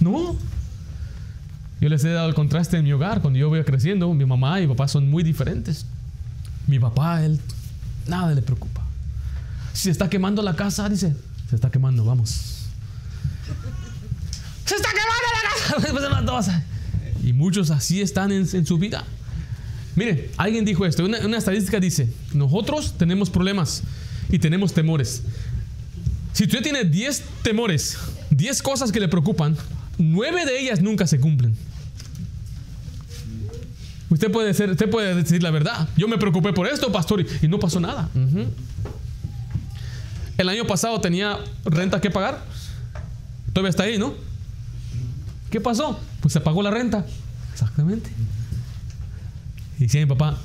No. 0.00 0.36
Yo 1.80 1.88
les 1.88 2.02
he 2.02 2.08
dado 2.08 2.28
el 2.28 2.34
contraste 2.34 2.78
en 2.78 2.82
mi 2.82 2.92
hogar. 2.92 3.20
Cuando 3.20 3.38
yo 3.38 3.48
voy 3.48 3.62
creciendo, 3.62 4.12
mi 4.12 4.24
mamá 4.24 4.58
y 4.58 4.66
mi 4.66 4.74
papá 4.74 4.88
son 4.88 5.08
muy 5.08 5.22
diferentes. 5.22 5.86
Mi 6.66 6.80
papá, 6.80 7.24
él, 7.24 7.38
nada 8.08 8.34
le 8.34 8.42
preocupa. 8.42 8.84
Si 9.72 9.82
se 9.82 9.90
está 9.92 10.10
quemando 10.10 10.42
la 10.42 10.56
casa, 10.56 10.88
dice, 10.88 11.14
se 11.48 11.54
está 11.54 11.70
quemando, 11.70 12.04
vamos. 12.04 12.66
Se 14.64 14.74
está 14.74 14.88
quemando 14.88 16.24
la 16.24 16.32
casa. 16.32 16.64
y 17.22 17.32
muchos 17.32 17.70
así 17.70 18.00
están 18.00 18.32
en, 18.32 18.66
su 18.66 18.78
vida. 18.78 19.04
Mire, 19.94 20.32
alguien 20.38 20.64
dijo 20.64 20.84
esto, 20.86 21.04
una, 21.04 21.24
una 21.24 21.38
estadística 21.38 21.78
dice, 21.78 22.12
nosotros 22.34 22.94
tenemos 22.98 23.30
problemas 23.30 23.84
y 24.30 24.38
tenemos 24.38 24.72
temores. 24.72 25.22
Si 26.32 26.44
usted 26.44 26.62
tiene 26.62 26.84
10 26.84 27.22
temores, 27.42 27.98
10 28.30 28.62
cosas 28.62 28.92
que 28.92 29.00
le 29.00 29.08
preocupan, 29.08 29.56
9 29.98 30.46
de 30.46 30.60
ellas 30.60 30.80
nunca 30.80 31.06
se 31.06 31.20
cumplen. 31.20 31.56
Usted 34.08 34.30
puede, 34.32 34.54
ser, 34.54 34.70
usted 34.70 34.90
puede 34.90 35.14
decir 35.14 35.42
la 35.42 35.50
verdad. 35.50 35.88
Yo 35.96 36.08
me 36.08 36.18
preocupé 36.18 36.52
por 36.52 36.66
esto, 36.66 36.90
pastor, 36.90 37.24
y, 37.42 37.48
no 37.48 37.60
pasó 37.60 37.78
nada. 37.78 38.08
El 40.36 40.48
año 40.48 40.66
pasado 40.66 41.00
tenía 41.00 41.38
renta 41.64 42.00
que 42.00 42.10
pagar. 42.10 42.44
Todavía 43.52 43.70
está 43.70 43.84
ahí, 43.84 43.98
¿no? 43.98 44.14
¿Qué 45.50 45.60
pasó? 45.60 46.00
Pues 46.20 46.32
se 46.32 46.40
pagó 46.40 46.62
la 46.62 46.70
renta. 46.70 47.04
Exactamente. 47.52 48.10
Y 49.78 49.84
dice 49.84 49.98
mi 50.00 50.06
papá, 50.06 50.38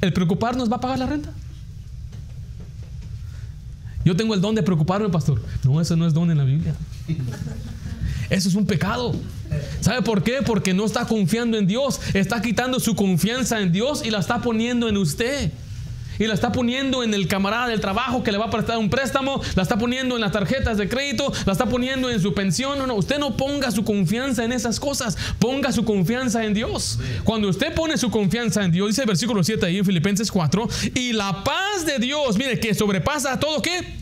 ¿el 0.00 0.12
preocuparnos 0.12 0.70
va 0.70 0.76
a 0.76 0.80
pagar 0.80 0.98
la 0.98 1.06
renta? 1.06 1.30
Yo 4.04 4.16
tengo 4.16 4.34
el 4.34 4.40
don 4.40 4.54
de 4.54 4.62
preocuparme, 4.62 5.08
pastor. 5.08 5.42
No, 5.64 5.80
eso 5.80 5.96
no 5.96 6.06
es 6.06 6.14
don 6.14 6.30
en 6.30 6.38
la 6.38 6.44
Biblia. 6.44 6.74
Eso 8.30 8.48
es 8.48 8.54
un 8.54 8.64
pecado. 8.64 9.14
¿Sabe 9.80 10.02
por 10.02 10.22
qué? 10.22 10.38
Porque 10.44 10.72
no 10.72 10.84
está 10.84 11.06
confiando 11.06 11.58
en 11.58 11.66
Dios. 11.66 12.00
Está 12.14 12.40
quitando 12.40 12.78
su 12.80 12.94
confianza 12.94 13.60
en 13.60 13.72
Dios 13.72 14.02
y 14.04 14.10
la 14.10 14.20
está 14.20 14.40
poniendo 14.40 14.88
en 14.88 14.96
usted 14.96 15.52
y 16.20 16.26
la 16.26 16.34
está 16.34 16.52
poniendo 16.52 17.02
en 17.02 17.14
el 17.14 17.26
camarada 17.26 17.66
del 17.66 17.80
trabajo 17.80 18.22
que 18.22 18.30
le 18.30 18.38
va 18.38 18.44
a 18.44 18.50
prestar 18.50 18.78
un 18.78 18.90
préstamo, 18.90 19.40
la 19.56 19.62
está 19.62 19.78
poniendo 19.78 20.14
en 20.14 20.20
las 20.20 20.32
tarjetas 20.32 20.76
de 20.76 20.88
crédito, 20.88 21.32
la 21.46 21.52
está 21.52 21.66
poniendo 21.66 22.10
en 22.10 22.20
su 22.20 22.34
pensión. 22.34 22.78
No, 22.78 22.86
no, 22.86 22.94
usted 22.94 23.18
no 23.18 23.36
ponga 23.36 23.70
su 23.70 23.84
confianza 23.84 24.44
en 24.44 24.52
esas 24.52 24.78
cosas, 24.78 25.16
ponga 25.38 25.72
su 25.72 25.84
confianza 25.84 26.44
en 26.44 26.54
Dios. 26.54 26.98
Cuando 27.24 27.48
usted 27.48 27.74
pone 27.74 27.96
su 27.96 28.10
confianza 28.10 28.62
en 28.62 28.70
Dios, 28.70 28.88
dice 28.88 29.00
el 29.02 29.08
versículo 29.08 29.42
7 29.42 29.64
ahí 29.64 29.78
en 29.78 29.84
Filipenses 29.84 30.30
4, 30.30 30.68
y 30.94 31.12
la 31.12 31.42
paz 31.42 31.86
de 31.86 31.98
Dios, 31.98 32.36
mire, 32.36 32.60
que 32.60 32.74
sobrepasa 32.74 33.40
todo 33.40 33.62
qué? 33.62 33.99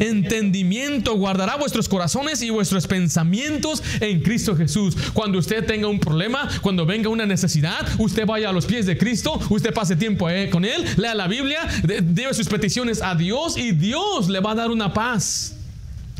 Entendimiento, 0.00 1.16
guardará 1.16 1.56
vuestros 1.56 1.88
corazones 1.88 2.42
y 2.42 2.50
vuestros 2.50 2.86
pensamientos 2.86 3.82
en 4.00 4.20
Cristo 4.22 4.56
Jesús. 4.56 4.96
Cuando 5.12 5.38
usted 5.38 5.64
tenga 5.64 5.88
un 5.88 6.00
problema, 6.00 6.48
cuando 6.62 6.86
venga 6.86 7.08
una 7.08 7.26
necesidad, 7.26 7.86
usted 7.98 8.26
vaya 8.26 8.50
a 8.50 8.52
los 8.52 8.66
pies 8.66 8.86
de 8.86 8.96
Cristo, 8.96 9.38
usted 9.50 9.72
pase 9.72 9.96
tiempo 9.96 10.28
eh, 10.28 10.50
con 10.50 10.64
Él, 10.64 10.84
lea 10.96 11.14
la 11.14 11.28
Biblia 11.28 11.60
debe 11.82 12.34
sus 12.34 12.48
peticiones 12.48 13.02
a 13.02 13.14
Dios 13.14 13.56
y 13.56 13.72
Dios 13.72 14.28
le 14.28 14.40
va 14.40 14.52
a 14.52 14.54
dar 14.54 14.70
una 14.70 14.92
paz. 14.92 15.56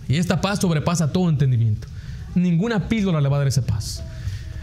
Y 0.09 0.16
esta 0.16 0.41
paz 0.41 0.61
sobrepasa 0.61 1.12
todo 1.12 1.28
entendimiento. 1.28 1.89
ninguna 2.35 2.89
píldora 2.89 3.20
le 3.20 3.28
va 3.28 3.37
a 3.37 3.39
dar 3.41 3.49
esa 3.49 3.64
paz. 3.64 4.03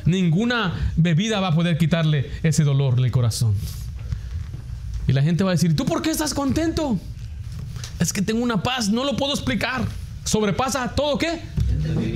Ninguna 0.05 0.91
bebida 0.95 1.39
va 1.39 1.49
a 1.49 1.55
poder 1.55 1.77
quitarle 1.77 2.29
ese 2.43 2.63
dolor 2.63 2.99
del 2.99 3.11
corazón. 3.11 3.55
Y 5.07 5.13
la 5.13 5.21
gente 5.21 5.43
va 5.43 5.51
a 5.51 5.53
decir, 5.53 5.75
¿tú 5.75 5.85
por 5.85 6.01
qué 6.01 6.09
estás 6.09 6.33
contento? 6.33 6.99
Es 8.01 8.11
que 8.11 8.23
tengo 8.23 8.41
una 8.41 8.63
paz, 8.63 8.89
no 8.89 9.05
lo 9.05 9.15
puedo 9.15 9.31
explicar. 9.31 9.85
Sobrepasa 10.25 10.95
todo 10.95 11.19
qué? 11.19 11.39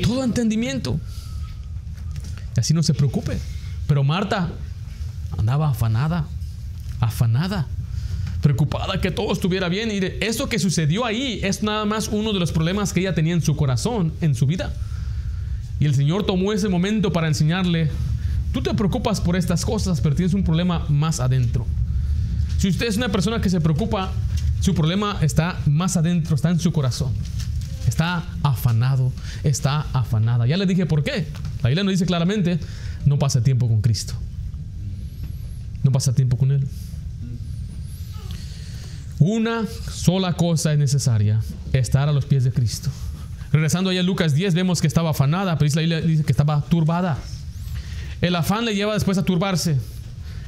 Todo 0.01 0.23
entendimiento. 0.23 0.99
Y 2.57 2.59
así 2.59 2.73
no 2.73 2.81
se 2.81 2.95
preocupe. 2.95 3.38
Pero 3.88 4.03
Marta 4.03 4.49
andaba 5.38 5.69
afanada, 5.69 6.25
afanada, 6.99 7.67
preocupada 8.41 8.99
que 8.99 9.11
todo 9.11 9.31
estuviera 9.31 9.69
bien. 9.69 9.91
Y 9.91 9.99
eso 10.25 10.49
que 10.49 10.57
sucedió 10.57 11.05
ahí 11.05 11.39
es 11.43 11.61
nada 11.61 11.86
más 11.86 12.07
uno 12.07 12.33
de 12.33 12.39
los 12.39 12.51
problemas 12.51 12.91
que 12.91 13.01
ella 13.01 13.13
tenía 13.13 13.36
en 13.36 13.43
su 13.43 13.55
corazón, 13.55 14.11
en 14.21 14.33
su 14.33 14.47
vida. 14.47 14.73
Y 15.79 15.86
el 15.86 15.93
Señor 15.93 16.25
tomó 16.25 16.51
ese 16.51 16.67
momento 16.67 17.13
para 17.13 17.27
enseñarle, 17.27 17.91
tú 18.51 18.63
te 18.63 18.73
preocupas 18.73 19.21
por 19.21 19.36
estas 19.36 19.63
cosas, 19.63 20.01
pero 20.01 20.15
tienes 20.15 20.33
un 20.33 20.43
problema 20.43 20.83
más 20.89 21.19
adentro. 21.19 21.67
Si 22.57 22.69
usted 22.69 22.88
es 22.88 22.97
una 22.97 23.09
persona 23.09 23.39
que 23.39 23.51
se 23.51 23.61
preocupa, 23.61 24.11
su 24.66 24.74
problema 24.74 25.20
está 25.22 25.59
más 25.68 25.95
adentro, 25.95 26.36
está 26.36 26.49
en 26.49 26.59
su 26.59 26.72
corazón. 26.72 27.13
Está 27.88 28.24
afanado, 28.41 29.11
está 29.43 29.86
afanada. 29.93 30.47
Ya 30.47 30.57
le 30.57 30.66
dije 30.66 30.88
por 30.88 31.03
qué. 31.03 31.28
La 31.61 31.70
Biblia 31.70 31.84
nos 31.84 31.91
dice 31.91 32.07
claramente, 32.07 32.57
no 33.05 33.20
pasa 33.20 33.43
tiempo 33.43 33.68
con 33.68 33.82
Cristo. 33.82 34.16
No 35.84 35.91
pasa 35.91 36.16
tiempo 36.16 36.36
con 36.36 36.51
Él. 36.51 36.68
Una 39.20 39.68
sola 39.68 40.34
cosa 40.34 40.74
es 40.74 40.80
necesaria, 40.80 41.41
estar 41.72 42.09
a 42.09 42.11
los 42.11 42.26
pies 42.26 42.43
de 42.43 42.51
Cristo. 42.51 42.89
Regresando 43.51 43.91
allá 43.91 43.99
a 43.99 44.03
Lucas 44.03 44.34
10, 44.34 44.55
vemos 44.55 44.82
que 44.82 44.88
estaba 44.88 45.11
afanada, 45.11 45.59
pero 45.59 45.76
la 45.76 45.82
Biblia 45.82 46.01
dice 46.01 46.24
que 46.24 46.34
estaba 46.34 46.59
turbada. 46.61 47.20
El 48.20 48.36
afán 48.36 48.66
le 48.66 48.74
lleva 48.74 48.95
después 48.95 49.20
a 49.20 49.24
turbarse. 49.24 49.78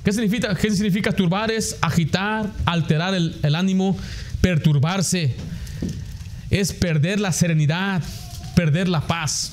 ¿Qué 0.08 0.14
significa, 0.14 1.12
turbar? 1.12 1.52
Es 1.52 1.76
agitar, 1.82 2.50
alterar 2.66 3.14
el, 3.14 3.36
el 3.44 3.56
ánimo, 3.56 3.98
perturbarse. 4.40 5.36
Es 6.50 6.72
perder 6.72 7.20
la 7.20 7.34
serenidad, 7.34 8.02
perder 8.56 8.88
la 8.88 9.02
paz. 9.02 9.52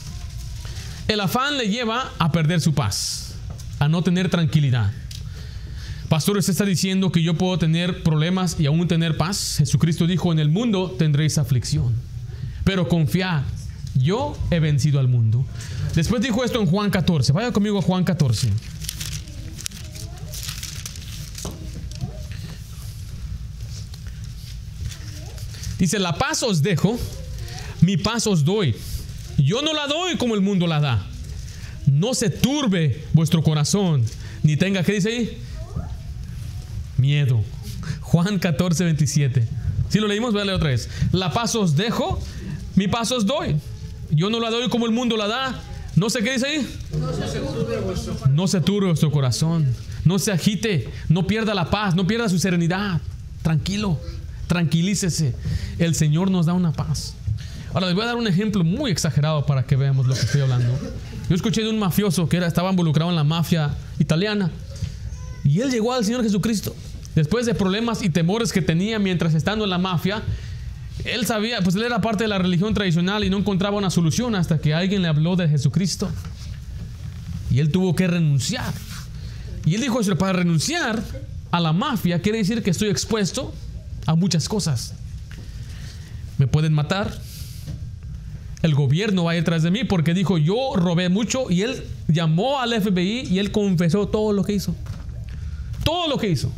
El 1.09 1.19
afán 1.19 1.59
le 1.59 1.69
lleva 1.69 2.13
a 2.21 2.31
perder 2.31 2.61
su 2.61 2.73
paz, 2.73 3.35
a 3.81 3.89
no 3.89 4.03
tener 4.03 4.29
tranquilidad. 4.29 4.93
Pastor, 6.09 6.37
usted 6.37 6.53
está 6.53 6.65
diciendo 6.65 7.11
que 7.11 7.21
yo 7.21 7.35
puedo 7.35 7.59
tener 7.59 8.05
problemas 8.05 8.55
y 8.61 8.67
aún 8.67 8.87
tener 8.87 9.17
paz. 9.17 9.57
Jesucristo 9.59 10.07
dijo, 10.07 10.31
en 10.31 10.39
el 10.39 10.51
mundo 10.51 10.95
tendréis 10.97 11.37
aflicción. 11.37 11.93
Pero 12.63 12.87
confiad, 12.87 13.43
yo 13.97 14.39
he 14.53 14.61
vencido 14.61 15.01
al 15.01 15.09
mundo. 15.09 15.45
Después 15.97 16.23
dijo 16.23 16.45
esto 16.45 16.61
en 16.61 16.67
Juan 16.67 16.91
14. 16.91 17.33
Vaya 17.33 17.51
conmigo 17.51 17.81
a 17.81 17.83
Juan 17.83 18.05
14. 18.05 18.53
Dice, 25.79 25.99
la 25.99 26.17
paz 26.17 26.43
os 26.43 26.63
dejo, 26.63 26.99
mi 27.81 27.97
paz 27.97 28.27
os 28.27 28.45
doy. 28.45 28.75
Yo 29.39 29.63
no 29.63 29.73
la 29.73 29.87
doy 29.87 30.17
como 30.17 30.35
el 30.35 30.41
mundo 30.41 30.67
la 30.67 30.81
da. 30.81 31.07
No 31.87 32.15
se 32.15 32.31
turbe 32.31 33.05
vuestro 33.13 33.43
corazón, 33.43 34.05
ni 34.43 34.57
tenga, 34.57 34.83
¿qué 34.83 34.93
dice 34.93 35.09
ahí? 35.09 35.39
Miedo. 36.97 37.43
Juan 38.01 38.39
14, 38.39 38.85
27. 38.85 39.47
Si 39.89 39.99
lo 40.01 40.09
leímos, 40.09 40.33
voy 40.33 40.43
a 40.43 40.45
leer 40.45 40.57
otra 40.57 40.71
vez. 40.71 40.89
La 41.13 41.33
paz 41.33 41.55
os 41.55 41.77
dejo, 41.77 42.21
mi 42.75 42.89
paz 42.89 43.13
os 43.13 43.27
doy. 43.27 43.57
Yo 44.11 44.31
no 44.31 44.41
la 44.41 44.51
doy 44.51 44.69
como 44.69 44.87
el 44.87 44.93
mundo 44.93 45.17
la 45.17 45.27
da. 45.27 45.63
No 45.97 46.11
sé 46.11 46.23
qué 46.23 46.33
dice 46.33 46.47
ahí. 46.47 46.69
No 48.31 48.47
se 48.49 48.61
turbe 48.61 48.87
vuestro 48.87 49.11
corazón. 49.11 49.67
No 50.05 50.19
se 50.19 50.33
agite. 50.33 50.89
No 51.09 51.27
pierda 51.27 51.55
la 51.55 51.71
paz. 51.71 51.95
No 51.95 52.07
pierda 52.07 52.29
su 52.29 52.39
serenidad. 52.39 53.01
Tranquilo. 53.43 53.99
Tranquilícese. 54.55 55.35
El 55.81 55.97
Señor 55.97 56.31
nos 56.31 56.47
da 56.47 56.53
una 56.53 56.71
paz. 56.71 57.15
Ahora 57.73 57.87
les 57.87 57.97
voy 57.97 58.05
a 58.05 58.07
dar 58.07 58.15
un 58.15 58.29
ejemplo 58.29 58.63
muy 58.63 58.93
exagerado 58.93 59.45
para 59.47 59.65
que 59.65 59.75
veamos 59.75 60.07
lo 60.07 60.15
que 60.15 60.21
estoy 60.21 60.43
hablando. 60.43 60.73
Yo 61.29 61.35
escuché 61.35 61.63
de 61.63 61.71
un 61.71 61.79
mafioso 61.81 62.29
que 62.29 62.37
era, 62.37 62.47
estaba 62.47 62.71
involucrado 62.71 63.11
en 63.11 63.17
la 63.17 63.25
mafia 63.25 63.75
italiana. 63.99 64.53
Y 65.43 65.59
él 65.61 65.73
llegó 65.73 65.93
al 65.93 66.05
Señor 66.05 66.23
Jesucristo. 66.23 66.73
Después 67.17 67.47
de 67.47 67.55
problemas 67.57 68.01
y 68.05 68.11
temores 68.11 68.53
que 68.53 68.63
tenía 68.63 69.01
mientras 69.01 69.35
estando 69.35 69.65
en 69.65 69.71
la 69.71 69.79
mafia, 69.79 70.23
él 71.05 71.27
sabía, 71.27 71.61
pues 71.61 71.75
él 71.75 71.83
era 71.83 72.01
parte 72.01 72.23
de 72.23 72.29
la 72.29 72.39
religión 72.39 72.75
tradicional 72.75 73.25
y 73.25 73.31
no 73.31 73.39
encontraba 73.39 73.77
una 73.77 73.91
solución 73.91 74.37
hasta 74.37 74.59
que 74.59 74.73
alguien 74.73 75.03
le 75.03 75.09
habló 75.09 75.35
de 75.35 75.49
Jesucristo. 75.49 76.09
Y 77.51 77.59
él 77.59 77.73
tuvo 77.73 77.97
que 77.97 78.07
renunciar. 78.07 78.73
Y 79.67 79.75
él 79.75 79.81
dijo, 79.81 79.99
para 80.17 80.33
renunciar 80.33 81.03
a 81.51 81.59
la 81.59 81.73
mafia 81.73 82.23
quiere 82.23 82.39
decir 82.39 82.63
que 82.63 82.71
estoy 82.71 82.91
expuesto 82.91 83.53
a 84.07 84.15
muchas 84.15 84.49
cosas. 84.49 84.95
Me 86.39 86.47
pueden 86.47 86.73
matar. 86.73 87.13
El 88.63 88.75
gobierno 88.75 89.25
va 89.25 89.33
a 89.33 89.37
ir 89.37 89.45
tras 89.45 89.63
de 89.63 89.71
mí 89.71 89.85
porque 89.85 90.15
dijo, 90.15 90.39
yo 90.39 90.73
robé 90.75 91.09
mucho 91.09 91.51
y 91.51 91.63
él 91.63 91.85
llamó 92.09 92.61
al 92.61 92.81
FBI 92.81 93.29
y 93.31 93.39
él 93.39 93.53
confesó 93.53 94.09
todo 94.09 94.33
lo 94.33 94.43
que 94.43 94.55
hizo. 94.55 94.75
Todo 95.85 96.09
lo 96.09 96.17
que 96.19 96.31
hizo. 96.31 96.51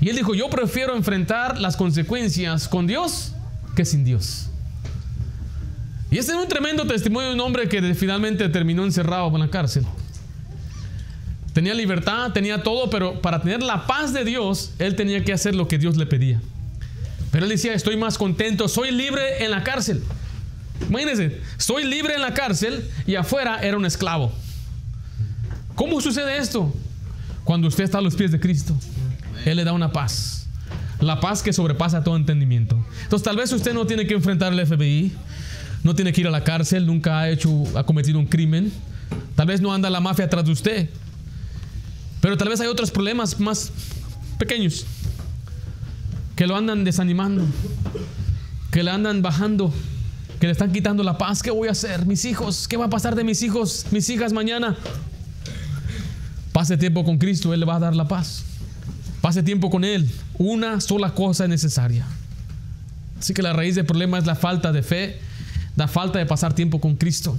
Y 0.00 0.10
él 0.10 0.16
dijo, 0.16 0.34
yo 0.34 0.50
prefiero 0.50 0.94
enfrentar 0.94 1.58
las 1.58 1.76
consecuencias 1.76 2.68
con 2.68 2.86
Dios 2.86 3.32
que 3.74 3.84
sin 3.84 4.04
Dios. 4.04 4.48
Y 6.10 6.18
este 6.18 6.32
es 6.32 6.38
un 6.38 6.48
tremendo 6.48 6.86
testimonio 6.86 7.30
de 7.30 7.34
un 7.34 7.40
hombre 7.40 7.68
que 7.68 7.94
finalmente 7.94 8.48
terminó 8.48 8.84
encerrado 8.84 9.28
en 9.28 9.40
la 9.40 9.50
cárcel. 9.50 9.84
Tenía 11.56 11.72
libertad, 11.72 12.32
tenía 12.32 12.62
todo, 12.62 12.90
pero 12.90 13.22
para 13.22 13.40
tener 13.40 13.62
la 13.62 13.86
paz 13.86 14.12
de 14.12 14.26
Dios, 14.26 14.72
él 14.78 14.94
tenía 14.94 15.24
que 15.24 15.32
hacer 15.32 15.54
lo 15.54 15.68
que 15.68 15.78
Dios 15.78 15.96
le 15.96 16.04
pedía. 16.04 16.38
Pero 17.32 17.46
él 17.46 17.50
decía, 17.50 17.72
estoy 17.72 17.96
más 17.96 18.18
contento, 18.18 18.68
soy 18.68 18.90
libre 18.90 19.42
en 19.42 19.50
la 19.50 19.64
cárcel. 19.64 20.02
Imagínense, 20.86 21.40
estoy 21.56 21.84
libre 21.84 22.14
en 22.14 22.20
la 22.20 22.34
cárcel 22.34 22.86
y 23.06 23.14
afuera 23.14 23.58
era 23.62 23.78
un 23.78 23.86
esclavo. 23.86 24.34
¿Cómo 25.74 25.98
sucede 26.02 26.36
esto? 26.36 26.74
Cuando 27.42 27.68
usted 27.68 27.84
está 27.84 27.96
a 27.96 28.02
los 28.02 28.16
pies 28.16 28.32
de 28.32 28.38
Cristo, 28.38 28.76
Él 29.46 29.56
le 29.56 29.64
da 29.64 29.72
una 29.72 29.92
paz. 29.92 30.48
La 31.00 31.20
paz 31.20 31.42
que 31.42 31.54
sobrepasa 31.54 32.04
todo 32.04 32.16
entendimiento. 32.16 32.76
Entonces 33.04 33.24
tal 33.24 33.36
vez 33.38 33.50
usted 33.50 33.72
no 33.72 33.86
tiene 33.86 34.06
que 34.06 34.12
enfrentar 34.12 34.52
al 34.52 34.66
FBI, 34.66 35.10
no 35.82 35.94
tiene 35.94 36.12
que 36.12 36.20
ir 36.20 36.26
a 36.26 36.30
la 36.30 36.44
cárcel, 36.44 36.84
nunca 36.84 37.20
ha 37.20 37.30
hecho, 37.30 37.50
ha 37.74 37.84
cometido 37.84 38.18
un 38.18 38.26
crimen. 38.26 38.70
Tal 39.34 39.46
vez 39.46 39.62
no 39.62 39.72
anda 39.72 39.88
la 39.88 40.00
mafia 40.00 40.26
atrás 40.26 40.44
de 40.44 40.52
usted. 40.52 40.90
Pero 42.26 42.36
tal 42.36 42.48
vez 42.48 42.58
hay 42.58 42.66
otros 42.66 42.90
problemas 42.90 43.38
más 43.38 43.70
pequeños 44.36 44.84
que 46.34 46.48
lo 46.48 46.56
andan 46.56 46.82
desanimando, 46.82 47.46
que 48.72 48.82
le 48.82 48.90
andan 48.90 49.22
bajando, 49.22 49.72
que 50.40 50.46
le 50.46 50.52
están 50.52 50.72
quitando 50.72 51.04
la 51.04 51.18
paz. 51.18 51.40
¿Qué 51.40 51.52
voy 51.52 51.68
a 51.68 51.70
hacer? 51.70 52.04
Mis 52.04 52.24
hijos, 52.24 52.66
¿qué 52.66 52.76
va 52.76 52.86
a 52.86 52.90
pasar 52.90 53.14
de 53.14 53.22
mis 53.22 53.42
hijos, 53.44 53.86
mis 53.92 54.08
hijas 54.08 54.32
mañana? 54.32 54.76
Pase 56.50 56.76
tiempo 56.76 57.04
con 57.04 57.16
Cristo, 57.18 57.54
Él 57.54 57.60
le 57.60 57.66
va 57.66 57.76
a 57.76 57.78
dar 57.78 57.94
la 57.94 58.08
paz. 58.08 58.42
Pase 59.20 59.44
tiempo 59.44 59.70
con 59.70 59.84
Él. 59.84 60.10
Una 60.36 60.80
sola 60.80 61.14
cosa 61.14 61.44
es 61.44 61.50
necesaria. 61.50 62.04
Así 63.20 63.34
que 63.34 63.42
la 63.42 63.52
raíz 63.52 63.76
del 63.76 63.86
problema 63.86 64.18
es 64.18 64.26
la 64.26 64.34
falta 64.34 64.72
de 64.72 64.82
fe, 64.82 65.20
la 65.76 65.86
falta 65.86 66.18
de 66.18 66.26
pasar 66.26 66.54
tiempo 66.54 66.80
con 66.80 66.96
Cristo. 66.96 67.38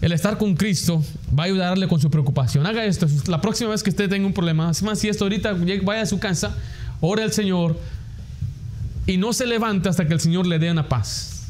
El 0.00 0.12
estar 0.12 0.38
con 0.38 0.54
Cristo 0.54 1.02
va 1.36 1.44
a 1.44 1.46
ayudarle 1.46 1.88
con 1.88 2.00
su 2.00 2.10
preocupación. 2.10 2.66
Haga 2.66 2.84
esto. 2.84 3.06
La 3.26 3.40
próxima 3.40 3.70
vez 3.70 3.82
que 3.82 3.90
usted 3.90 4.08
tenga 4.08 4.26
un 4.26 4.32
problema, 4.32 4.72
si 4.72 5.08
esto 5.08 5.24
ahorita 5.24 5.56
vaya 5.82 6.02
a 6.02 6.06
su 6.06 6.20
casa, 6.20 6.54
ore 7.00 7.22
al 7.22 7.32
Señor 7.32 7.78
y 9.06 9.16
no 9.16 9.32
se 9.32 9.46
levante 9.46 9.88
hasta 9.88 10.06
que 10.06 10.14
el 10.14 10.20
Señor 10.20 10.46
le 10.46 10.58
dé 10.58 10.70
una 10.70 10.88
paz. 10.88 11.48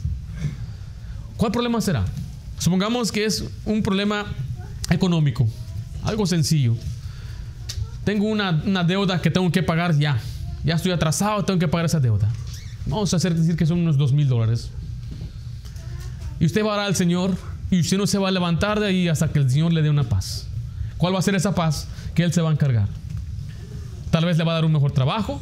¿Cuál 1.37 1.53
problema 1.53 1.81
será? 1.81 2.05
Supongamos 2.59 3.13
que 3.13 3.25
es 3.25 3.45
un 3.65 3.83
problema 3.83 4.27
económico, 4.91 5.47
algo 6.03 6.27
sencillo. 6.27 6.75
Tengo 8.05 8.27
una, 8.27 8.63
una 8.65 8.83
deuda 8.83 9.21
que 9.21 9.31
tengo 9.31 9.53
que 9.53 9.63
pagar 9.63 9.97
ya. 9.99 10.19
Ya 10.65 10.75
estoy 10.75 10.93
atrasado, 10.93 11.45
tengo 11.45 11.61
que 11.61 11.69
pagar 11.69 11.87
esa 11.87 12.01
deuda. 12.01 12.29
Vamos 12.87 13.13
a 13.13 13.19
hacer 13.19 13.35
decir 13.35 13.57
que 13.57 13.67
son 13.67 13.81
unos 13.81 13.99
dos 13.99 14.13
mil 14.13 14.27
dólares. 14.27 14.71
Y 16.41 16.47
usted 16.47 16.65
va 16.65 16.71
a 16.71 16.75
orar 16.75 16.87
al 16.87 16.97
Señor 16.97 17.37
y 17.71 17.81
usted 17.81 17.99
no 17.99 18.07
se 18.07 18.19
va 18.19 18.29
a 18.29 18.31
levantar 18.31 18.81
de 18.81 18.87
ahí 18.87 19.09
hasta 19.09 19.29
que 19.29 19.39
el 19.39 19.51
Señor 19.51 19.73
le 19.73 19.83
dé 19.83 19.91
una 19.91 20.05
paz. 20.05 20.47
¿Cuál 20.97 21.15
va 21.15 21.19
a 21.19 21.23
ser 21.23 21.35
esa 21.35 21.55
paz? 21.55 21.89
Que 22.15 22.25
Él 22.25 22.33
se 22.33 22.41
va 22.41 22.49
a 22.49 22.53
encargar. 22.53 22.89
Tal 24.11 24.25
vez 24.25 24.39
le 24.39 24.45
va 24.45 24.53
a 24.53 24.55
dar 24.57 24.65
un 24.65 24.73
mejor 24.73 24.93
trabajo. 24.93 25.41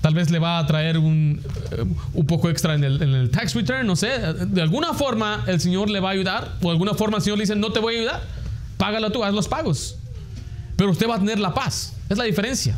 Tal 0.00 0.14
vez 0.14 0.30
le 0.30 0.38
va 0.38 0.58
a 0.58 0.66
traer 0.66 0.96
un, 0.96 1.42
eh, 1.72 1.84
un 2.14 2.26
poco 2.26 2.48
extra 2.48 2.74
en 2.74 2.84
el, 2.84 3.02
en 3.02 3.10
el, 3.10 3.30
tax 3.30 3.54
return, 3.54 3.86
no 3.86 3.96
sé. 3.96 4.08
De 4.46 4.62
alguna 4.62 4.94
forma 4.94 5.44
el 5.46 5.60
Señor 5.60 5.90
le 5.90 6.00
va 6.00 6.08
a 6.08 6.12
ayudar. 6.12 6.56
O 6.62 6.66
de 6.66 6.70
alguna 6.70 6.94
forma 6.94 7.18
el 7.18 7.22
Señor 7.22 7.36
le 7.36 7.42
dice, 7.42 7.54
no 7.54 7.70
te 7.72 7.80
voy 7.80 7.96
a 7.96 7.98
ayudar. 7.98 8.22
Págalo 8.78 9.12
tú, 9.12 9.22
haz 9.22 9.34
los 9.34 9.46
pagos. 9.46 9.96
Pero 10.76 10.90
usted 10.90 11.06
va 11.06 11.16
a 11.16 11.18
tener 11.18 11.38
la 11.38 11.52
paz. 11.52 11.92
Es 12.08 12.16
la 12.16 12.24
diferencia. 12.24 12.74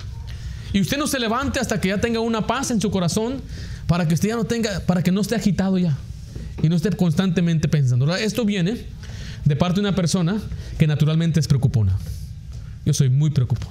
Y 0.72 0.80
usted 0.80 0.98
no 0.98 1.06
se 1.06 1.20
levante 1.20 1.60
hasta 1.60 1.80
que 1.80 1.88
ya 1.88 1.98
tenga 1.98 2.18
una 2.18 2.48
paz 2.48 2.72
en 2.72 2.80
su 2.80 2.90
corazón 2.90 3.40
para 3.86 4.08
que 4.08 4.14
usted 4.14 4.30
ya 4.30 4.36
no 4.36 4.44
tenga, 4.44 4.80
para 4.80 5.02
que 5.02 5.12
no 5.12 5.20
esté 5.20 5.36
agitado 5.36 5.78
ya 5.78 5.96
y 6.62 6.68
no 6.68 6.76
esté 6.76 6.90
constantemente 6.90 7.68
pensando. 7.68 8.14
Esto 8.14 8.44
viene 8.44 8.86
de 9.44 9.56
parte 9.56 9.76
de 9.76 9.88
una 9.88 9.94
persona 9.94 10.40
que 10.78 10.86
naturalmente 10.86 11.40
es 11.40 11.48
preocupona. 11.48 11.98
Yo 12.84 12.94
soy 12.94 13.10
muy 13.10 13.30
preocupado. 13.30 13.70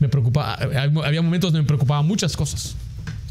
Me 0.00 0.08
preocupa, 0.08 0.54
había 0.54 1.22
momentos 1.22 1.52
donde 1.52 1.62
me 1.62 1.66
preocupaba 1.66 2.02
muchas 2.02 2.36
cosas. 2.36 2.74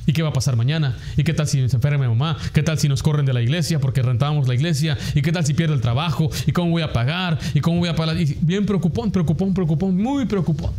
¿Y 0.07 0.13
qué 0.13 0.23
va 0.23 0.29
a 0.29 0.33
pasar 0.33 0.55
mañana? 0.55 0.97
¿Y 1.15 1.23
qué 1.23 1.33
tal 1.33 1.47
si 1.47 1.67
se 1.69 1.75
enferma 1.75 2.05
mi 2.05 2.07
mamá? 2.07 2.37
¿Qué 2.53 2.63
tal 2.63 2.79
si 2.79 2.89
nos 2.89 3.03
corren 3.03 3.25
de 3.25 3.33
la 3.33 3.41
iglesia 3.41 3.79
porque 3.79 4.01
rentábamos 4.01 4.47
la 4.47 4.55
iglesia? 4.55 4.97
¿Y 5.13 5.21
qué 5.21 5.31
tal 5.31 5.45
si 5.45 5.53
pierdo 5.53 5.75
el 5.75 5.81
trabajo? 5.81 6.29
¿Y 6.47 6.51
cómo 6.51 6.71
voy 6.71 6.81
a 6.81 6.91
pagar? 6.91 7.37
¿Y 7.53 7.61
cómo 7.61 7.79
voy 7.79 7.89
a 7.89 7.95
pagar? 7.95 8.19
Y 8.19 8.37
bien 8.41 8.65
preocupón, 8.65 9.11
preocupón, 9.11 9.53
preocupón, 9.53 9.95
muy 9.95 10.25
preocupón. 10.25 10.71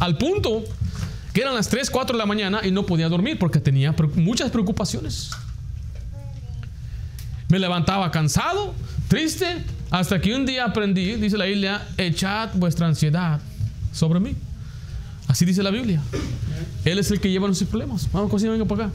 Al 0.00 0.18
punto 0.18 0.64
que 1.32 1.42
eran 1.42 1.54
las 1.54 1.68
3, 1.68 1.90
4 1.90 2.16
de 2.16 2.18
la 2.18 2.26
mañana 2.26 2.60
y 2.64 2.70
no 2.70 2.86
podía 2.86 3.08
dormir 3.08 3.38
porque 3.38 3.60
tenía 3.60 3.94
muchas 4.16 4.50
preocupaciones. 4.50 5.30
Me 7.48 7.58
levantaba 7.58 8.10
cansado, 8.10 8.74
triste, 9.08 9.64
hasta 9.90 10.20
que 10.20 10.34
un 10.34 10.46
día 10.46 10.64
aprendí, 10.64 11.14
dice 11.14 11.38
la 11.38 11.44
Biblia, 11.44 11.86
echad 11.96 12.50
vuestra 12.54 12.86
ansiedad 12.86 13.40
sobre 13.92 14.20
mí. 14.20 14.34
Así 15.28 15.44
dice 15.44 15.62
la 15.62 15.70
Biblia. 15.70 16.02
Él 16.84 16.98
es 16.98 17.10
el 17.10 17.20
que 17.20 17.30
lleva 17.30 17.46
nuestros 17.46 17.68
problemas. 17.68 18.08
Vamos, 18.12 18.30
cocina, 18.30 18.52
venga 18.52 18.64
para 18.64 18.86
acá. 18.86 18.94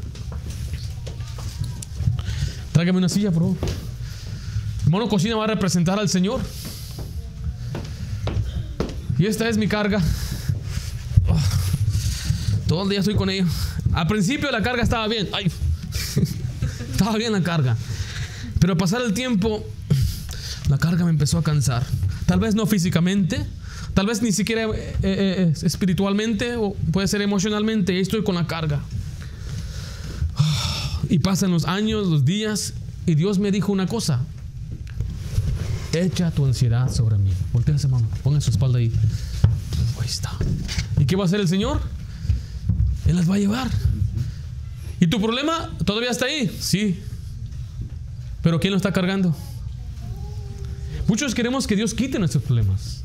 Tráigame 2.71 2.99
una 2.99 3.09
silla, 3.09 3.31
por 3.31 3.43
favor. 3.43 3.57
Hermano 4.83 5.07
Cocina 5.07 5.35
va 5.35 5.45
a 5.45 5.47
representar 5.47 5.99
al 5.99 6.09
Señor. 6.09 6.41
Y 9.17 9.25
esta 9.25 9.47
es 9.47 9.57
mi 9.57 9.67
carga. 9.67 10.01
todo 12.67 12.83
el 12.83 12.89
día 12.89 12.99
estoy 12.99 13.15
con 13.15 13.29
ella. 13.29 13.45
Al 13.93 14.07
principio 14.07 14.49
la 14.51 14.61
carga 14.61 14.83
estaba 14.83 15.07
bien. 15.07 15.29
Ay. 15.33 15.51
estaba 16.91 17.17
bien 17.17 17.31
la 17.31 17.41
carga. 17.41 17.77
Pero 18.61 18.73
al 18.73 18.77
pasar 18.77 19.01
el 19.01 19.13
tiempo, 19.13 19.65
la 20.69 20.77
carga 20.77 21.03
me 21.03 21.09
empezó 21.09 21.37
a 21.37 21.43
cansar. 21.43 21.83
Tal 22.25 22.39
vez 22.39 22.55
no 22.55 22.65
físicamente, 22.65 23.45
Tal 23.93 24.05
vez 24.05 24.21
ni 24.21 24.31
siquiera 24.31 24.63
eh, 24.63 24.69
eh, 24.73 24.95
eh, 25.03 25.53
espiritualmente 25.63 26.55
o 26.55 26.73
puede 26.91 27.07
ser 27.07 27.21
emocionalmente. 27.21 27.99
Estoy 27.99 28.23
con 28.23 28.35
la 28.35 28.47
carga. 28.47 28.79
Y 31.09 31.19
pasan 31.19 31.51
los 31.51 31.65
años, 31.65 32.07
los 32.07 32.23
días, 32.23 32.73
y 33.05 33.15
Dios 33.15 33.37
me 33.37 33.51
dijo 33.51 33.71
una 33.71 33.87
cosa. 33.87 34.21
Echa 35.91 36.31
tu 36.31 36.45
ansiedad 36.45 36.89
sobre 36.89 37.17
mí. 37.17 37.31
Voltea 37.51 37.75
mano, 37.89 38.07
ponga 38.23 38.39
su 38.39 38.49
espalda 38.49 38.79
ahí. 38.79 38.93
Ahí 39.99 40.07
está. 40.07 40.31
¿Y 40.97 41.05
qué 41.05 41.17
va 41.17 41.23
a 41.23 41.25
hacer 41.25 41.41
el 41.41 41.49
Señor? 41.49 41.81
Él 43.07 43.17
las 43.17 43.29
va 43.29 43.35
a 43.35 43.39
llevar. 43.39 43.69
¿Y 45.01 45.07
tu 45.07 45.19
problema 45.19 45.69
todavía 45.83 46.11
está 46.11 46.25
ahí? 46.25 46.49
Sí. 46.61 46.97
Pero 48.41 48.59
¿quién 48.59 48.71
lo 48.71 48.77
está 48.77 48.91
cargando? 48.91 49.35
Muchos 51.07 51.35
queremos 51.35 51.67
que 51.67 51.75
Dios 51.75 51.93
quite 51.93 52.19
nuestros 52.19 52.43
problemas. 52.43 53.03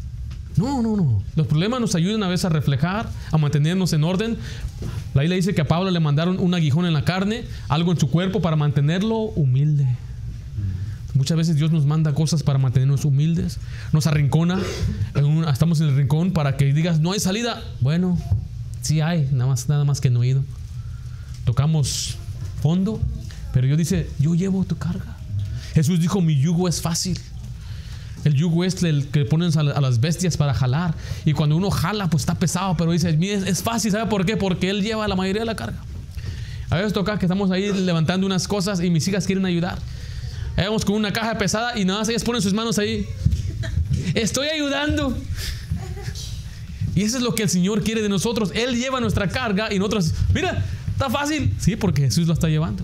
No, 0.57 0.81
no, 0.81 0.97
no. 0.97 1.23
Los 1.35 1.47
problemas 1.47 1.81
nos 1.81 1.95
ayudan 1.95 2.23
a 2.23 2.29
veces 2.29 2.47
a 2.47 2.49
reflejar, 2.49 3.11
a 3.31 3.37
mantenernos 3.37 3.93
en 3.93 4.05
orden. 4.05 4.39
La 5.15 5.23
Biblia 5.23 5.37
dice 5.37 5.55
que 5.55 5.61
a 5.61 5.69
Pablo 5.69 5.91
le 5.91 6.01
mandaron 6.01 6.39
un 6.41 6.55
aguijón 6.55 6.87
en 6.87 6.95
la 6.95 7.05
carne, 7.05 7.45
algo 7.69 7.93
en 7.93 7.99
su 7.99 8.11
cuerpo 8.11 8.41
para 8.41 8.57
mantenerlo 8.57 9.17
humilde. 9.17 9.87
Muchas 11.15 11.37
veces 11.37 11.57
Dios 11.57 11.73
nos 11.73 11.87
manda 11.87 12.13
cosas 12.15 12.43
para 12.43 12.59
mantenernos 12.59 13.07
humildes, 13.07 13.59
nos 13.93 14.07
arrincona, 14.07 14.61
estamos 15.51 15.81
en 15.81 15.89
el 15.89 15.97
rincón 15.97 16.33
para 16.33 16.59
que 16.59 16.73
digas, 16.75 17.01
no 17.01 17.13
hay 17.13 17.21
salida. 17.21 17.63
Bueno, 17.81 18.19
sí 18.83 19.01
hay, 19.01 19.29
nada 19.33 19.47
más, 19.47 19.69
nada 19.69 19.85
más 19.85 20.03
que 20.03 20.11
no 20.11 20.21
oído. 20.21 20.45
Tocamos 21.47 22.19
fondo, 22.63 23.01
pero 23.55 23.67
Dios 23.67 23.79
dice, 23.79 24.11
yo 24.19 24.35
llevo 24.35 24.65
tu 24.65 24.77
carga. 24.77 25.16
Jesús 25.77 26.01
dijo, 26.01 26.23
mi 26.23 26.41
yugo 26.41 26.69
es 26.69 26.81
fácil. 26.81 27.21
El 28.25 28.33
yugo 28.33 28.65
es 28.65 28.83
el 28.83 29.09
que 29.09 29.27
ponen 29.27 29.51
a, 29.59 29.63
las 29.63 30.01
bestias 30.01 30.39
para 30.39 30.55
jalar. 30.55 30.95
Y 31.27 31.35
cuando 31.35 31.55
uno 31.55 31.71
jala, 31.71 32.09
pues 32.09 32.23
está 32.23 32.35
pesado, 32.35 32.79
pero 32.79 32.93
dice, 32.93 33.15
es, 33.21 33.63
fácil, 33.63 33.93
¿sabe 33.93 34.09
por 34.09 34.25
qué? 34.25 34.39
Porque 34.39 34.71
él 34.71 34.81
lleva 34.81 35.07
la 35.07 35.15
mayoría 35.15 35.43
de 35.43 35.47
la 35.47 35.55
carga. 35.55 35.77
A 36.71 36.77
veces 36.77 36.95
toca 36.95 37.19
que 37.19 37.27
estamos 37.27 37.51
ahí 37.51 37.71
levantando 37.75 38.27
unas 38.27 38.49
cosas 38.49 38.81
y 38.81 38.89
mis 38.89 39.07
hijas 39.07 39.27
quieren 39.27 39.45
ayudar. 39.45 39.79
Vamos 40.57 40.87
con 40.87 40.95
una 40.95 41.13
caja 41.13 41.37
pesada 41.37 41.79
y 41.79 41.85
nada 41.85 41.99
más 41.99 42.09
ellas 42.09 42.25
ponen 42.25 42.41
sus 42.41 42.55
manos 42.55 42.79
ahí. 42.79 43.07
Estoy 44.15 44.49
ayudando. 44.49 45.15
Y 46.95 47.03
eso 47.03 47.19
es 47.19 47.23
lo 47.23 47.35
que 47.35 47.43
el 47.43 47.51
Señor 47.51 47.85
quiere 47.85 48.01
de 48.01 48.09
nosotros. 48.09 48.51
Él 48.55 48.77
lleva 48.77 48.99
nuestra 48.99 49.29
carga 49.29 49.71
y 49.75 49.79
nosotros, 49.79 50.15
mira, 50.33 50.65
está 50.91 51.11
fácil. 51.11 51.55
Sí, 51.59 51.77
porque 51.77 52.01
Jesús 52.01 52.27
lo 52.27 52.33
está 52.33 52.49
llevando. 52.49 52.83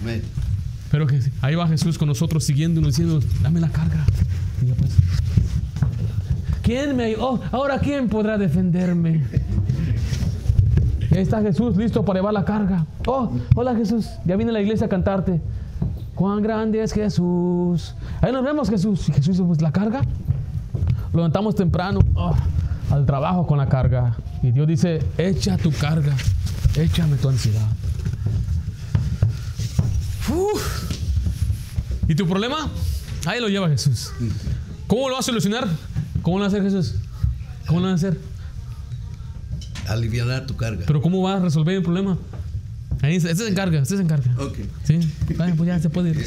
Amén. 0.00 0.41
Pero 0.92 1.06
que 1.06 1.20
ahí 1.40 1.54
va 1.54 1.66
Jesús 1.66 1.96
con 1.96 2.06
nosotros 2.06 2.44
siguiéndonos 2.44 2.90
diciendo, 2.90 3.18
dame 3.42 3.60
la 3.60 3.70
carga. 3.70 4.04
Pues, 4.78 4.92
¿Quién 6.62 6.94
me 6.94 7.16
oh, 7.16 7.40
ahora 7.50 7.78
quién 7.78 8.10
podrá 8.10 8.36
defenderme? 8.36 9.24
ahí 11.10 11.18
está 11.18 11.40
Jesús 11.40 11.78
listo 11.78 12.04
para 12.04 12.18
llevar 12.20 12.34
la 12.34 12.44
carga. 12.44 12.84
Oh, 13.06 13.32
hola 13.54 13.74
Jesús, 13.74 14.06
ya 14.26 14.36
vine 14.36 14.50
a 14.50 14.52
la 14.52 14.60
iglesia 14.60 14.84
a 14.86 14.90
cantarte. 14.90 15.40
Cuán 16.14 16.42
grande 16.42 16.82
es 16.82 16.92
Jesús. 16.92 17.94
Ahí 18.20 18.30
nos 18.30 18.44
vemos 18.44 18.68
Jesús. 18.68 19.08
Y 19.08 19.12
Jesús 19.12 19.40
pues 19.46 19.62
la 19.62 19.72
carga. 19.72 20.02
Lo 21.12 21.16
levantamos 21.20 21.54
temprano 21.54 22.00
oh, 22.14 22.34
al 22.90 23.06
trabajo 23.06 23.46
con 23.46 23.56
la 23.56 23.66
carga. 23.66 24.14
Y 24.42 24.50
Dios 24.50 24.68
dice, 24.68 25.00
echa 25.16 25.56
tu 25.56 25.72
carga, 25.72 26.12
échame 26.76 27.16
tu 27.16 27.30
ansiedad. 27.30 27.66
¿Y 32.08 32.14
tu 32.14 32.26
problema? 32.26 32.70
Ahí 33.26 33.40
lo 33.40 33.48
lleva 33.48 33.68
Jesús. 33.68 34.10
¿Cómo 34.86 35.08
lo 35.08 35.14
va 35.14 35.20
a 35.20 35.22
solucionar? 35.22 35.68
¿Cómo 36.22 36.38
lo 36.38 36.42
va 36.42 36.46
a 36.46 36.48
hacer 36.48 36.62
Jesús? 36.62 36.94
¿Cómo 37.66 37.80
lo 37.80 37.86
va 37.86 37.92
a 37.92 37.96
hacer? 37.96 38.18
Aliviar 39.88 40.46
tu 40.46 40.56
carga. 40.56 40.84
Pero 40.86 41.00
¿cómo 41.00 41.22
va 41.22 41.36
a 41.36 41.40
resolver 41.40 41.76
el 41.76 41.82
problema? 41.82 42.18
Ahí 43.02 43.16
este 43.16 43.34
se 43.34 43.48
encarga, 43.48 43.80
este 43.80 43.96
se 43.96 44.02
encarga. 44.02 44.30
Ok. 44.38 44.58
Sí, 44.84 45.00
pues 45.26 45.66
ya 45.66 45.80
se 45.80 45.90
puede 45.90 46.10
ir. 46.10 46.24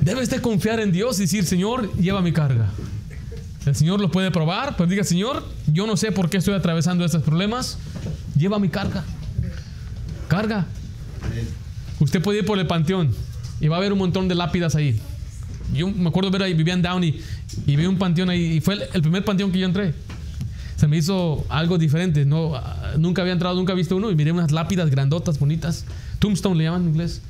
Debes 0.00 0.30
de 0.30 0.40
confiar 0.40 0.80
en 0.80 0.92
Dios 0.92 1.18
y 1.18 1.22
decir, 1.22 1.44
Señor, 1.44 1.94
lleva 1.96 2.22
mi 2.22 2.32
carga. 2.32 2.70
El 3.66 3.76
Señor 3.76 4.00
lo 4.00 4.10
puede 4.10 4.30
probar, 4.30 4.74
pero 4.76 4.88
diga, 4.88 5.04
Señor, 5.04 5.44
yo 5.66 5.86
no 5.86 5.98
sé 5.98 6.12
por 6.12 6.30
qué 6.30 6.38
estoy 6.38 6.54
atravesando 6.54 7.04
estos 7.04 7.22
problemas. 7.22 7.76
Lleva 8.36 8.58
mi 8.58 8.70
carga. 8.70 9.04
Carga. 10.40 10.66
Usted 11.98 12.22
puede 12.22 12.38
ir 12.38 12.46
por 12.46 12.58
el 12.58 12.66
panteón 12.66 13.14
y 13.60 13.68
va 13.68 13.76
a 13.76 13.80
ver 13.80 13.92
un 13.92 13.98
montón 13.98 14.26
de 14.26 14.34
lápidas 14.34 14.74
ahí. 14.74 14.98
Yo 15.74 15.88
me 15.88 16.08
acuerdo 16.08 16.30
ver 16.30 16.42
ahí, 16.42 16.54
vivía 16.54 16.72
en 16.72 16.80
Downey 16.80 17.22
y 17.66 17.76
vi 17.76 17.84
un 17.84 17.98
panteón 17.98 18.30
ahí 18.30 18.56
y 18.56 18.60
fue 18.62 18.88
el, 18.90 19.02
primer 19.02 19.22
panteón 19.22 19.52
que 19.52 19.58
yo 19.58 19.66
entré. 19.66 19.92
Se 20.76 20.88
me 20.88 20.96
hizo 20.96 21.44
algo 21.50 21.76
diferente. 21.76 22.24
No, 22.24 22.54
nunca 22.96 23.20
había 23.20 23.34
entrado, 23.34 23.54
nunca 23.54 23.72
había 23.72 23.82
visto 23.82 23.96
uno 23.96 24.10
y 24.10 24.14
miré 24.14 24.32
unas 24.32 24.50
lápidas 24.50 24.88
grandotas, 24.88 25.38
bonitas. 25.38 25.84
Tombstone 26.20 26.56
le 26.56 26.64
llaman 26.64 26.84
en 26.84 26.88
inglés. 26.88 27.20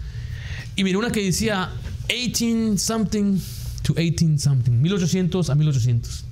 Y 0.77 0.85
miré 0.85 0.97
una 0.97 1.11
que 1.11 1.25
decía 1.25 1.71
18 2.09 2.79
something 2.79 3.41
to 3.83 3.95
18 3.95 4.39
something, 4.39 4.71
1800 4.71 5.51
a 5.51 5.55
1800. 5.57 6.25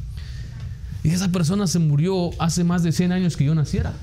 Y 1.03 1.11
esa 1.11 1.29
persona 1.33 1.67
se 1.67 1.81
murió 1.81 2.31
hace 2.39 2.63
más 2.63 2.85
de 2.85 2.93
100 2.93 3.11
años 3.11 3.37
que 3.37 3.45
yo 3.47 3.55
naciera. 3.57 3.95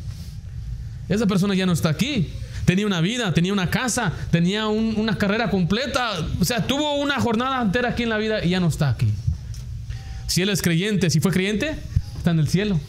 Esa 1.07 1.25
persona 1.25 1.55
ya 1.55 1.65
no 1.65 1.71
está 1.71 1.89
aquí 1.89 2.27
tenía 2.65 2.85
una 2.85 3.01
vida, 3.01 3.33
tenía 3.33 3.53
una 3.53 3.69
casa, 3.69 4.11
tenía 4.31 4.67
una 4.67 5.17
carrera 5.17 5.49
completa, 5.49 6.11
o 6.39 6.45
sea, 6.45 6.65
tuvo 6.67 6.95
una 6.95 7.19
jornada 7.19 7.61
entera 7.61 7.89
aquí 7.89 8.03
en 8.03 8.09
la 8.09 8.17
vida 8.17 8.43
y 8.43 8.49
ya 8.49 8.59
no 8.59 8.67
está 8.67 8.89
aquí. 8.89 9.07
Si 10.27 10.41
él 10.41 10.49
es 10.49 10.61
creyente, 10.61 11.09
si 11.09 11.19
fue 11.19 11.31
creyente, 11.31 11.75
está 12.17 12.31
en 12.31 12.39
el 12.39 12.47
cielo. 12.47 12.79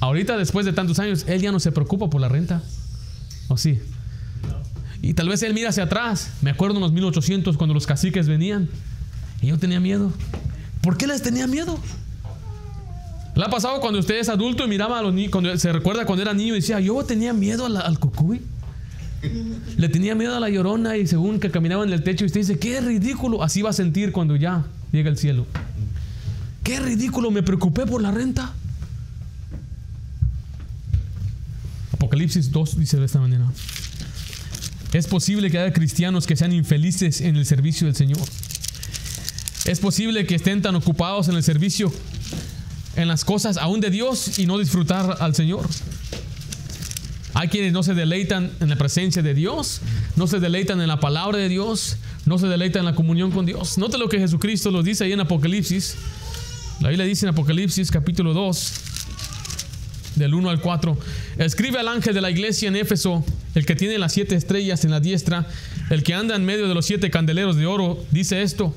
Ahorita, 0.00 0.36
después 0.36 0.64
de 0.66 0.72
tantos 0.72 0.98
años, 0.98 1.24
él 1.28 1.40
ya 1.40 1.52
no 1.52 1.60
se 1.60 1.72
preocupa 1.72 2.08
por 2.08 2.20
la 2.20 2.28
renta. 2.28 2.62
¿O 3.48 3.56
sí? 3.56 3.80
Y 5.02 5.14
tal 5.14 5.28
vez 5.28 5.42
él 5.42 5.54
mira 5.54 5.70
hacia 5.70 5.84
atrás. 5.84 6.30
Me 6.40 6.50
acuerdo 6.50 6.76
en 6.76 6.82
los 6.82 6.92
1800 6.92 7.56
cuando 7.56 7.74
los 7.74 7.86
caciques 7.86 8.28
venían. 8.28 8.68
Y 9.42 9.48
yo 9.48 9.58
tenía 9.58 9.80
miedo. 9.80 10.12
¿Por 10.82 10.96
qué 10.96 11.06
les 11.06 11.22
tenía 11.22 11.46
miedo? 11.46 11.78
¿Le 13.34 13.44
ha 13.44 13.48
pasado 13.48 13.80
cuando 13.80 13.98
usted 13.98 14.16
es 14.16 14.28
adulto 14.28 14.64
y 14.64 14.68
miraba 14.68 14.98
a 14.98 15.02
los 15.02 15.12
niños, 15.12 15.32
cuando 15.32 15.56
se 15.58 15.72
recuerda 15.72 16.06
cuando 16.06 16.22
era 16.22 16.32
niño 16.32 16.54
y 16.54 16.60
decía, 16.60 16.78
yo 16.80 17.02
tenía 17.04 17.32
miedo 17.32 17.66
al, 17.66 17.76
al 17.76 17.98
cucuy? 17.98 18.40
Le 19.76 19.88
tenía 19.88 20.14
miedo 20.14 20.36
a 20.36 20.40
la 20.40 20.48
llorona 20.48 20.96
y 20.96 21.06
según 21.06 21.40
que 21.40 21.50
caminaba 21.50 21.84
en 21.84 21.92
el 21.92 22.02
techo 22.02 22.24
y 22.24 22.26
usted 22.26 22.40
dice, 22.40 22.58
qué 22.58 22.80
ridículo. 22.80 23.42
Así 23.42 23.62
va 23.62 23.70
a 23.70 23.72
sentir 23.72 24.12
cuando 24.12 24.36
ya 24.36 24.64
llega 24.92 25.10
el 25.10 25.18
cielo. 25.18 25.46
Qué 26.62 26.80
ridículo, 26.80 27.30
me 27.30 27.42
preocupé 27.42 27.86
por 27.86 28.00
la 28.00 28.10
renta. 28.10 28.52
Apocalipsis 31.92 32.50
2 32.50 32.78
dice 32.78 32.96
de 32.96 33.06
esta 33.06 33.20
manera. 33.20 33.46
Es 34.92 35.06
posible 35.06 35.50
que 35.50 35.58
haya 35.58 35.72
cristianos 35.72 36.26
que 36.26 36.36
sean 36.36 36.52
infelices 36.52 37.20
en 37.20 37.36
el 37.36 37.46
servicio 37.46 37.86
del 37.86 37.96
Señor. 37.96 38.20
Es 39.64 39.80
posible 39.80 40.26
que 40.26 40.34
estén 40.34 40.62
tan 40.62 40.76
ocupados 40.76 41.28
en 41.28 41.34
el 41.34 41.42
servicio, 41.42 41.92
en 42.96 43.08
las 43.08 43.24
cosas 43.24 43.56
aún 43.56 43.80
de 43.80 43.90
Dios 43.90 44.38
y 44.38 44.46
no 44.46 44.58
disfrutar 44.58 45.16
al 45.20 45.34
Señor. 45.34 45.68
Hay 47.34 47.48
quienes 47.48 47.72
no 47.72 47.82
se 47.82 47.94
deleitan 47.94 48.52
en 48.60 48.68
la 48.68 48.76
presencia 48.76 49.20
de 49.20 49.34
Dios, 49.34 49.80
no 50.14 50.28
se 50.28 50.38
deleitan 50.38 50.80
en 50.80 50.86
la 50.86 51.00
palabra 51.00 51.36
de 51.36 51.48
Dios, 51.48 51.96
no 52.26 52.38
se 52.38 52.46
deleita 52.46 52.78
en 52.78 52.84
la 52.84 52.94
comunión 52.94 53.32
con 53.32 53.44
Dios. 53.44 53.76
Note 53.76 53.98
lo 53.98 54.08
que 54.08 54.20
Jesucristo 54.20 54.70
lo 54.70 54.84
dice 54.84 55.04
ahí 55.04 55.12
en 55.12 55.20
Apocalipsis. 55.20 55.96
La 56.80 56.90
Biblia 56.90 57.04
dice 57.06 57.26
en 57.26 57.30
Apocalipsis 57.30 57.90
capítulo 57.90 58.34
2, 58.34 58.72
del 60.14 60.32
1 60.32 60.48
al 60.48 60.60
4. 60.60 60.96
Escribe 61.38 61.80
al 61.80 61.88
ángel 61.88 62.14
de 62.14 62.20
la 62.20 62.30
iglesia 62.30 62.68
en 62.68 62.76
Éfeso, 62.76 63.24
el 63.56 63.66
que 63.66 63.74
tiene 63.74 63.98
las 63.98 64.12
siete 64.12 64.36
estrellas 64.36 64.84
en 64.84 64.92
la 64.92 65.00
diestra, 65.00 65.46
el 65.90 66.04
que 66.04 66.14
anda 66.14 66.36
en 66.36 66.44
medio 66.44 66.68
de 66.68 66.74
los 66.74 66.86
siete 66.86 67.10
candeleros 67.10 67.56
de 67.56 67.66
oro, 67.66 67.98
dice 68.12 68.42
esto. 68.42 68.74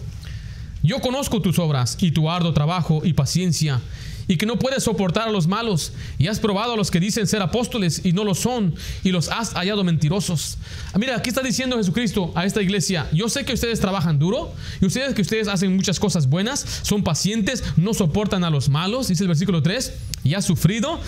Yo 0.81 0.99
conozco 0.99 1.41
tus 1.41 1.59
obras 1.59 1.97
y 2.01 2.11
tu 2.11 2.29
arduo 2.29 2.53
trabajo 2.53 3.01
y 3.03 3.13
paciencia 3.13 3.81
y 4.27 4.37
que 4.37 4.45
no 4.45 4.59
puedes 4.59 4.83
soportar 4.83 5.27
a 5.27 5.31
los 5.31 5.47
malos, 5.47 5.93
y 6.17 6.27
has 6.27 6.39
probado 6.39 6.73
a 6.73 6.77
los 6.77 6.91
que 6.91 6.99
dicen 6.99 7.27
ser 7.27 7.41
apóstoles 7.41 8.01
y 8.03 8.13
no 8.13 8.23
lo 8.23 8.35
son, 8.35 8.75
y 9.03 9.11
los 9.11 9.29
has 9.29 9.53
hallado 9.53 9.83
mentirosos. 9.83 10.57
Ah, 10.93 10.97
mira, 10.97 11.15
aquí 11.15 11.29
está 11.29 11.41
diciendo 11.41 11.77
Jesucristo 11.77 12.31
a 12.35 12.45
esta 12.45 12.61
iglesia, 12.61 13.07
yo 13.13 13.29
sé 13.29 13.45
que 13.45 13.53
ustedes 13.53 13.79
trabajan 13.79 14.19
duro, 14.19 14.53
y 14.81 14.85
ustedes 14.85 15.13
que 15.13 15.21
ustedes 15.21 15.47
hacen 15.47 15.75
muchas 15.75 15.99
cosas 15.99 16.27
buenas, 16.27 16.65
son 16.83 17.03
pacientes, 17.03 17.63
no 17.77 17.93
soportan 17.93 18.43
a 18.43 18.49
los 18.49 18.69
malos, 18.69 19.07
dice 19.07 19.23
el 19.23 19.29
versículo 19.29 19.61
3, 19.61 19.93
y 20.23 20.33
has 20.33 20.45
sufrido, 20.45 20.99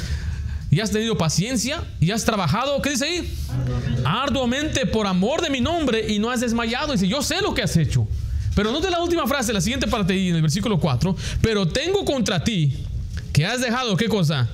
y 0.72 0.82
has 0.82 0.92
tenido 0.92 1.18
paciencia, 1.18 1.84
y 2.00 2.12
has 2.12 2.26
trabajado, 2.26 2.82
¿qué 2.82 2.92
dice 2.92 3.06
ahí? 3.06 3.34
Arduamente 4.06 4.86
por 4.86 5.08
amor 5.08 5.42
de 5.42 5.50
mi 5.50 5.62
nombre, 5.62 6.06
y 6.14 6.20
no 6.20 6.30
has 6.30 6.42
desmayado. 6.42 6.94
Dice, 6.94 7.08
yo 7.08 7.24
sé 7.24 7.42
lo 7.42 7.54
que 7.54 7.64
has 7.64 7.76
hecho. 7.76 8.08
Pero 8.56 8.72
note 8.72 8.90
la 8.90 9.02
última 9.02 9.26
frase, 9.26 9.54
la 9.54 9.62
siguiente 9.62 9.88
parte 9.88 10.14
en 10.30 10.36
el 10.36 10.42
versículo 10.42 10.80
4. 10.80 11.16
Pero 11.42 11.68
tengo 11.68 12.06
contra 12.06 12.44
ti 12.44 12.76
has 13.44 13.62
dejado, 13.62 13.96
¿qué 13.96 14.08
cosa? 14.08 14.48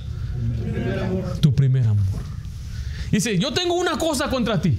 Tu 1.40 1.54
primer 1.54 1.86
amor. 1.86 2.04
Dice, 3.10 3.38
yo 3.38 3.52
tengo 3.52 3.74
una 3.74 3.98
cosa 3.98 4.28
contra 4.28 4.60
ti. 4.60 4.78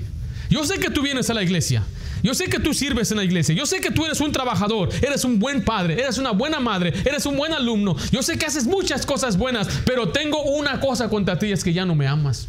Yo 0.49 0.63
sé 0.65 0.79
que 0.79 0.89
tú 0.89 1.01
vienes 1.01 1.29
a 1.29 1.33
la 1.33 1.43
iglesia. 1.43 1.83
Yo 2.23 2.33
sé 2.33 2.45
que 2.45 2.59
tú 2.59 2.73
sirves 2.73 3.11
en 3.11 3.17
la 3.17 3.23
iglesia. 3.23 3.53
Yo 3.53 3.65
sé 3.65 3.79
que 3.79 3.91
tú 3.91 4.05
eres 4.05 4.19
un 4.21 4.31
trabajador. 4.31 4.89
Eres 5.01 5.23
un 5.23 5.39
buen 5.39 5.63
padre. 5.63 5.93
Eres 5.93 6.17
una 6.17 6.31
buena 6.31 6.59
madre. 6.59 6.93
Eres 7.05 7.25
un 7.25 7.37
buen 7.37 7.53
alumno. 7.53 7.95
Yo 8.11 8.23
sé 8.23 8.37
que 8.37 8.45
haces 8.45 8.65
muchas 8.65 9.05
cosas 9.05 9.37
buenas. 9.37 9.67
Pero 9.85 10.09
tengo 10.09 10.41
una 10.43 10.79
cosa 10.79 11.09
contra 11.09 11.37
ti. 11.37 11.51
Es 11.51 11.63
que 11.63 11.73
ya 11.73 11.85
no 11.85 11.95
me 11.95 12.07
amas. 12.07 12.47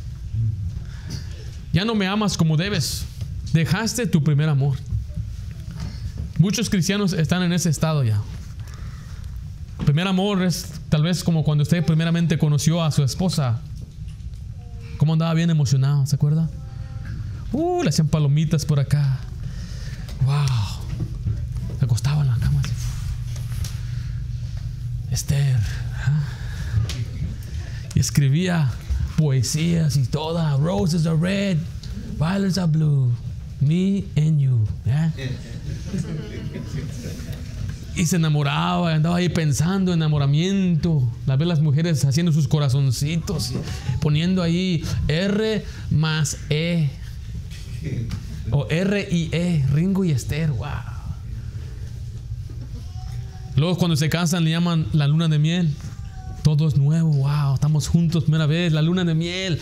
Ya 1.72 1.84
no 1.84 1.94
me 1.94 2.06
amas 2.06 2.36
como 2.36 2.56
debes. 2.56 3.04
Dejaste 3.52 4.06
tu 4.06 4.22
primer 4.22 4.48
amor. 4.48 4.76
Muchos 6.38 6.70
cristianos 6.70 7.12
están 7.12 7.42
en 7.42 7.52
ese 7.52 7.68
estado 7.68 8.04
ya. 8.04 8.20
Primer 9.84 10.06
amor 10.06 10.42
es 10.42 10.77
tal 10.88 11.02
vez 11.02 11.22
como 11.22 11.44
cuando 11.44 11.62
usted 11.62 11.84
primeramente 11.84 12.38
conoció 12.38 12.82
a 12.82 12.90
su 12.90 13.02
esposa. 13.02 13.60
Cómo 14.96 15.12
andaba 15.12 15.32
bien 15.34 15.50
emocionado, 15.50 16.06
¿se 16.06 16.16
acuerda? 16.16 16.48
Uh, 17.52 17.82
le 17.82 17.90
hacían 17.90 18.08
palomitas 18.08 18.64
por 18.64 18.80
acá. 18.80 19.20
Wow. 20.24 20.46
Se 21.78 21.84
acostaba 21.84 22.22
en 22.22 22.28
la 22.28 22.36
cama. 22.36 22.62
Esther. 25.10 25.58
Y 27.94 28.00
escribía 28.00 28.70
poesías 29.16 29.96
y 29.96 30.04
toda. 30.04 30.56
Roses 30.56 31.06
are 31.06 31.16
red, 31.16 31.58
violets 32.18 32.58
are 32.58 32.70
blue. 32.70 33.12
Me 33.60 34.04
and 34.16 34.38
you. 34.38 34.64
¿eh? 34.86 35.10
Y 37.98 38.06
se 38.06 38.14
enamoraba, 38.14 38.94
andaba 38.94 39.16
ahí 39.16 39.28
pensando, 39.28 39.92
enamoramiento. 39.92 41.10
La 41.26 41.34
ve 41.34 41.44
las 41.44 41.60
mujeres 41.60 42.04
haciendo 42.04 42.30
sus 42.30 42.46
corazoncitos, 42.46 43.54
poniendo 44.00 44.40
ahí 44.40 44.84
R 45.08 45.64
más 45.90 46.38
E. 46.48 46.90
O 48.52 48.68
R 48.70 49.08
y 49.10 49.28
E, 49.32 49.64
Ringo 49.72 50.04
y 50.04 50.12
Esther, 50.12 50.52
wow. 50.52 50.68
Luego 53.56 53.76
cuando 53.76 53.96
se 53.96 54.08
casan 54.08 54.44
le 54.44 54.50
llaman 54.50 54.86
la 54.92 55.08
luna 55.08 55.26
de 55.26 55.40
miel. 55.40 55.74
Todo 56.44 56.68
es 56.68 56.76
nuevo, 56.76 57.10
wow, 57.10 57.54
estamos 57.54 57.88
juntos 57.88 58.22
primera 58.22 58.46
vez, 58.46 58.72
la 58.72 58.80
luna 58.80 59.04
de 59.04 59.16
miel. 59.16 59.58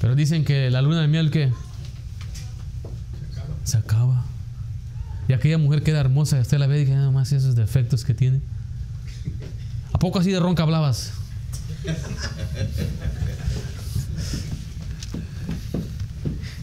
Pero 0.00 0.16
dicen 0.16 0.44
que 0.44 0.70
la 0.72 0.82
luna 0.82 1.02
de 1.02 1.06
miel 1.06 1.30
que 1.30 1.52
se 3.62 3.76
acaba. 3.76 4.15
Y 5.28 5.32
aquella 5.32 5.58
mujer 5.58 5.82
queda 5.82 6.00
hermosa, 6.00 6.40
usted 6.40 6.58
la 6.58 6.66
ve 6.66 6.76
y 6.76 6.80
dije, 6.80 6.94
nada 6.94 7.10
más 7.10 7.32
esos 7.32 7.56
defectos 7.56 8.04
que 8.04 8.14
tiene. 8.14 8.40
¿A 9.92 9.98
poco 9.98 10.18
así 10.18 10.30
de 10.30 10.40
ronca 10.40 10.62
hablabas? 10.62 11.12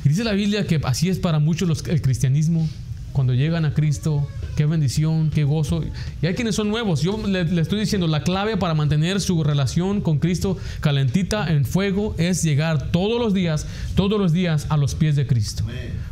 Y 0.06 0.10
dice 0.10 0.24
la 0.24 0.34
Biblia 0.34 0.68
que 0.68 0.80
así 0.84 1.10
es 1.10 1.20
para 1.20 1.40
muchos 1.40 1.68
los, 1.68 1.86
el 1.88 2.02
cristianismo. 2.02 2.68
Cuando 3.14 3.34
llegan 3.34 3.64
a 3.64 3.76
Cristo, 3.76 4.28
qué 4.56 4.66
bendición, 4.66 5.30
qué 5.30 5.44
gozo. 5.44 5.84
Y 6.22 6.26
hay 6.26 6.34
quienes 6.34 6.56
son 6.56 6.70
nuevos. 6.70 7.02
Yo 7.02 7.26
le, 7.28 7.44
le, 7.46 7.62
estoy 7.62 7.80
diciendo, 7.80 8.08
la 8.08 8.24
clave 8.24 8.58
para 8.58 8.74
mantener 8.74 9.22
su 9.22 9.44
relación 9.44 10.02
con 10.02 10.20
Cristo 10.20 10.58
calentita 10.80 11.52
en 11.52 11.66
fuego 11.66 12.16
es 12.18 12.44
llegar 12.44 12.92
todos 12.92 13.22
los 13.22 13.34
días, 13.34 13.68
todos 13.96 14.20
los 14.20 14.34
días 14.34 14.66
a 14.70 14.78
los 14.78 14.96
pies 14.96 15.16
de 15.16 15.28
Cristo. 15.28 15.64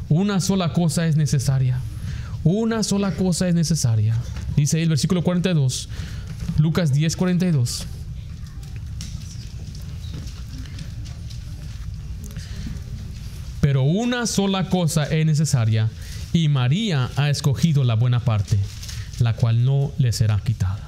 Una 0.10 0.40
sola 0.40 0.74
cosa 0.74 1.08
es 1.08 1.16
necesaria. 1.16 1.80
Una 2.44 2.84
sola 2.84 3.12
cosa 3.16 3.48
es 3.48 3.56
necesaria. 3.56 4.16
Dice 4.56 4.82
el 4.82 4.90
versículo 4.90 5.24
42, 5.24 5.90
Lucas 6.58 6.94
10, 6.94 7.16
42. 7.16 7.86
Pero 13.62 13.84
una 13.84 14.26
sola 14.26 14.70
cosa 14.70 15.04
es 15.04 15.26
necesaria 15.26 15.90
y 16.34 16.48
María 16.50 17.12
ha 17.16 17.30
escogido 17.30 17.84
la 17.84 17.94
buena 17.94 18.20
parte, 18.22 18.58
la 19.20 19.34
cual 19.36 19.64
no 19.64 19.92
le 20.00 20.12
será 20.12 20.40
quitada. 20.40 20.80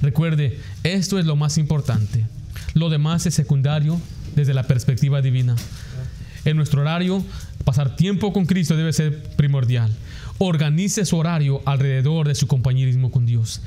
Recuerde, 0.00 0.58
esto 0.82 1.18
es 1.18 1.26
lo 1.26 1.36
más 1.36 1.58
importante. 1.58 2.26
Lo 2.72 2.88
demás 2.88 3.26
es 3.26 3.34
secundario 3.34 4.00
desde 4.34 4.54
la 4.54 4.62
perspectiva 4.62 5.20
divina. 5.20 5.56
En 6.46 6.56
nuestro 6.56 6.80
horario, 6.80 7.24
pasar 7.64 7.96
tiempo 7.96 8.32
con 8.32 8.46
Cristo 8.46 8.76
debe 8.76 8.92
ser 8.92 9.22
primordial. 9.36 9.90
Organice 10.38 11.04
su 11.04 11.16
horario 11.16 11.62
alrededor 11.64 12.28
de 12.28 12.34
su 12.34 12.46
compañerismo 12.46 13.10
con 13.10 13.26
Dios. 13.26 13.62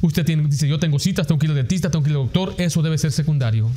Usted 0.00 0.24
tiene, 0.24 0.48
dice, 0.48 0.68
yo 0.68 0.78
tengo 0.78 0.98
citas, 0.98 1.26
tengo 1.26 1.38
que 1.38 1.46
ir 1.46 1.50
al 1.50 1.56
dentista, 1.56 1.90
tengo 1.90 2.04
que 2.04 2.10
ir 2.10 2.16
al 2.16 2.22
doctor, 2.24 2.54
eso 2.58 2.82
debe 2.82 2.98
ser 2.98 3.12
secundario. 3.12 3.68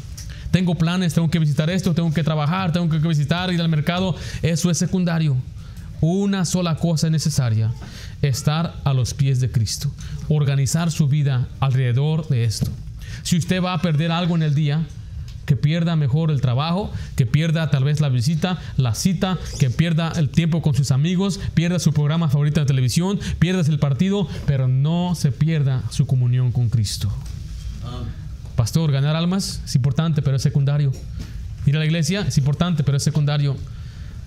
Tengo 0.52 0.76
planes, 0.76 1.14
tengo 1.14 1.30
que 1.30 1.40
visitar 1.40 1.70
esto, 1.70 1.94
tengo 1.94 2.14
que 2.14 2.24
trabajar, 2.24 2.72
tengo 2.72 2.90
que 2.90 2.98
visitar, 3.00 3.52
ir 3.54 3.62
al 3.62 3.70
mercado, 3.70 4.16
eso 4.42 4.70
es 4.70 4.78
secundario. 4.78 5.38
Una 6.02 6.46
sola 6.46 6.78
cosa 6.78 7.08
es 7.08 7.12
necesaria, 7.12 7.72
estar 8.22 8.76
a 8.84 8.94
los 8.94 9.14
pies 9.14 9.40
de 9.40 9.52
Cristo, 9.52 9.92
organizar 10.30 10.92
su 10.92 11.08
vida 11.08 11.48
alrededor 11.60 12.28
de 12.28 12.44
esto. 12.44 12.72
Si 13.24 13.38
usted 13.38 13.62
va 13.62 13.74
a 13.74 13.82
perder 13.82 14.12
algo 14.12 14.36
en 14.36 14.44
el 14.44 14.56
día, 14.56 14.86
que 15.52 15.58
pierda 15.58 15.98
mejor 15.98 16.32
el 16.32 16.40
trabajo, 16.40 16.90
que 17.18 17.26
pierda 17.26 17.70
tal 17.70 17.84
vez 17.84 18.00
la 18.00 18.08
visita, 18.08 18.58
la 18.78 18.96
cita, 18.96 19.38
que 19.60 19.70
pierda 19.70 20.14
el 20.16 20.30
tiempo 20.30 20.62
con 20.62 20.74
sus 20.76 20.92
amigos, 20.92 21.42
pierda 21.54 21.78
su 21.78 21.92
programa 21.92 22.30
favorito 22.30 22.62
de 22.62 22.66
televisión, 22.66 23.20
pierda 23.38 23.60
el 23.60 23.78
partido, 23.78 24.30
pero 24.46 24.70
no 24.70 25.14
se 25.14 25.34
pierda 25.34 25.84
su 25.90 26.08
comunión 26.08 26.54
con 26.54 26.70
Cristo. 26.70 27.12
Pastor, 28.56 28.94
ganar 28.94 29.18
almas 29.18 29.62
es 29.66 29.76
importante, 29.76 30.22
pero 30.22 30.38
es 30.38 30.42
secundario. 30.42 30.94
Ir 31.66 31.76
a 31.76 31.80
la 31.80 31.86
iglesia 31.86 32.22
es 32.22 32.38
importante, 32.38 32.86
pero 32.86 32.96
es 32.96 33.04
secundario. 33.04 33.58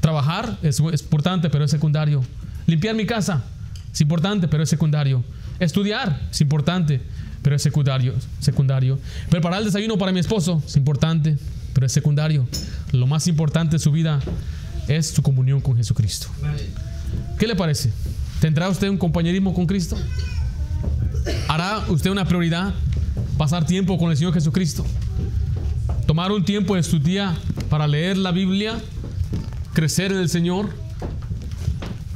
Trabajar 0.01 0.59
es, 0.61 0.79
es 0.93 1.01
importante, 1.01 1.49
pero 1.49 1.65
es 1.65 1.71
secundario. 1.71 2.23
Limpiar 2.67 2.95
mi 2.95 3.07
casa 3.07 3.43
es 3.91 4.01
importante, 4.03 4.47
pero 4.47 4.63
es 4.63 4.69
secundario. 4.69 5.25
Estudiar 5.59 6.21
es 6.31 6.43
importante, 6.43 7.01
pero 7.45 7.57
es 7.57 7.63
secundario, 7.63 8.15
secundario. 8.41 8.99
Preparar 9.29 9.59
el 9.59 9.67
desayuno 9.67 9.99
para 9.99 10.11
mi 10.13 10.19
esposo 10.19 10.63
es 10.67 10.77
importante, 10.77 11.37
pero 11.75 11.85
es 11.85 11.93
secundario. 11.93 12.49
Lo 12.91 13.07
más 13.07 13.29
importante 13.29 13.77
de 13.77 13.79
su 13.81 13.93
vida 13.93 14.19
es 14.89 15.09
su 15.09 15.23
comunión 15.23 15.61
con 15.61 15.77
Jesucristo. 15.77 16.29
¿Qué 17.39 17.47
le 17.47 17.55
parece? 17.55 17.93
¿Tendrá 18.41 18.71
usted 18.71 18.89
un 18.89 18.97
compañerismo 18.97 19.53
con 19.53 19.67
Cristo? 19.67 19.95
¿Hará 21.47 21.85
usted 21.89 22.11
una 22.11 22.25
prioridad 22.25 22.73
pasar 23.37 23.67
tiempo 23.67 23.99
con 23.99 24.11
el 24.11 24.17
Señor 24.17 24.33
Jesucristo? 24.33 24.83
¿Tomar 26.07 26.33
un 26.33 26.47
tiempo 26.47 26.77
de 26.77 26.83
su 26.83 26.99
día 26.99 27.37
para 27.69 27.87
leer 27.87 28.17
la 28.17 28.33
Biblia? 28.33 28.81
¿Crecer 29.75 30.13
en 30.13 30.19
el 30.19 30.31
Señor? 30.31 30.71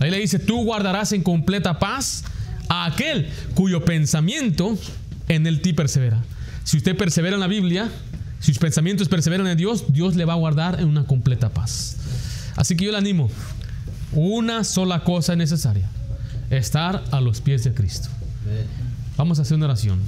Ahí 0.01 0.11
le 0.11 0.21
dice, 0.21 0.39
tú 0.39 0.65
guardarás 0.65 1.13
en 1.13 1.23
completa 1.23 1.79
paz 1.79 2.25
a 2.71 2.87
aquel 2.87 3.29
cuyo 3.55 3.85
pensamiento 3.85 4.79
en 5.29 5.47
el 5.47 5.61
ti 5.61 5.73
persevera. 5.73 6.23
Si 6.65 6.77
usted 6.77 6.97
persevera 6.97 7.35
en 7.35 7.41
la 7.41 7.47
Biblia, 7.47 7.89
si 8.41 8.53
sus 8.53 8.59
pensamientos 8.59 9.09
perseveran 9.09 9.47
en 9.47 9.57
Dios, 9.57 9.93
Dios 9.93 10.17
le 10.17 10.25
va 10.25 10.35
a 10.35 10.37
guardar 10.37 10.81
en 10.81 10.89
una 10.89 11.05
completa 11.05 11.49
paz. 11.49 11.97
Así 12.57 12.77
que 12.77 12.85
yo 12.85 12.93
le 12.93 12.99
animo, 12.99 13.31
una 14.13 14.65
sola 14.65 15.05
cosa 15.05 15.33
es 15.33 15.39
necesaria, 15.39 15.89
estar 16.51 17.05
a 17.11 17.21
los 17.21 17.41
pies 17.41 17.65
de 17.65 17.73
Cristo. 17.73 18.09
Vamos 19.17 19.39
a 19.39 19.43
hacer 19.43 19.57
una 19.57 19.67
oración. 19.67 20.01